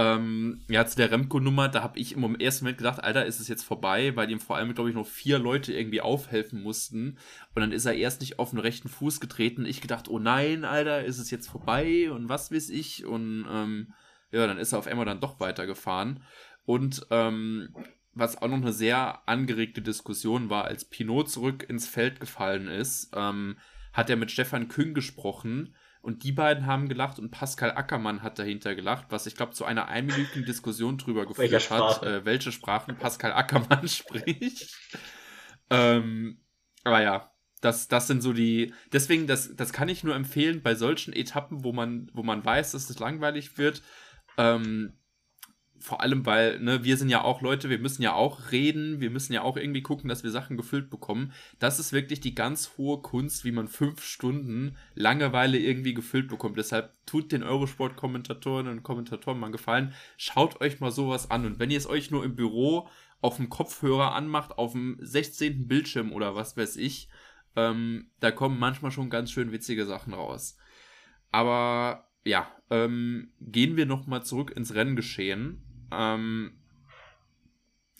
[0.00, 3.48] Ähm, ja, zu der Remco-Nummer, da habe ich im ersten Moment gedacht, Alter, ist es
[3.48, 7.18] jetzt vorbei, weil ihm vor allem, glaube ich, noch vier Leute irgendwie aufhelfen mussten.
[7.54, 9.66] Und dann ist er erst nicht auf den rechten Fuß getreten.
[9.66, 13.04] Ich gedacht, oh nein, Alter, ist es jetzt vorbei und was weiß ich.
[13.04, 13.92] Und ähm,
[14.30, 16.22] ja, dann ist er auf einmal dann doch weitergefahren.
[16.64, 17.74] Und ähm,
[18.14, 23.10] was auch noch eine sehr angeregte Diskussion war, als Pinot zurück ins Feld gefallen ist,
[23.14, 23.58] ähm,
[23.92, 28.38] hat er mit Stefan Küng gesprochen und die beiden haben gelacht und Pascal Ackermann hat
[28.38, 32.96] dahinter gelacht, was ich glaube zu einer einminütigen Diskussion drüber geführt hat, äh, welche Sprachen
[32.96, 34.74] Pascal Ackermann spricht.
[35.68, 36.40] ähm,
[36.84, 38.72] aber ja, das, das sind so die.
[38.92, 42.72] Deswegen, das, das kann ich nur empfehlen bei solchen Etappen, wo man, wo man weiß,
[42.72, 43.82] dass es langweilig wird.
[44.38, 44.94] Ähm,
[45.80, 49.10] vor allem, weil, ne, wir sind ja auch Leute, wir müssen ja auch reden, wir
[49.10, 51.32] müssen ja auch irgendwie gucken, dass wir Sachen gefüllt bekommen.
[51.58, 56.58] Das ist wirklich die ganz hohe Kunst, wie man fünf Stunden Langeweile irgendwie gefüllt bekommt.
[56.58, 59.94] Deshalb tut den Eurosport-Kommentatoren und Kommentatoren mal einen Gefallen.
[60.18, 61.46] Schaut euch mal sowas an.
[61.46, 62.88] Und wenn ihr es euch nur im Büro
[63.22, 65.66] auf dem Kopfhörer anmacht, auf dem 16.
[65.66, 67.08] Bildschirm oder was weiß ich,
[67.56, 70.56] ähm, da kommen manchmal schon ganz schön witzige Sachen raus.
[71.32, 75.62] Aber ja, ähm, gehen wir nochmal zurück ins Renngeschehen.
[75.92, 76.58] Ähm,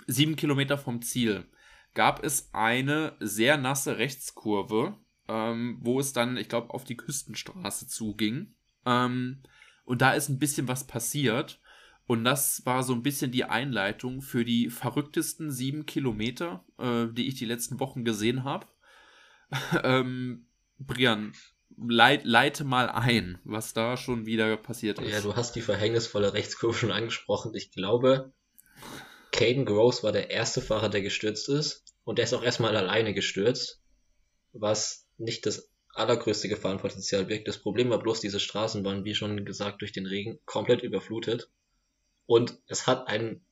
[0.06, 1.46] sieben Kilometer vom Ziel
[1.94, 4.96] gab es eine sehr nasse Rechtskurve,
[5.28, 8.54] ähm, wo es dann, ich glaube, auf die Küstenstraße zuging.
[8.86, 9.42] Ähm,
[9.84, 11.60] und da ist ein bisschen was passiert.
[12.06, 17.28] Und das war so ein bisschen die Einleitung für die verrücktesten sieben Kilometer, äh, die
[17.28, 18.66] ich die letzten Wochen gesehen habe.
[19.84, 20.46] ähm,
[20.78, 21.32] Brian,
[21.89, 25.12] leit, leite mal ein, was da schon wieder passiert ist.
[25.12, 27.55] Ja, du hast die verhängnisvolle Rechtskurve schon angesprochen.
[27.55, 28.32] Ich glaube,
[29.32, 31.85] Caden Gross war der erste Fahrer, der gestürzt ist.
[32.05, 33.81] Und der ist auch erstmal alleine gestürzt,
[34.52, 37.48] was nicht das allergrößte Gefahrenpotenzial birgt.
[37.48, 41.51] Das Problem war bloß, diese Straßen waren, wie schon gesagt, durch den Regen komplett überflutet.
[42.27, 43.44] Und es hat einen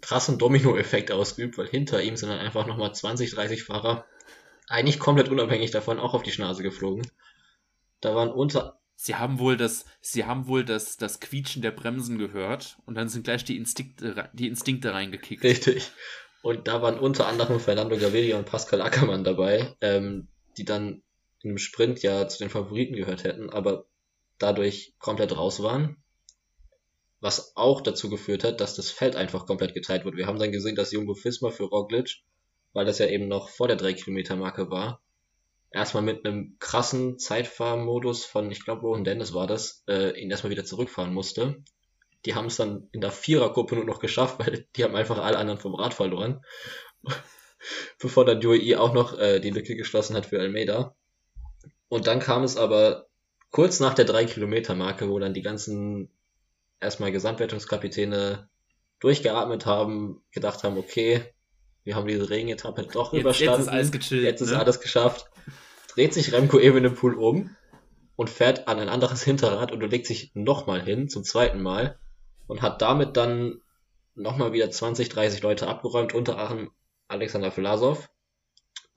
[0.00, 4.06] krassen Dominoeffekt ausgeübt, weil hinter ihm sind dann einfach nochmal 20, 30 Fahrer
[4.68, 7.10] eigentlich komplett unabhängig davon auch auf die Schnase geflogen.
[8.00, 12.18] Da waren unter Sie haben wohl das, sie haben wohl das, das Quietschen der Bremsen
[12.18, 15.44] gehört und dann sind gleich die Instinkte, die Instinkte reingekickt.
[15.44, 15.92] Richtig.
[16.42, 20.26] Und da waren unter anderem Fernando Gaviria und Pascal Ackermann dabei, ähm,
[20.56, 21.02] die dann
[21.42, 23.86] im Sprint ja zu den Favoriten gehört hätten, aber
[24.38, 26.02] dadurch komplett raus waren.
[27.20, 30.16] Was auch dazu geführt hat, dass das Feld einfach komplett geteilt wurde.
[30.16, 32.22] Wir haben dann gesehen, dass Jumbo Fisma für Roglic,
[32.72, 35.00] weil das ja eben noch vor der 3 Kilometer Marke war,
[35.70, 40.50] erstmal mit einem krassen Zeitfahrmodus von, ich glaube, Rohan Dennis war das, äh, ihn erstmal
[40.50, 41.62] wieder zurückfahren musste.
[42.24, 45.38] Die haben es dann in der Vierergruppe nur noch geschafft, weil die haben einfach alle
[45.38, 46.42] anderen vom Rad verloren.
[47.98, 50.94] Bevor dann UAE auch noch äh, die Lücke geschlossen hat für Almeida.
[51.88, 53.08] Und dann kam es aber
[53.50, 56.10] kurz nach der 3-Kilometer-Marke, wo dann die ganzen
[56.80, 58.48] erstmal Gesamtwertungskapitäne
[59.00, 61.24] durchgeatmet haben, gedacht haben, okay,
[61.88, 63.54] wir haben diese Regenetappe doch jetzt, überstanden.
[63.54, 64.22] Jetzt ist alles gechillt.
[64.22, 64.58] Jetzt ist ne?
[64.58, 65.30] alles geschafft.
[65.94, 67.56] Dreht sich Remco eben in den Pool um
[68.14, 71.98] und fährt an ein anderes Hinterrad und legt sich nochmal hin, zum zweiten Mal,
[72.46, 73.62] und hat damit dann
[74.14, 76.72] nochmal wieder 20, 30 Leute abgeräumt, unter anderem
[77.06, 78.10] Alexander Vlasov,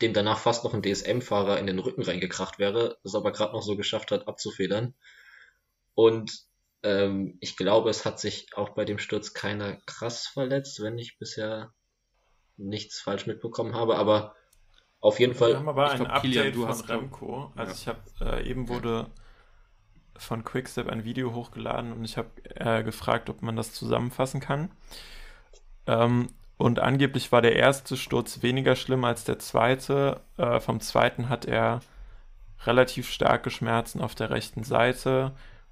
[0.02, 3.64] dem danach fast noch ein DSM-Fahrer in den Rücken reingekracht wäre, das aber gerade noch
[3.64, 4.96] so geschafft hat, abzufedern.
[5.94, 6.30] Und
[6.84, 11.18] ähm, ich glaube, es hat sich auch bei dem Sturz keiner krass verletzt, wenn ich
[11.18, 11.74] bisher
[12.62, 14.36] nichts falsch mitbekommen habe, aber
[15.00, 15.50] auf jeden Fall.
[15.50, 17.52] Wir haben aber ein glaub, Update Kilian, von Remco.
[17.56, 17.78] Also ja.
[17.78, 19.08] ich habe äh, eben wurde
[20.16, 24.72] von Quickstep ein Video hochgeladen und ich habe äh, gefragt, ob man das zusammenfassen kann.
[25.88, 30.22] Ähm, und angeblich war der erste Sturz weniger schlimm als der zweite.
[30.38, 31.82] Äh, vom zweiten hat er
[32.66, 35.32] relativ starke Schmerzen auf der rechten Seite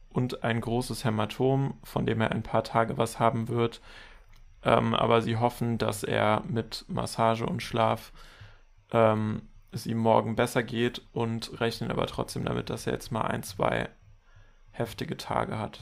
[0.10, 3.82] und ein großes Hämatom, von dem er ein paar Tage was haben wird.
[4.64, 8.12] Ähm, aber sie hoffen, dass er mit Massage und Schlaf
[8.92, 13.22] ähm, es ihm morgen besser geht und rechnen aber trotzdem damit, dass er jetzt mal
[13.22, 13.90] ein, zwei
[14.72, 15.80] heftige Tage hat.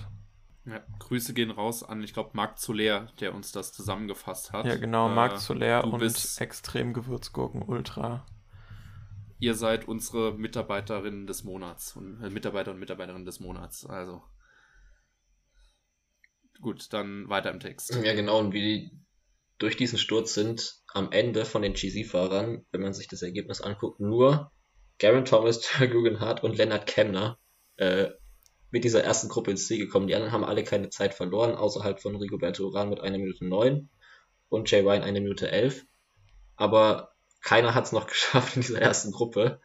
[0.66, 4.66] Ja, Grüße gehen raus an, ich glaube, Marc Zoller, der uns das zusammengefasst hat.
[4.66, 8.26] Ja, genau, Marc äh, Zoller und extrem Gewürzgurken Ultra.
[9.40, 13.86] Ihr seid unsere Mitarbeiterinnen des Monats und äh, Mitarbeiter und Mitarbeiterinnen des Monats.
[13.86, 14.22] Also
[16.62, 17.94] gut, dann weiter im Text.
[18.04, 18.92] Ja, genau, und wie
[19.58, 24.00] durch diesen Sturz sind am Ende von den GC-Fahrern, wenn man sich das Ergebnis anguckt,
[24.00, 24.52] nur
[25.00, 27.38] Garen Thomas, Guggenhardt und Lennart Kemner
[27.78, 28.10] äh,
[28.72, 30.08] mit dieser ersten Gruppe ins Ziel gekommen.
[30.08, 33.90] Die anderen haben alle keine Zeit verloren, außerhalb von Rigoberto Uran mit einer Minute neun
[34.50, 35.86] und Jay Ryan eine Minute elf.
[36.56, 37.12] Aber
[37.42, 39.62] keiner hat es noch geschafft in dieser ersten Gruppe.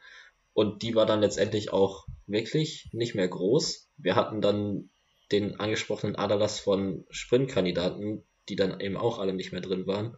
[0.54, 3.90] Und die war dann letztendlich auch wirklich nicht mehr groß.
[3.96, 4.90] Wir hatten dann
[5.32, 10.16] den angesprochenen Aderlass von Sprintkandidaten, die dann eben auch alle nicht mehr drin waren.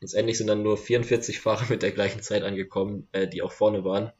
[0.00, 3.84] Letztendlich sind dann nur 44 Fahrer mit der gleichen Zeit angekommen, äh, die auch vorne
[3.84, 4.12] waren.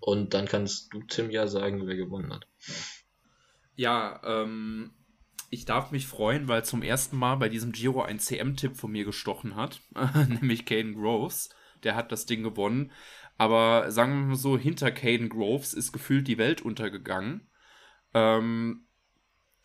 [0.00, 2.46] Und dann kannst du, Tim, ja sagen, wer gewonnen hat.
[3.74, 4.92] Ja, ähm,
[5.50, 9.04] ich darf mich freuen, weil zum ersten Mal bei diesem Giro ein CM-Tipp von mir
[9.04, 9.80] gestochen hat,
[10.28, 11.50] nämlich Caden Groves.
[11.82, 12.90] Der hat das Ding gewonnen.
[13.38, 17.50] Aber sagen wir mal so, hinter Caden Groves ist gefühlt die Welt untergegangen.
[18.14, 18.85] Ähm,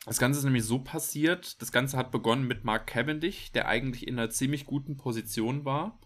[0.05, 1.61] das Ganze ist nämlich so passiert.
[1.61, 5.99] Das Ganze hat begonnen mit Mark Cavendish, der eigentlich in einer ziemlich guten Position war.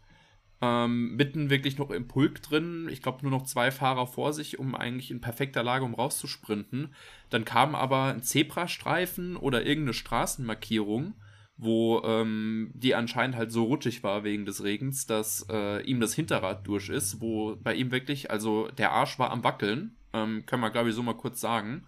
[0.62, 2.90] Ähm, mitten wirklich noch im Pulk drin.
[2.92, 6.94] Ich glaube, nur noch zwei Fahrer vor sich, um eigentlich in perfekter Lage, um rauszusprinten.
[7.30, 11.14] Dann kam aber ein Zebrastreifen oder irgendeine Straßenmarkierung,
[11.58, 16.14] wo ähm, die anscheinend halt so rutschig war wegen des Regens, dass äh, ihm das
[16.14, 19.96] Hinterrad durch ist, wo bei ihm wirklich, also der Arsch war am Wackeln.
[20.14, 21.86] Ähm, können wir, glaube ich, so mal kurz sagen.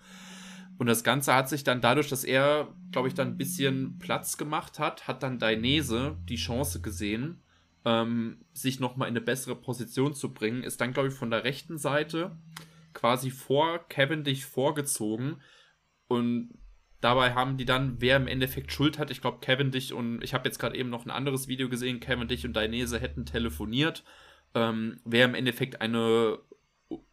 [0.77, 4.37] Und das Ganze hat sich dann dadurch, dass er, glaube ich, dann ein bisschen Platz
[4.37, 7.41] gemacht hat, hat dann Dainese die Chance gesehen,
[7.83, 11.43] ähm, sich nochmal in eine bessere Position zu bringen, ist dann, glaube ich, von der
[11.43, 12.37] rechten Seite
[12.93, 15.41] quasi vor Cavendish vorgezogen.
[16.07, 16.57] Und
[17.01, 20.47] dabei haben die dann, wer im Endeffekt Schuld hat, ich glaube Cavendish und ich habe
[20.47, 24.03] jetzt gerade eben noch ein anderes Video gesehen, Cavendish und Dainese hätten telefoniert,
[24.53, 26.39] ähm, wer im Endeffekt eine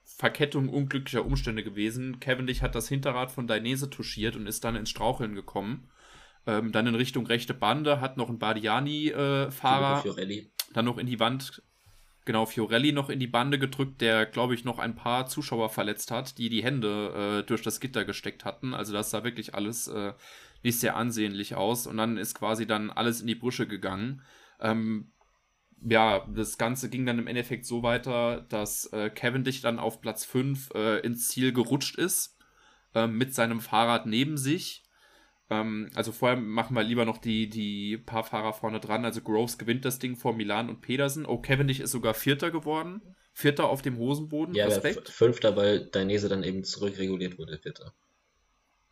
[0.05, 2.21] Verkettung unglücklicher Umstände gewesen.
[2.21, 5.89] Cavendish hat das Hinterrad von Dainese touchiert und ist dann ins Straucheln gekommen.
[6.47, 11.21] Ähm, dann in Richtung rechte Bande hat noch ein Bardiani-Fahrer äh, dann noch in die
[11.21, 11.63] Wand,
[12.25, 16.11] genau, Fiorelli noch in die Bande gedrückt, der, glaube ich, noch ein paar Zuschauer verletzt
[16.11, 18.75] hat, die die Hände äh, durch das Gitter gesteckt hatten.
[18.75, 20.13] Also das sah wirklich alles äh,
[20.63, 21.87] nicht sehr ansehnlich aus.
[21.87, 24.23] Und dann ist quasi dann alles in die Brüche gegangen.
[24.61, 25.13] Ähm,
[25.83, 30.25] ja, das Ganze ging dann im Endeffekt so weiter, dass äh, Cavendish dann auf Platz
[30.25, 32.39] 5 äh, ins Ziel gerutscht ist,
[32.95, 34.85] äh, mit seinem Fahrrad neben sich.
[35.51, 39.05] Ähm, also vorher machen wir lieber noch die, die paar Fahrer vorne dran.
[39.05, 41.27] Also Groves gewinnt das Ding vor Milan und Pedersen.
[41.27, 43.03] Oh, Cavendish ist sogar Vierter geworden.
[43.33, 44.55] Vierter auf dem Hosenboden.
[44.55, 45.09] Ja, Respekt.
[45.09, 47.93] Fünfter, weil Dainese dann eben zurückreguliert wurde, Vierter.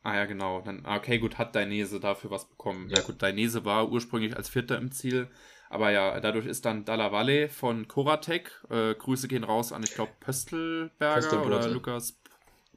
[0.02, 0.60] Ah ja, genau.
[0.62, 2.88] Dann, ah, okay, gut, hat Dainese dafür was bekommen.
[2.90, 5.28] Ja, ja gut, Dainese war ursprünglich als Vierter im Ziel,
[5.72, 8.62] Aber ja, dadurch ist dann Dalla Valle von Koratek.
[8.68, 12.20] Äh, Grüße gehen raus an, ich glaube, Pöstelberger oder Lukas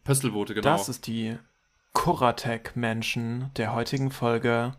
[0.06, 0.70] Pöstelbote, genau.
[0.70, 1.38] Das ist die
[1.92, 4.78] Koratek-Menschen der heutigen Folge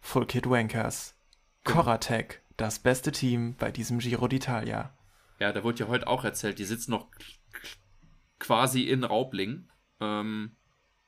[0.00, 1.14] Full Kid Wankers.
[1.62, 1.82] Genau.
[1.82, 4.90] Koratek, das beste Team bei diesem Giro d'Italia.
[5.38, 7.06] Ja, da wurde ja heute auch erzählt, die sitzen noch
[8.40, 9.68] quasi in Raubling.
[10.00, 10.56] Ähm,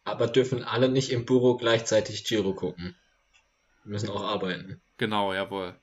[0.05, 2.95] Aber dürfen alle nicht im Büro gleichzeitig Giro gucken.
[3.83, 4.81] Müssen auch arbeiten.
[4.97, 5.75] genau, jawohl.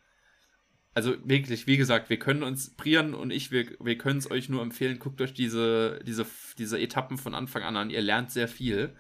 [0.98, 4.49] Also wirklich, wie gesagt, wir können uns, Brian und ich, wir, wir können es euch
[4.49, 6.26] nur empfehlen, guckt euch diese, diese,
[6.57, 7.91] diese Etappen von Anfang an an.
[7.91, 8.95] Ihr lernt sehr viel.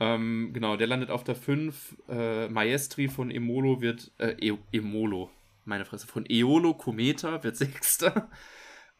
[0.00, 1.98] Ähm, genau, der landet auf der 5.
[2.08, 5.30] Äh, Maestri von Emolo wird, äh, e Emolo,
[5.64, 8.28] meine Fresse, von Eolo Kometa wird Sechster.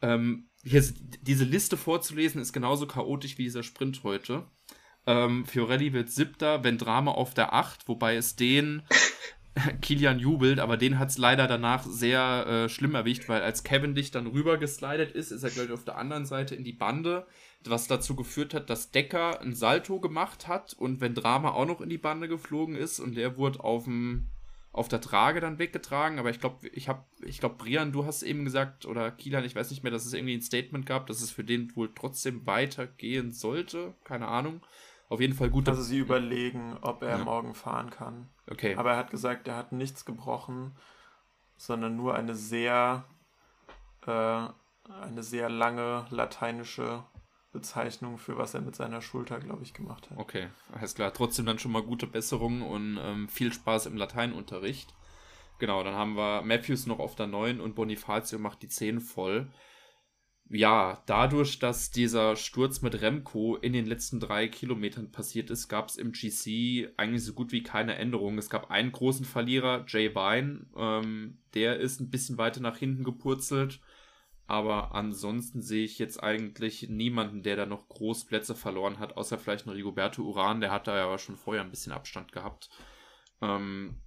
[0.01, 0.81] Ähm, hier
[1.21, 4.47] diese Liste vorzulesen ist genauso chaotisch wie dieser Sprint heute.
[5.05, 8.83] Ähm, Fiorelli wird Siebter, Vendrame auf der 8, wobei es den
[9.81, 14.11] Kilian jubelt, aber den hat es leider danach sehr äh, schlimm erwischt, weil als Cavendish
[14.11, 17.27] dann rüber geslidet ist, ist er, glaube ich, auf der anderen Seite in die Bande,
[17.65, 21.89] was dazu geführt hat, dass Decker ein Salto gemacht hat und Vendrame auch noch in
[21.89, 24.27] die Bande geflogen ist und der wurde auf dem
[24.73, 28.23] auf der Trage dann weggetragen, aber ich glaube, ich habe, ich glaube, Brian, du hast
[28.23, 31.21] eben gesagt, oder Kilian, ich weiß nicht mehr, dass es irgendwie ein Statement gab, dass
[31.21, 33.95] es für den wohl trotzdem weitergehen sollte.
[34.05, 34.61] Keine Ahnung.
[35.09, 35.67] Auf jeden Fall gut.
[35.67, 37.23] Also sie überlegen, ob er Ja.
[37.25, 38.29] morgen fahren kann.
[38.51, 38.75] Okay.
[38.75, 40.73] Aber er hat gesagt, er hat nichts gebrochen,
[41.57, 43.05] sondern nur eine sehr,
[44.05, 47.03] äh, eine sehr lange lateinische
[47.51, 50.17] Bezeichnung für was er mit seiner Schulter, glaube ich, gemacht hat.
[50.17, 51.13] Okay, alles klar.
[51.13, 54.93] Trotzdem dann schon mal gute Besserung und ähm, viel Spaß im Lateinunterricht.
[55.59, 59.47] Genau, dann haben wir Matthews noch auf der 9 und Bonifacio macht die 10 voll.
[60.53, 65.87] Ja, dadurch, dass dieser Sturz mit Remco in den letzten drei Kilometern passiert ist, gab
[65.87, 68.37] es im GC eigentlich so gut wie keine Änderungen.
[68.37, 70.65] Es gab einen großen Verlierer, Jay Vine.
[70.75, 73.79] Ähm, der ist ein bisschen weiter nach hinten gepurzelt.
[74.45, 79.37] Aber ansonsten sehe ich jetzt eigentlich niemanden, der da noch groß Plätze verloren hat, außer
[79.37, 82.69] vielleicht ein Rigoberto Uran, der hat da ja schon vorher ein bisschen Abstand gehabt.
[83.41, 84.01] Ähm,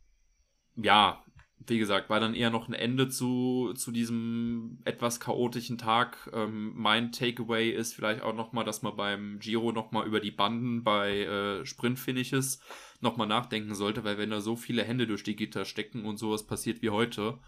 [0.77, 1.24] ja,
[1.67, 6.31] wie gesagt, war dann eher noch ein Ende zu, zu diesem etwas chaotischen Tag.
[6.33, 10.85] Ähm, mein Takeaway ist vielleicht auch nochmal, dass man beim Giro nochmal über die Banden
[10.85, 12.61] bei äh, Sprintfinishes
[13.01, 16.47] nochmal nachdenken sollte, weil wenn da so viele Hände durch die Gitter stecken und sowas
[16.47, 17.39] passiert wie heute,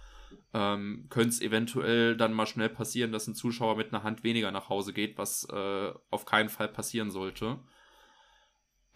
[0.55, 4.51] ähm, könnte es eventuell dann mal schnell passieren, dass ein Zuschauer mit einer Hand weniger
[4.51, 7.59] nach Hause geht, was äh, auf keinen Fall passieren sollte.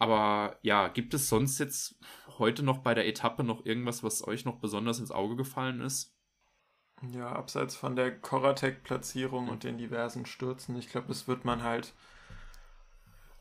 [0.01, 1.95] Aber ja, gibt es sonst jetzt
[2.39, 6.17] heute noch bei der Etappe noch irgendwas, was euch noch besonders ins Auge gefallen ist?
[7.11, 11.93] Ja, abseits von der Koratek-Platzierung und den diversen Stürzen, ich glaube, das wird man halt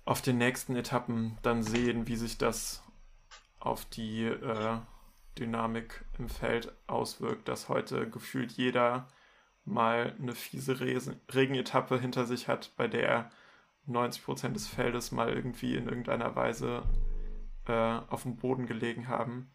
[0.04, 2.82] auf den nächsten Etappen dann sehen, wie sich das
[3.58, 4.76] auf die äh,
[5.38, 9.08] Dynamik im Feld auswirkt, dass heute gefühlt jeder
[9.64, 13.30] mal eine fiese Regenetappe hinter sich hat, bei der
[13.90, 16.82] 90% des Feldes mal irgendwie in irgendeiner Weise
[17.66, 19.50] äh, auf dem Boden gelegen haben.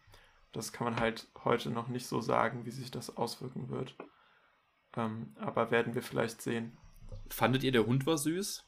[0.52, 3.94] Das kann man halt heute noch nicht so sagen, wie sich das auswirken wird.
[4.96, 6.76] Ähm, aber werden wir vielleicht sehen.
[7.28, 8.64] Fandet ihr, der Hund war süß?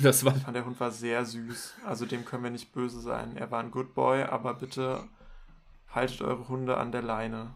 [0.00, 0.36] Das war.
[0.36, 1.74] Ich fand, der Hund war sehr süß.
[1.84, 3.36] Also dem können wir nicht böse sein.
[3.36, 5.08] Er war ein Good Boy, aber bitte
[5.88, 7.54] haltet eure Hunde an der Leine.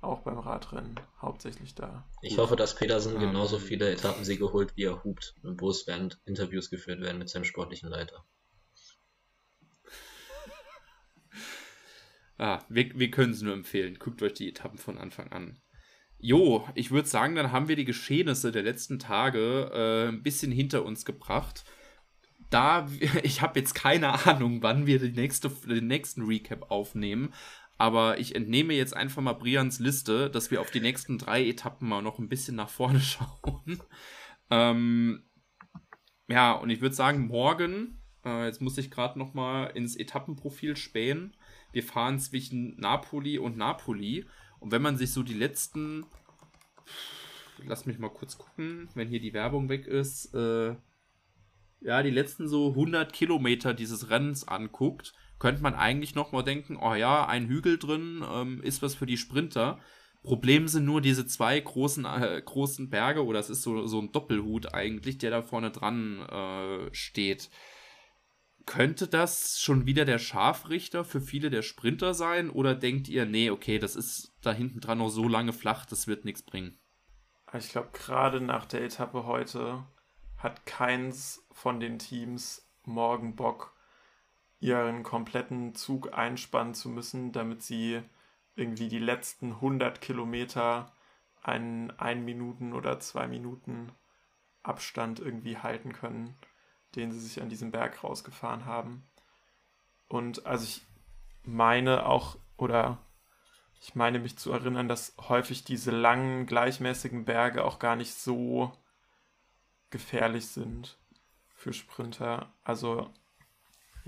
[0.00, 1.00] Auch beim Radrennen.
[1.20, 2.08] Hauptsächlich da.
[2.22, 3.20] Ich hoffe, dass Petersen Ähm.
[3.20, 7.44] genauso viele Etappensiege holt, wie er hupt im Bus, während Interviews geführt werden mit seinem
[7.44, 8.24] sportlichen Leiter.
[12.40, 13.98] Ah, wir, wir können es nur empfehlen.
[13.98, 15.60] Guckt euch die Etappen von Anfang an.
[16.18, 20.52] Jo, ich würde sagen, dann haben wir die Geschehnisse der letzten Tage äh, ein bisschen
[20.52, 21.64] hinter uns gebracht.
[22.50, 22.88] Da,
[23.24, 27.34] ich habe jetzt keine Ahnung, wann wir die nächste, den nächsten Recap aufnehmen,
[27.78, 31.88] aber ich entnehme jetzt einfach mal Brians Liste, dass wir auf die nächsten drei Etappen
[31.88, 33.80] mal noch ein bisschen nach vorne schauen.
[34.50, 35.22] ähm,
[36.28, 40.76] ja, und ich würde sagen, morgen, äh, jetzt muss ich gerade noch mal ins Etappenprofil
[40.76, 41.36] spähen.
[41.72, 44.26] Wir fahren zwischen Napoli und Napoli.
[44.58, 46.04] Und wenn man sich so die letzten,
[47.64, 50.74] lass mich mal kurz gucken, wenn hier die Werbung weg ist, äh,
[51.80, 56.76] ja, die letzten so 100 Kilometer dieses Rennens anguckt, könnte man eigentlich noch mal denken,
[56.76, 59.78] oh ja, ein Hügel drin, ähm, ist was für die Sprinter.
[60.22, 64.12] Problem sind nur diese zwei großen, äh, großen Berge, oder es ist so, so ein
[64.12, 67.50] Doppelhut eigentlich, der da vorne dran äh, steht.
[68.66, 72.50] Könnte das schon wieder der Scharfrichter für viele der Sprinter sein?
[72.50, 76.06] Oder denkt ihr, nee, okay, das ist da hinten dran noch so lange flach, das
[76.06, 76.78] wird nichts bringen?
[77.54, 79.86] Ich glaube, gerade nach der Etappe heute
[80.36, 83.74] hat keins von den Teams morgen Bock,
[84.60, 88.02] ihren kompletten Zug einspannen zu müssen, damit sie
[88.56, 90.92] irgendwie die letzten 100 Kilometer
[91.42, 93.92] einen 1 Minuten oder 2 Minuten
[94.62, 96.36] Abstand irgendwie halten können,
[96.96, 99.08] den sie sich an diesem Berg rausgefahren haben.
[100.08, 100.82] Und also ich
[101.44, 102.98] meine auch, oder
[103.80, 108.72] ich meine mich zu erinnern, dass häufig diese langen, gleichmäßigen Berge auch gar nicht so
[109.90, 110.98] gefährlich sind
[111.54, 112.52] für Sprinter.
[112.64, 113.08] Also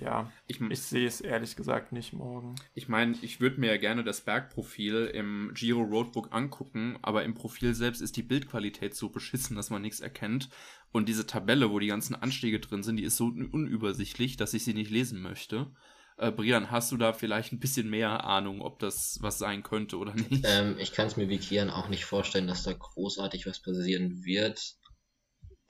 [0.01, 2.55] ja, ich, ich sehe es ehrlich gesagt nicht morgen.
[2.75, 7.35] Ich meine, ich würde mir ja gerne das Bergprofil im Giro Roadbook angucken, aber im
[7.35, 10.49] Profil selbst ist die Bildqualität so beschissen, dass man nichts erkennt.
[10.93, 14.65] Und diese Tabelle, wo die ganzen Anstiege drin sind, die ist so unübersichtlich, dass ich
[14.65, 15.71] sie nicht lesen möchte.
[16.17, 19.99] Äh, Brian, hast du da vielleicht ein bisschen mehr Ahnung, ob das was sein könnte
[19.99, 20.45] oder nicht?
[20.45, 24.25] Ähm, ich kann es mir wie Kian auch nicht vorstellen, dass da großartig was passieren
[24.25, 24.77] wird.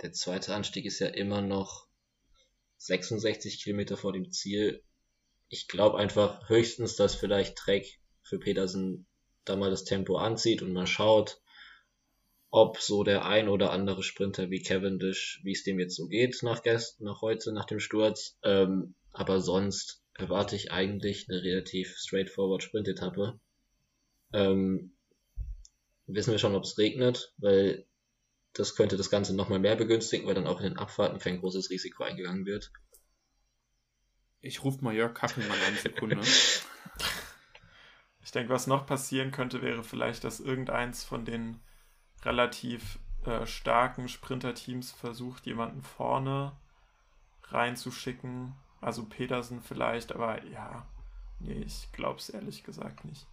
[0.02, 1.89] Der zweite Anstieg ist ja immer noch
[2.80, 4.82] 66 Kilometer vor dem Ziel.
[5.48, 9.06] Ich glaube einfach höchstens, dass vielleicht Trek für Petersen
[9.44, 11.42] da mal das Tempo anzieht und mal schaut,
[12.50, 16.42] ob so der ein oder andere Sprinter wie Cavendish, wie es dem jetzt so geht
[16.42, 18.38] nach gestern, nach heute, nach dem Sturz.
[18.42, 23.38] Ähm, aber sonst erwarte ich eigentlich eine relativ straightforward Sprint-Etappe.
[24.32, 24.94] Ähm,
[26.06, 27.86] wissen wir schon, ob es regnet, weil
[28.52, 31.70] das könnte das Ganze nochmal mehr begünstigen, weil dann auch in den Abfahrten kein großes
[31.70, 32.72] Risiko eingegangen wird.
[34.40, 36.20] Ich rufe mal Jörg Kachelmann an, Sekunde.
[38.22, 41.60] ich denke, was noch passieren könnte, wäre vielleicht, dass irgendeins von den
[42.22, 46.56] relativ äh, starken Sprinterteams versucht, jemanden vorne
[47.44, 50.86] reinzuschicken, also Petersen vielleicht, aber ja,
[51.38, 53.26] nee, ich glaube es ehrlich gesagt nicht.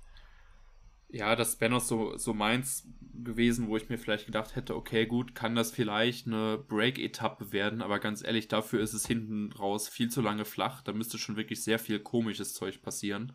[1.09, 2.88] Ja, das wäre noch so, so meins
[3.23, 7.81] gewesen, wo ich mir vielleicht gedacht hätte, okay, gut, kann das vielleicht eine Break-Etappe werden,
[7.81, 10.81] aber ganz ehrlich, dafür ist es hinten raus viel zu lange flach.
[10.81, 13.34] Da müsste schon wirklich sehr viel komisches Zeug passieren.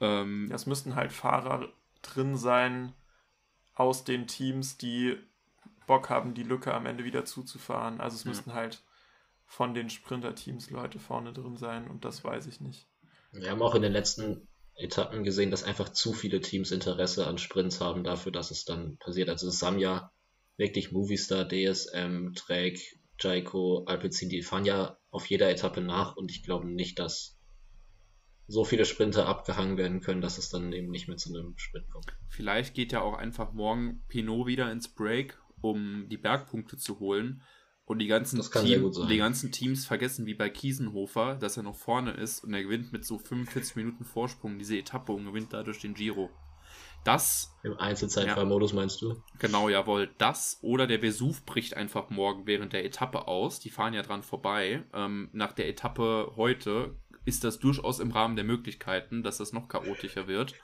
[0.00, 1.68] Ähm, es müssten halt Fahrer
[2.02, 2.92] drin sein
[3.74, 5.16] aus den Teams, die
[5.86, 8.00] Bock haben, die Lücke am Ende wieder zuzufahren.
[8.00, 8.30] Also es ja.
[8.30, 8.82] müssten halt
[9.46, 12.86] von den Sprinter-Teams Leute vorne drin sein und das weiß ich nicht.
[13.32, 14.47] Wir haben auch in den letzten
[14.78, 18.96] Etappen gesehen, dass einfach zu viele Teams Interesse an Sprints haben dafür, dass es dann
[18.98, 19.28] passiert.
[19.28, 20.12] Also Samja,
[20.56, 22.80] wirklich Movistar, DSM, Trek,
[23.20, 27.36] Jaiko, Alpecin, die fahren ja auf jeder Etappe nach und ich glaube nicht, dass
[28.46, 31.90] so viele Sprinter abgehangen werden können, dass es dann eben nicht mehr zu einem Sprint
[31.90, 32.06] kommt.
[32.28, 37.42] Vielleicht geht ja auch einfach morgen Pinot wieder ins Break, um die Bergpunkte zu holen
[37.88, 42.12] und die ganzen, Team, die ganzen Teams vergessen, wie bei Kiesenhofer, dass er noch vorne
[42.12, 45.94] ist und er gewinnt mit so 45 Minuten Vorsprung diese Etappe und gewinnt dadurch den
[45.94, 46.28] Giro.
[47.04, 47.56] Das.
[47.62, 49.22] Im Einzelzeitfahrmodus ja, meinst du?
[49.38, 50.10] Genau, jawohl.
[50.18, 53.60] Das oder der Vesuv bricht einfach morgen während der Etappe aus.
[53.60, 54.84] Die fahren ja dran vorbei.
[54.92, 56.94] Ähm, nach der Etappe heute
[57.24, 60.54] ist das durchaus im Rahmen der Möglichkeiten, dass das noch chaotischer wird.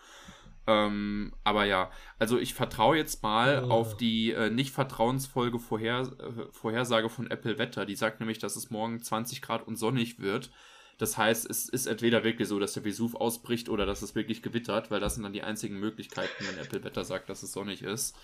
[0.66, 3.70] Ähm, aber ja, also ich vertraue jetzt mal oh.
[3.70, 7.84] auf die äh, nicht vertrauensfolge Vorher äh, Vorhersage von Apple Wetter.
[7.84, 10.50] Die sagt nämlich, dass es morgen 20 Grad und sonnig wird.
[10.98, 14.42] Das heißt, es ist entweder wirklich so, dass der Vesuv ausbricht oder dass es wirklich
[14.42, 17.82] gewittert, weil das sind dann die einzigen Möglichkeiten, wenn Apple Wetter sagt, dass es sonnig
[17.82, 18.16] ist.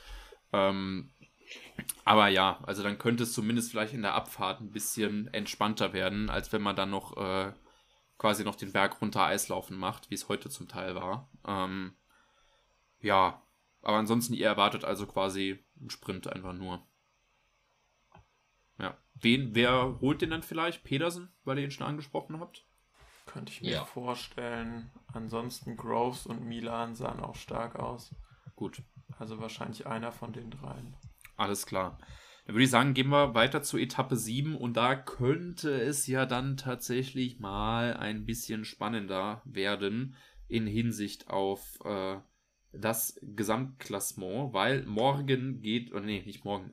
[0.53, 1.11] Ähm,
[2.05, 6.31] aber ja, also dann könnte es zumindest vielleicht in der Abfahrt ein bisschen entspannter werden,
[6.31, 7.53] als wenn man dann noch äh,
[8.19, 11.29] quasi noch den Berg runter Eislaufen macht, wie es heute zum Teil war.
[11.47, 11.95] Ähm,
[13.01, 13.43] ja,
[13.83, 16.87] aber ansonsten, ihr erwartet also quasi einen Sprint einfach nur.
[18.79, 18.97] Ja.
[19.15, 20.85] Wen, wer holt den dann vielleicht?
[20.85, 22.67] Pedersen, weil ihr ihn schon angesprochen habt?
[23.27, 23.85] Könnte ich mir ja.
[23.85, 24.91] vorstellen.
[25.13, 28.15] Ansonsten Groves und Milan sahen auch stark aus.
[28.57, 28.83] Gut.
[29.19, 30.97] Also wahrscheinlich einer von den dreien.
[31.37, 31.99] Alles klar.
[32.45, 36.27] Dann würde ich sagen, gehen wir weiter zu Etappe 7 und da könnte es ja
[36.27, 40.17] dann tatsächlich mal ein bisschen spannender werden
[40.49, 42.19] in Hinsicht auf äh,
[42.73, 46.73] das Gesamtklassement, weil morgen geht, oder nee, nicht morgen,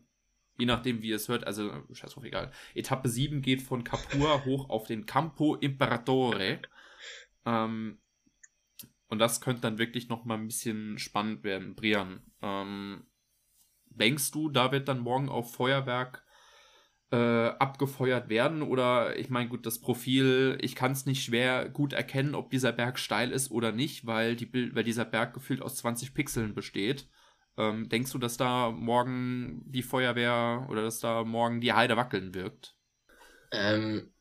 [0.57, 2.51] je nachdem wie ihr es hört, also scheiß drauf, egal.
[2.73, 6.61] Etappe 7 geht von Capua hoch auf den Campo Imperatore.
[7.45, 7.99] Ähm,
[9.09, 11.75] und das könnte dann wirklich nochmal ein bisschen spannend werden.
[11.75, 13.07] Brian, ähm,
[13.89, 16.23] denkst du, da wird dann morgen auf Feuerwerk
[17.11, 21.93] äh, abgefeuert werden oder ich meine gut das Profil ich kann es nicht schwer gut
[21.93, 25.61] erkennen ob dieser Berg steil ist oder nicht weil die Bild weil dieser Berg gefühlt
[25.61, 27.07] aus 20 Pixeln besteht.
[27.57, 32.33] Ähm, denkst du dass da morgen die Feuerwehr oder dass da morgen die Heide wackeln
[32.33, 32.75] wirkt?
[33.51, 34.11] Ähm,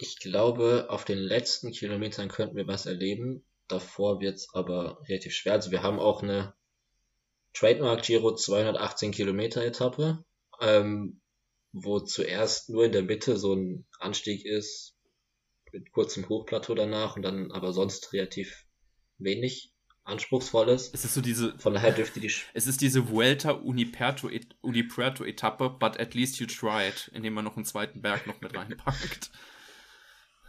[0.00, 3.44] ich glaube auf den letzten Kilometern könnten wir was erleben.
[3.68, 5.52] Davor wird es aber relativ schwer.
[5.52, 6.54] Also wir haben auch eine
[7.52, 10.24] Trademark Giro 218 Kilometer Etappe
[10.60, 11.20] ähm,
[11.74, 14.94] wo zuerst nur in der Mitte so ein Anstieg ist,
[15.72, 18.64] mit kurzem Hochplateau danach und dann aber sonst relativ
[19.18, 19.72] wenig
[20.04, 20.90] anspruchsvolles.
[20.94, 21.58] Es ist so diese.
[21.58, 22.32] Von daher dürfte die.
[22.52, 24.30] Es ist diese Vuelta Uniperto,
[24.60, 28.56] Unipuerto Etappe, but at least you tried, indem man noch einen zweiten Berg noch mit
[28.56, 29.32] reinpackt.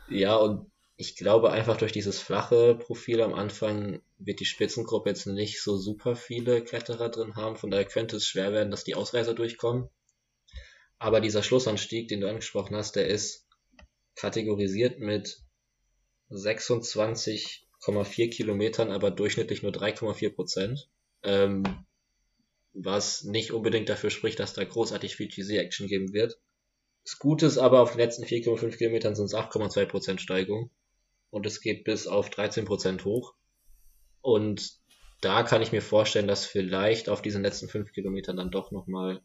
[0.07, 5.25] Ja, und ich glaube einfach durch dieses flache Profil am Anfang wird die Spitzengruppe jetzt
[5.25, 7.55] nicht so super viele Kletterer drin haben.
[7.55, 9.89] Von daher könnte es schwer werden, dass die Ausreißer durchkommen.
[11.05, 13.47] Aber dieser Schlussanstieg, den du angesprochen hast, der ist
[14.15, 15.37] kategorisiert mit
[16.31, 20.89] 26,4 Kilometern, aber durchschnittlich nur 3,4 Prozent.
[21.21, 21.85] Ähm,
[22.73, 26.39] was nicht unbedingt dafür spricht, dass da großartig viel GC-Action geben wird.
[27.03, 30.71] Das Gute ist aber, auf den letzten 4,5 Kilometern sind es 8,2 Prozent Steigung.
[31.29, 33.35] Und es geht bis auf 13 Prozent hoch.
[34.21, 34.79] Und
[35.21, 39.21] da kann ich mir vorstellen, dass vielleicht auf diesen letzten 5 Kilometern dann doch nochmal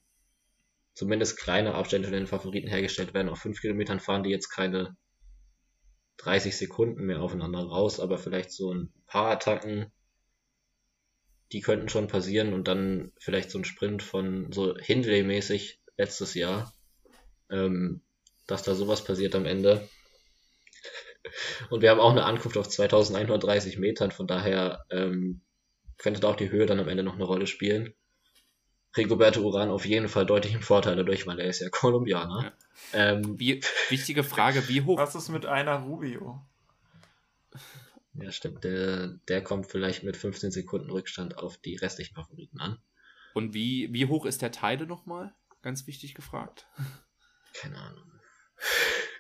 [0.94, 3.28] zumindest kleine Abstände von den Favoriten hergestellt werden.
[3.28, 4.96] Auf 5 Kilometern fahren die jetzt keine
[6.18, 9.90] 30 Sekunden mehr aufeinander raus, aber vielleicht so ein paar Attacken,
[11.52, 16.72] die könnten schon passieren und dann vielleicht so ein Sprint von so Hindley-mäßig letztes Jahr,
[17.50, 18.02] ähm,
[18.46, 19.88] dass da sowas passiert am Ende.
[21.70, 25.42] Und wir haben auch eine Ankunft auf 2130 Metern, von daher ähm,
[25.98, 27.94] könnte da auch die Höhe dann am Ende noch eine Rolle spielen.
[28.96, 32.44] Rigoberto Uran auf jeden Fall deutlich im Vorteil dadurch, weil er ist ja Kolumbianer.
[32.44, 32.52] Ja.
[32.92, 34.98] Ähm, wie, wichtige Frage, wie hoch?
[34.98, 36.40] Was ist mit einer Rubio?
[38.14, 38.64] Ja, stimmt.
[38.64, 42.78] Der, der kommt vielleicht mit 15 Sekunden Rückstand auf die restlichen Favoriten an.
[43.34, 45.34] Und wie, wie hoch ist der Teile nochmal?
[45.62, 46.66] Ganz wichtig gefragt.
[47.54, 48.10] Keine Ahnung.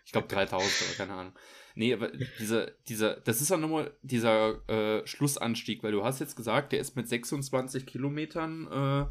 [0.04, 1.34] Ich glaube 3000 oder keine Ahnung.
[1.76, 2.10] Nee, aber
[2.40, 6.80] dieser, dieser, das ist ja nochmal dieser äh, Schlussanstieg, weil du hast jetzt gesagt, der
[6.80, 9.06] ist mit 26 Kilometern äh,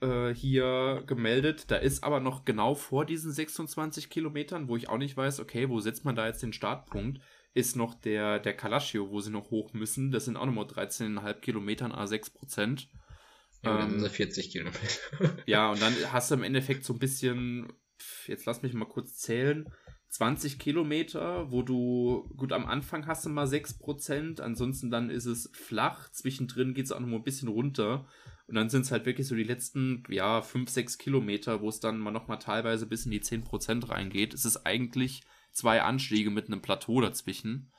[0.00, 1.70] äh, hier gemeldet.
[1.70, 5.68] Da ist aber noch genau vor diesen 26 Kilometern, wo ich auch nicht weiß, okay,
[5.68, 7.20] wo setzt man da jetzt den Startpunkt,
[7.54, 10.10] ist noch der, der Kalashio, wo sie noch hoch müssen.
[10.10, 12.88] Das sind auch nochmal 13,5 Kilometern, A6 Prozent.
[13.62, 14.78] Ja, sie 40 Kilometer.
[15.46, 17.72] ja, und dann hast du im Endeffekt so ein bisschen,
[18.26, 19.66] jetzt lass mich mal kurz zählen,
[20.10, 25.50] 20 Kilometer, wo du, gut, am Anfang hast du mal 6%, ansonsten dann ist es
[25.52, 28.06] flach, zwischendrin geht es auch noch mal ein bisschen runter.
[28.48, 31.80] Und dann sind es halt wirklich so die letzten, ja, 5, 6 Kilometer, wo es
[31.80, 34.34] dann mal nochmal teilweise bis in die 10% reingeht.
[34.34, 37.72] Es ist eigentlich zwei Anstiege mit einem Plateau dazwischen.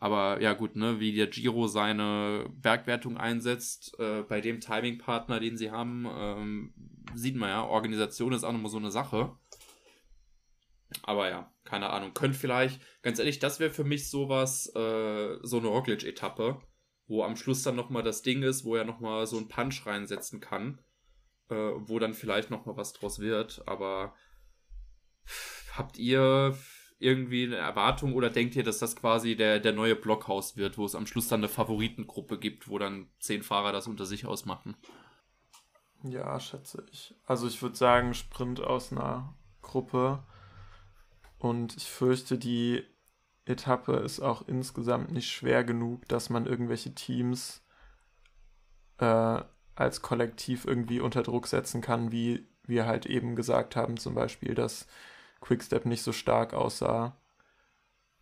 [0.00, 5.56] Aber ja gut, ne, wie der Giro seine Bergwertung einsetzt, äh, bei dem Timing-Partner, den
[5.58, 6.74] sie haben, ähm,
[7.14, 9.36] sieht man ja, Organisation ist auch nochmal so eine Sache.
[11.02, 12.14] Aber ja, keine Ahnung.
[12.14, 16.60] Könnte vielleicht, ganz ehrlich, das wäre für mich sowas, äh, so eine Roglic-Etappe
[17.10, 20.40] wo am Schluss dann nochmal das Ding ist, wo er nochmal so einen Punch reinsetzen
[20.40, 20.78] kann,
[21.48, 23.62] äh, wo dann vielleicht nochmal was draus wird.
[23.66, 24.14] Aber
[25.76, 26.56] habt ihr
[27.00, 30.84] irgendwie eine Erwartung oder denkt ihr, dass das quasi der, der neue Blockhaus wird, wo
[30.84, 34.76] es am Schluss dann eine Favoritengruppe gibt, wo dann zehn Fahrer das unter sich ausmachen?
[36.04, 37.16] Ja, schätze ich.
[37.26, 40.22] Also ich würde sagen, Sprint aus einer Gruppe.
[41.38, 42.84] Und ich fürchte, die
[43.50, 47.62] Etappe ist auch insgesamt nicht schwer genug, dass man irgendwelche Teams
[48.98, 49.42] äh,
[49.74, 54.54] als Kollektiv irgendwie unter Druck setzen kann, wie wir halt eben gesagt haben, zum Beispiel,
[54.54, 54.86] dass
[55.40, 57.16] Quickstep nicht so stark aussah.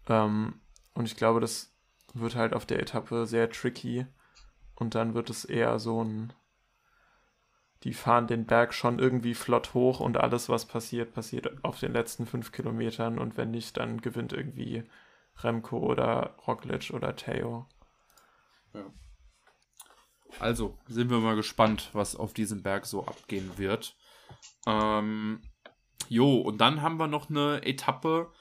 [0.08, 0.60] Ähm,
[0.94, 1.72] und ich glaube, das
[2.14, 4.06] wird halt auf der Etappe sehr tricky.
[4.74, 6.32] Und dann wird es eher so ein,
[7.82, 11.92] die fahren den Berg schon irgendwie flott hoch und alles, was passiert, passiert auf den
[11.92, 13.18] letzten fünf Kilometern.
[13.18, 14.84] Und wenn nicht, dann gewinnt irgendwie
[15.42, 17.66] Remco oder Roglic oder Theo.
[18.74, 18.84] Ja.
[20.40, 23.96] Also sind wir mal gespannt, was auf diesem Berg so abgehen wird.
[24.66, 25.42] Ähm,
[26.08, 28.32] jo, und dann haben wir noch eine Etappe,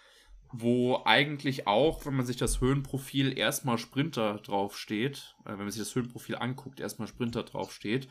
[0.51, 5.81] wo eigentlich auch, wenn man sich das Höhenprofil erstmal Sprinter draufsteht, äh, wenn man sich
[5.81, 8.09] das Höhenprofil anguckt, erstmal Sprinter draufsteht.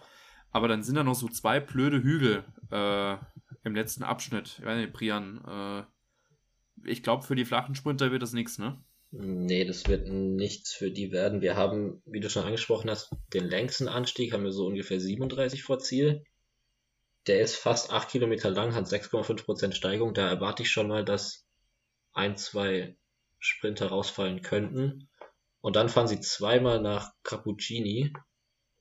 [0.50, 3.16] Aber dann sind da noch so zwei blöde Hügel äh,
[3.64, 4.56] im letzten Abschnitt.
[4.58, 5.84] Ich weiß nicht, Brian, äh,
[6.85, 8.82] ich glaube, für die flachen Sprinter wird das nichts, ne?
[9.11, 11.40] Nee, das wird nichts für die werden.
[11.40, 15.62] Wir haben, wie du schon angesprochen hast, den längsten Anstieg haben wir so ungefähr 37
[15.62, 16.24] vor Ziel.
[17.27, 20.12] Der ist fast 8 Kilometer lang, hat 6,5% Steigung.
[20.12, 21.47] Da erwarte ich schon mal, dass
[22.12, 22.97] ein, zwei
[23.39, 25.09] Sprinter rausfallen könnten.
[25.61, 28.12] Und dann fahren sie zweimal nach Cappuccini,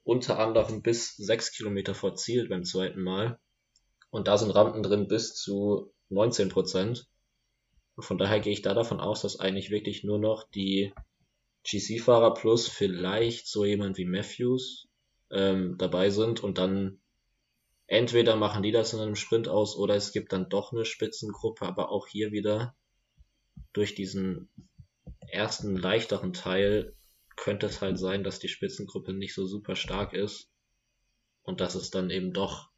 [0.04, 3.40] unter anderem bis 6 Kilometer vor Ziel beim zweiten Mal.
[4.10, 7.08] Und da sind Rampen drin bis zu 19 Prozent.
[7.98, 10.94] Von daher gehe ich da davon aus, dass eigentlich wirklich nur noch die
[11.64, 14.88] GC-Fahrer plus vielleicht so jemand wie Matthews
[15.32, 17.00] ähm, dabei sind und dann
[17.88, 21.66] entweder machen die das in einem Sprint aus oder es gibt dann doch eine Spitzengruppe,
[21.66, 22.76] aber auch hier wieder
[23.74, 24.50] durch diesen
[25.28, 26.96] ersten leichteren Teil
[27.36, 30.50] könnte es halt sein, dass die Spitzengruppe nicht so super stark ist
[31.44, 32.70] und dass es dann eben doch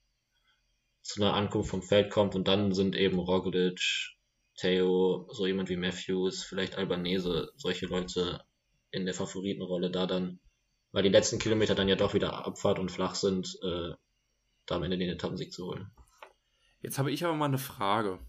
[1.02, 4.16] zu einer Ankunft vom Feld kommt und dann sind eben Roglic,
[4.57, 8.43] Theo, so jemand wie Matthews, vielleicht Albanese, solche Leute
[8.91, 10.39] in der Favoritenrolle da dann,
[10.91, 13.93] weil die letzten Kilometer dann ja doch wieder Abfahrt und flach sind, äh,
[14.65, 15.91] da am Ende den Etappensieg zu holen.
[16.81, 18.19] Jetzt habe ich aber mal eine Frage.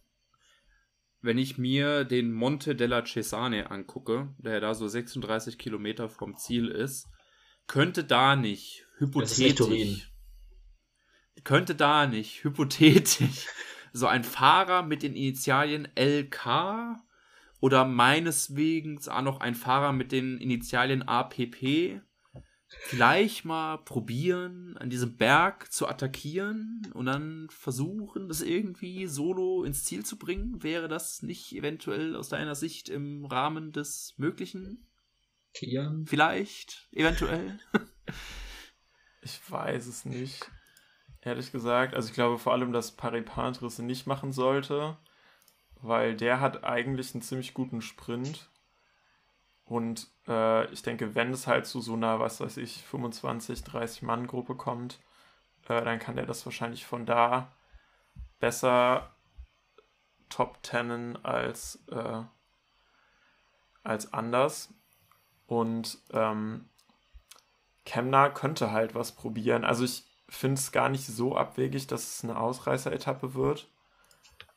[1.20, 6.68] Wenn ich mir den Monte della Cesane angucke, der da so 36 Kilometer vom Ziel
[6.68, 7.08] ist,
[7.66, 10.12] könnte da nicht hypothetisch,
[11.42, 13.46] könnte da nicht hypothetisch
[13.98, 16.96] so ein Fahrer mit den Initialien LK
[17.60, 22.00] oder meineswegen auch noch ein Fahrer mit den Initialien APP
[22.68, 29.84] vielleicht mal probieren, an diesem Berg zu attackieren und dann versuchen, das irgendwie solo ins
[29.84, 30.62] Ziel zu bringen?
[30.62, 34.86] Wäre das nicht eventuell aus deiner Sicht im Rahmen des Möglichen?
[35.54, 36.06] Kian?
[36.06, 37.58] Vielleicht, eventuell.
[39.22, 40.50] ich weiß es nicht.
[41.22, 44.96] Ehrlich gesagt, also ich glaube vor allem, dass Paripantrisse nicht machen sollte,
[45.80, 48.48] weil der hat eigentlich einen ziemlich guten Sprint
[49.68, 54.02] und äh, ich denke, wenn es halt zu so einer, was weiß ich, 25, 30
[54.02, 54.98] Mann Gruppe kommt,
[55.68, 57.52] äh, dann kann der das wahrscheinlich von da
[58.40, 59.14] besser
[60.30, 62.22] top tennen als, äh,
[63.82, 64.72] als anders.
[65.46, 66.70] Und ähm,
[67.84, 69.64] Kemner könnte halt was probieren.
[69.64, 73.70] Also ich finde es gar nicht so abwegig, dass es eine Ausreißer-Etappe wird.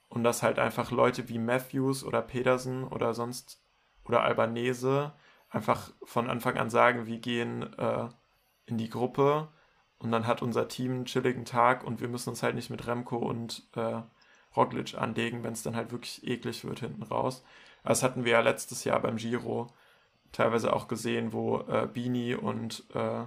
[0.09, 3.61] Und dass halt einfach Leute wie Matthews oder Pedersen oder sonst
[4.03, 5.13] oder Albanese
[5.49, 8.09] einfach von Anfang an sagen, wir gehen äh,
[8.65, 9.49] in die Gruppe
[9.99, 12.87] und dann hat unser Team einen chilligen Tag und wir müssen uns halt nicht mit
[12.87, 14.01] Remco und äh,
[14.55, 17.43] Roglic anlegen, wenn es dann halt wirklich eklig wird hinten raus.
[17.83, 19.67] Das hatten wir ja letztes Jahr beim Giro
[20.31, 23.23] teilweise auch gesehen, wo äh, Bini und äh,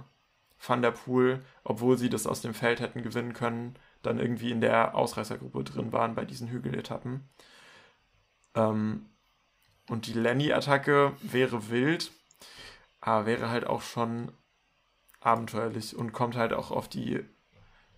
[0.59, 4.61] Van der Poel, obwohl sie das aus dem Feld hätten gewinnen können, dann irgendwie in
[4.61, 7.27] der Ausreißergruppe drin waren bei diesen Hügeletappen.
[8.55, 9.09] Ähm,
[9.89, 12.11] und die Lenny-Attacke wäre wild,
[13.01, 14.31] aber wäre halt auch schon
[15.19, 17.23] abenteuerlich und kommt halt auch auf die,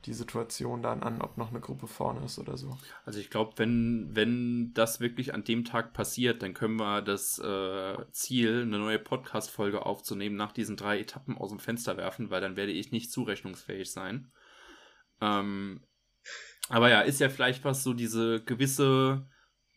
[0.06, 2.78] die Situation dann an, ob noch eine Gruppe vorne ist oder so.
[3.06, 7.40] Also ich glaube, wenn, wenn das wirklich an dem Tag passiert, dann können wir das
[7.40, 12.42] äh, Ziel, eine neue Podcast-Folge aufzunehmen, nach diesen drei Etappen aus dem Fenster werfen, weil
[12.42, 14.32] dann werde ich nicht zurechnungsfähig sein.
[15.20, 15.82] Ähm,
[16.70, 19.28] aber ja, ist ja vielleicht was so diese gewisse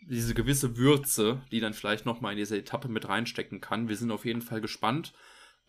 [0.03, 3.89] diese gewisse Würze, die dann vielleicht nochmal in diese Etappe mit reinstecken kann.
[3.89, 5.13] Wir sind auf jeden Fall gespannt.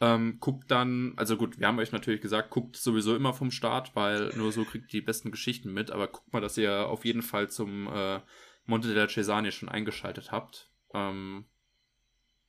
[0.01, 3.95] Ähm, guckt dann, also gut, wir haben euch natürlich gesagt, guckt sowieso immer vom Start,
[3.95, 7.05] weil nur so kriegt ihr die besten Geschichten mit, aber guckt mal, dass ihr auf
[7.05, 8.19] jeden Fall zum äh,
[8.65, 10.71] Monte della Cesani schon eingeschaltet habt.
[10.95, 11.45] Ähm,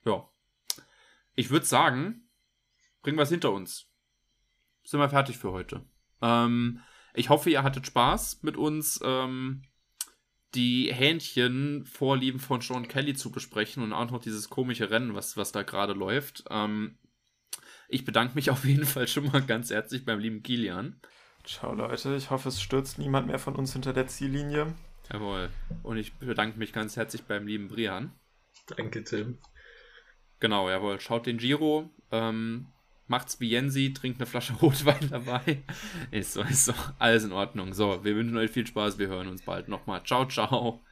[0.07, 0.27] ja.
[1.35, 2.27] Ich würde sagen,
[3.03, 3.87] bringen wir es hinter uns.
[4.83, 5.85] Sind wir fertig für heute.
[6.23, 6.81] Ähm,
[7.13, 8.99] ich hoffe, ihr hattet Spaß mit uns.
[9.05, 9.63] Ähm,
[10.55, 15.53] die Hähnchenvorlieben von Sean Kelly zu besprechen und auch noch dieses komische Rennen, was, was
[15.53, 16.45] da gerade läuft.
[16.51, 16.99] Ähm,
[17.93, 21.01] ich bedanke mich auf jeden Fall schon mal ganz herzlich beim lieben Kilian.
[21.45, 24.75] Ciao Leute, ich hoffe, es stürzt niemand mehr von uns hinter der Ziellinie.
[25.13, 25.51] Jawohl.
[25.83, 28.13] Und ich bedanke mich ganz herzlich beim lieben Brian.
[28.77, 29.39] Danke, Tim.
[30.39, 31.01] Genau, jawohl.
[31.01, 31.91] Schaut den Giro.
[32.13, 32.69] Ähm,
[33.09, 35.65] macht's wie Jensi, trinkt eine Flasche Rotwein dabei.
[36.13, 36.75] ist so, ist so.
[36.99, 37.75] Alles in Ordnung.
[37.75, 38.99] So, wir wünschen euch viel Spaß.
[38.99, 40.05] Wir hören uns bald nochmal.
[40.05, 40.85] Ciao, ciao.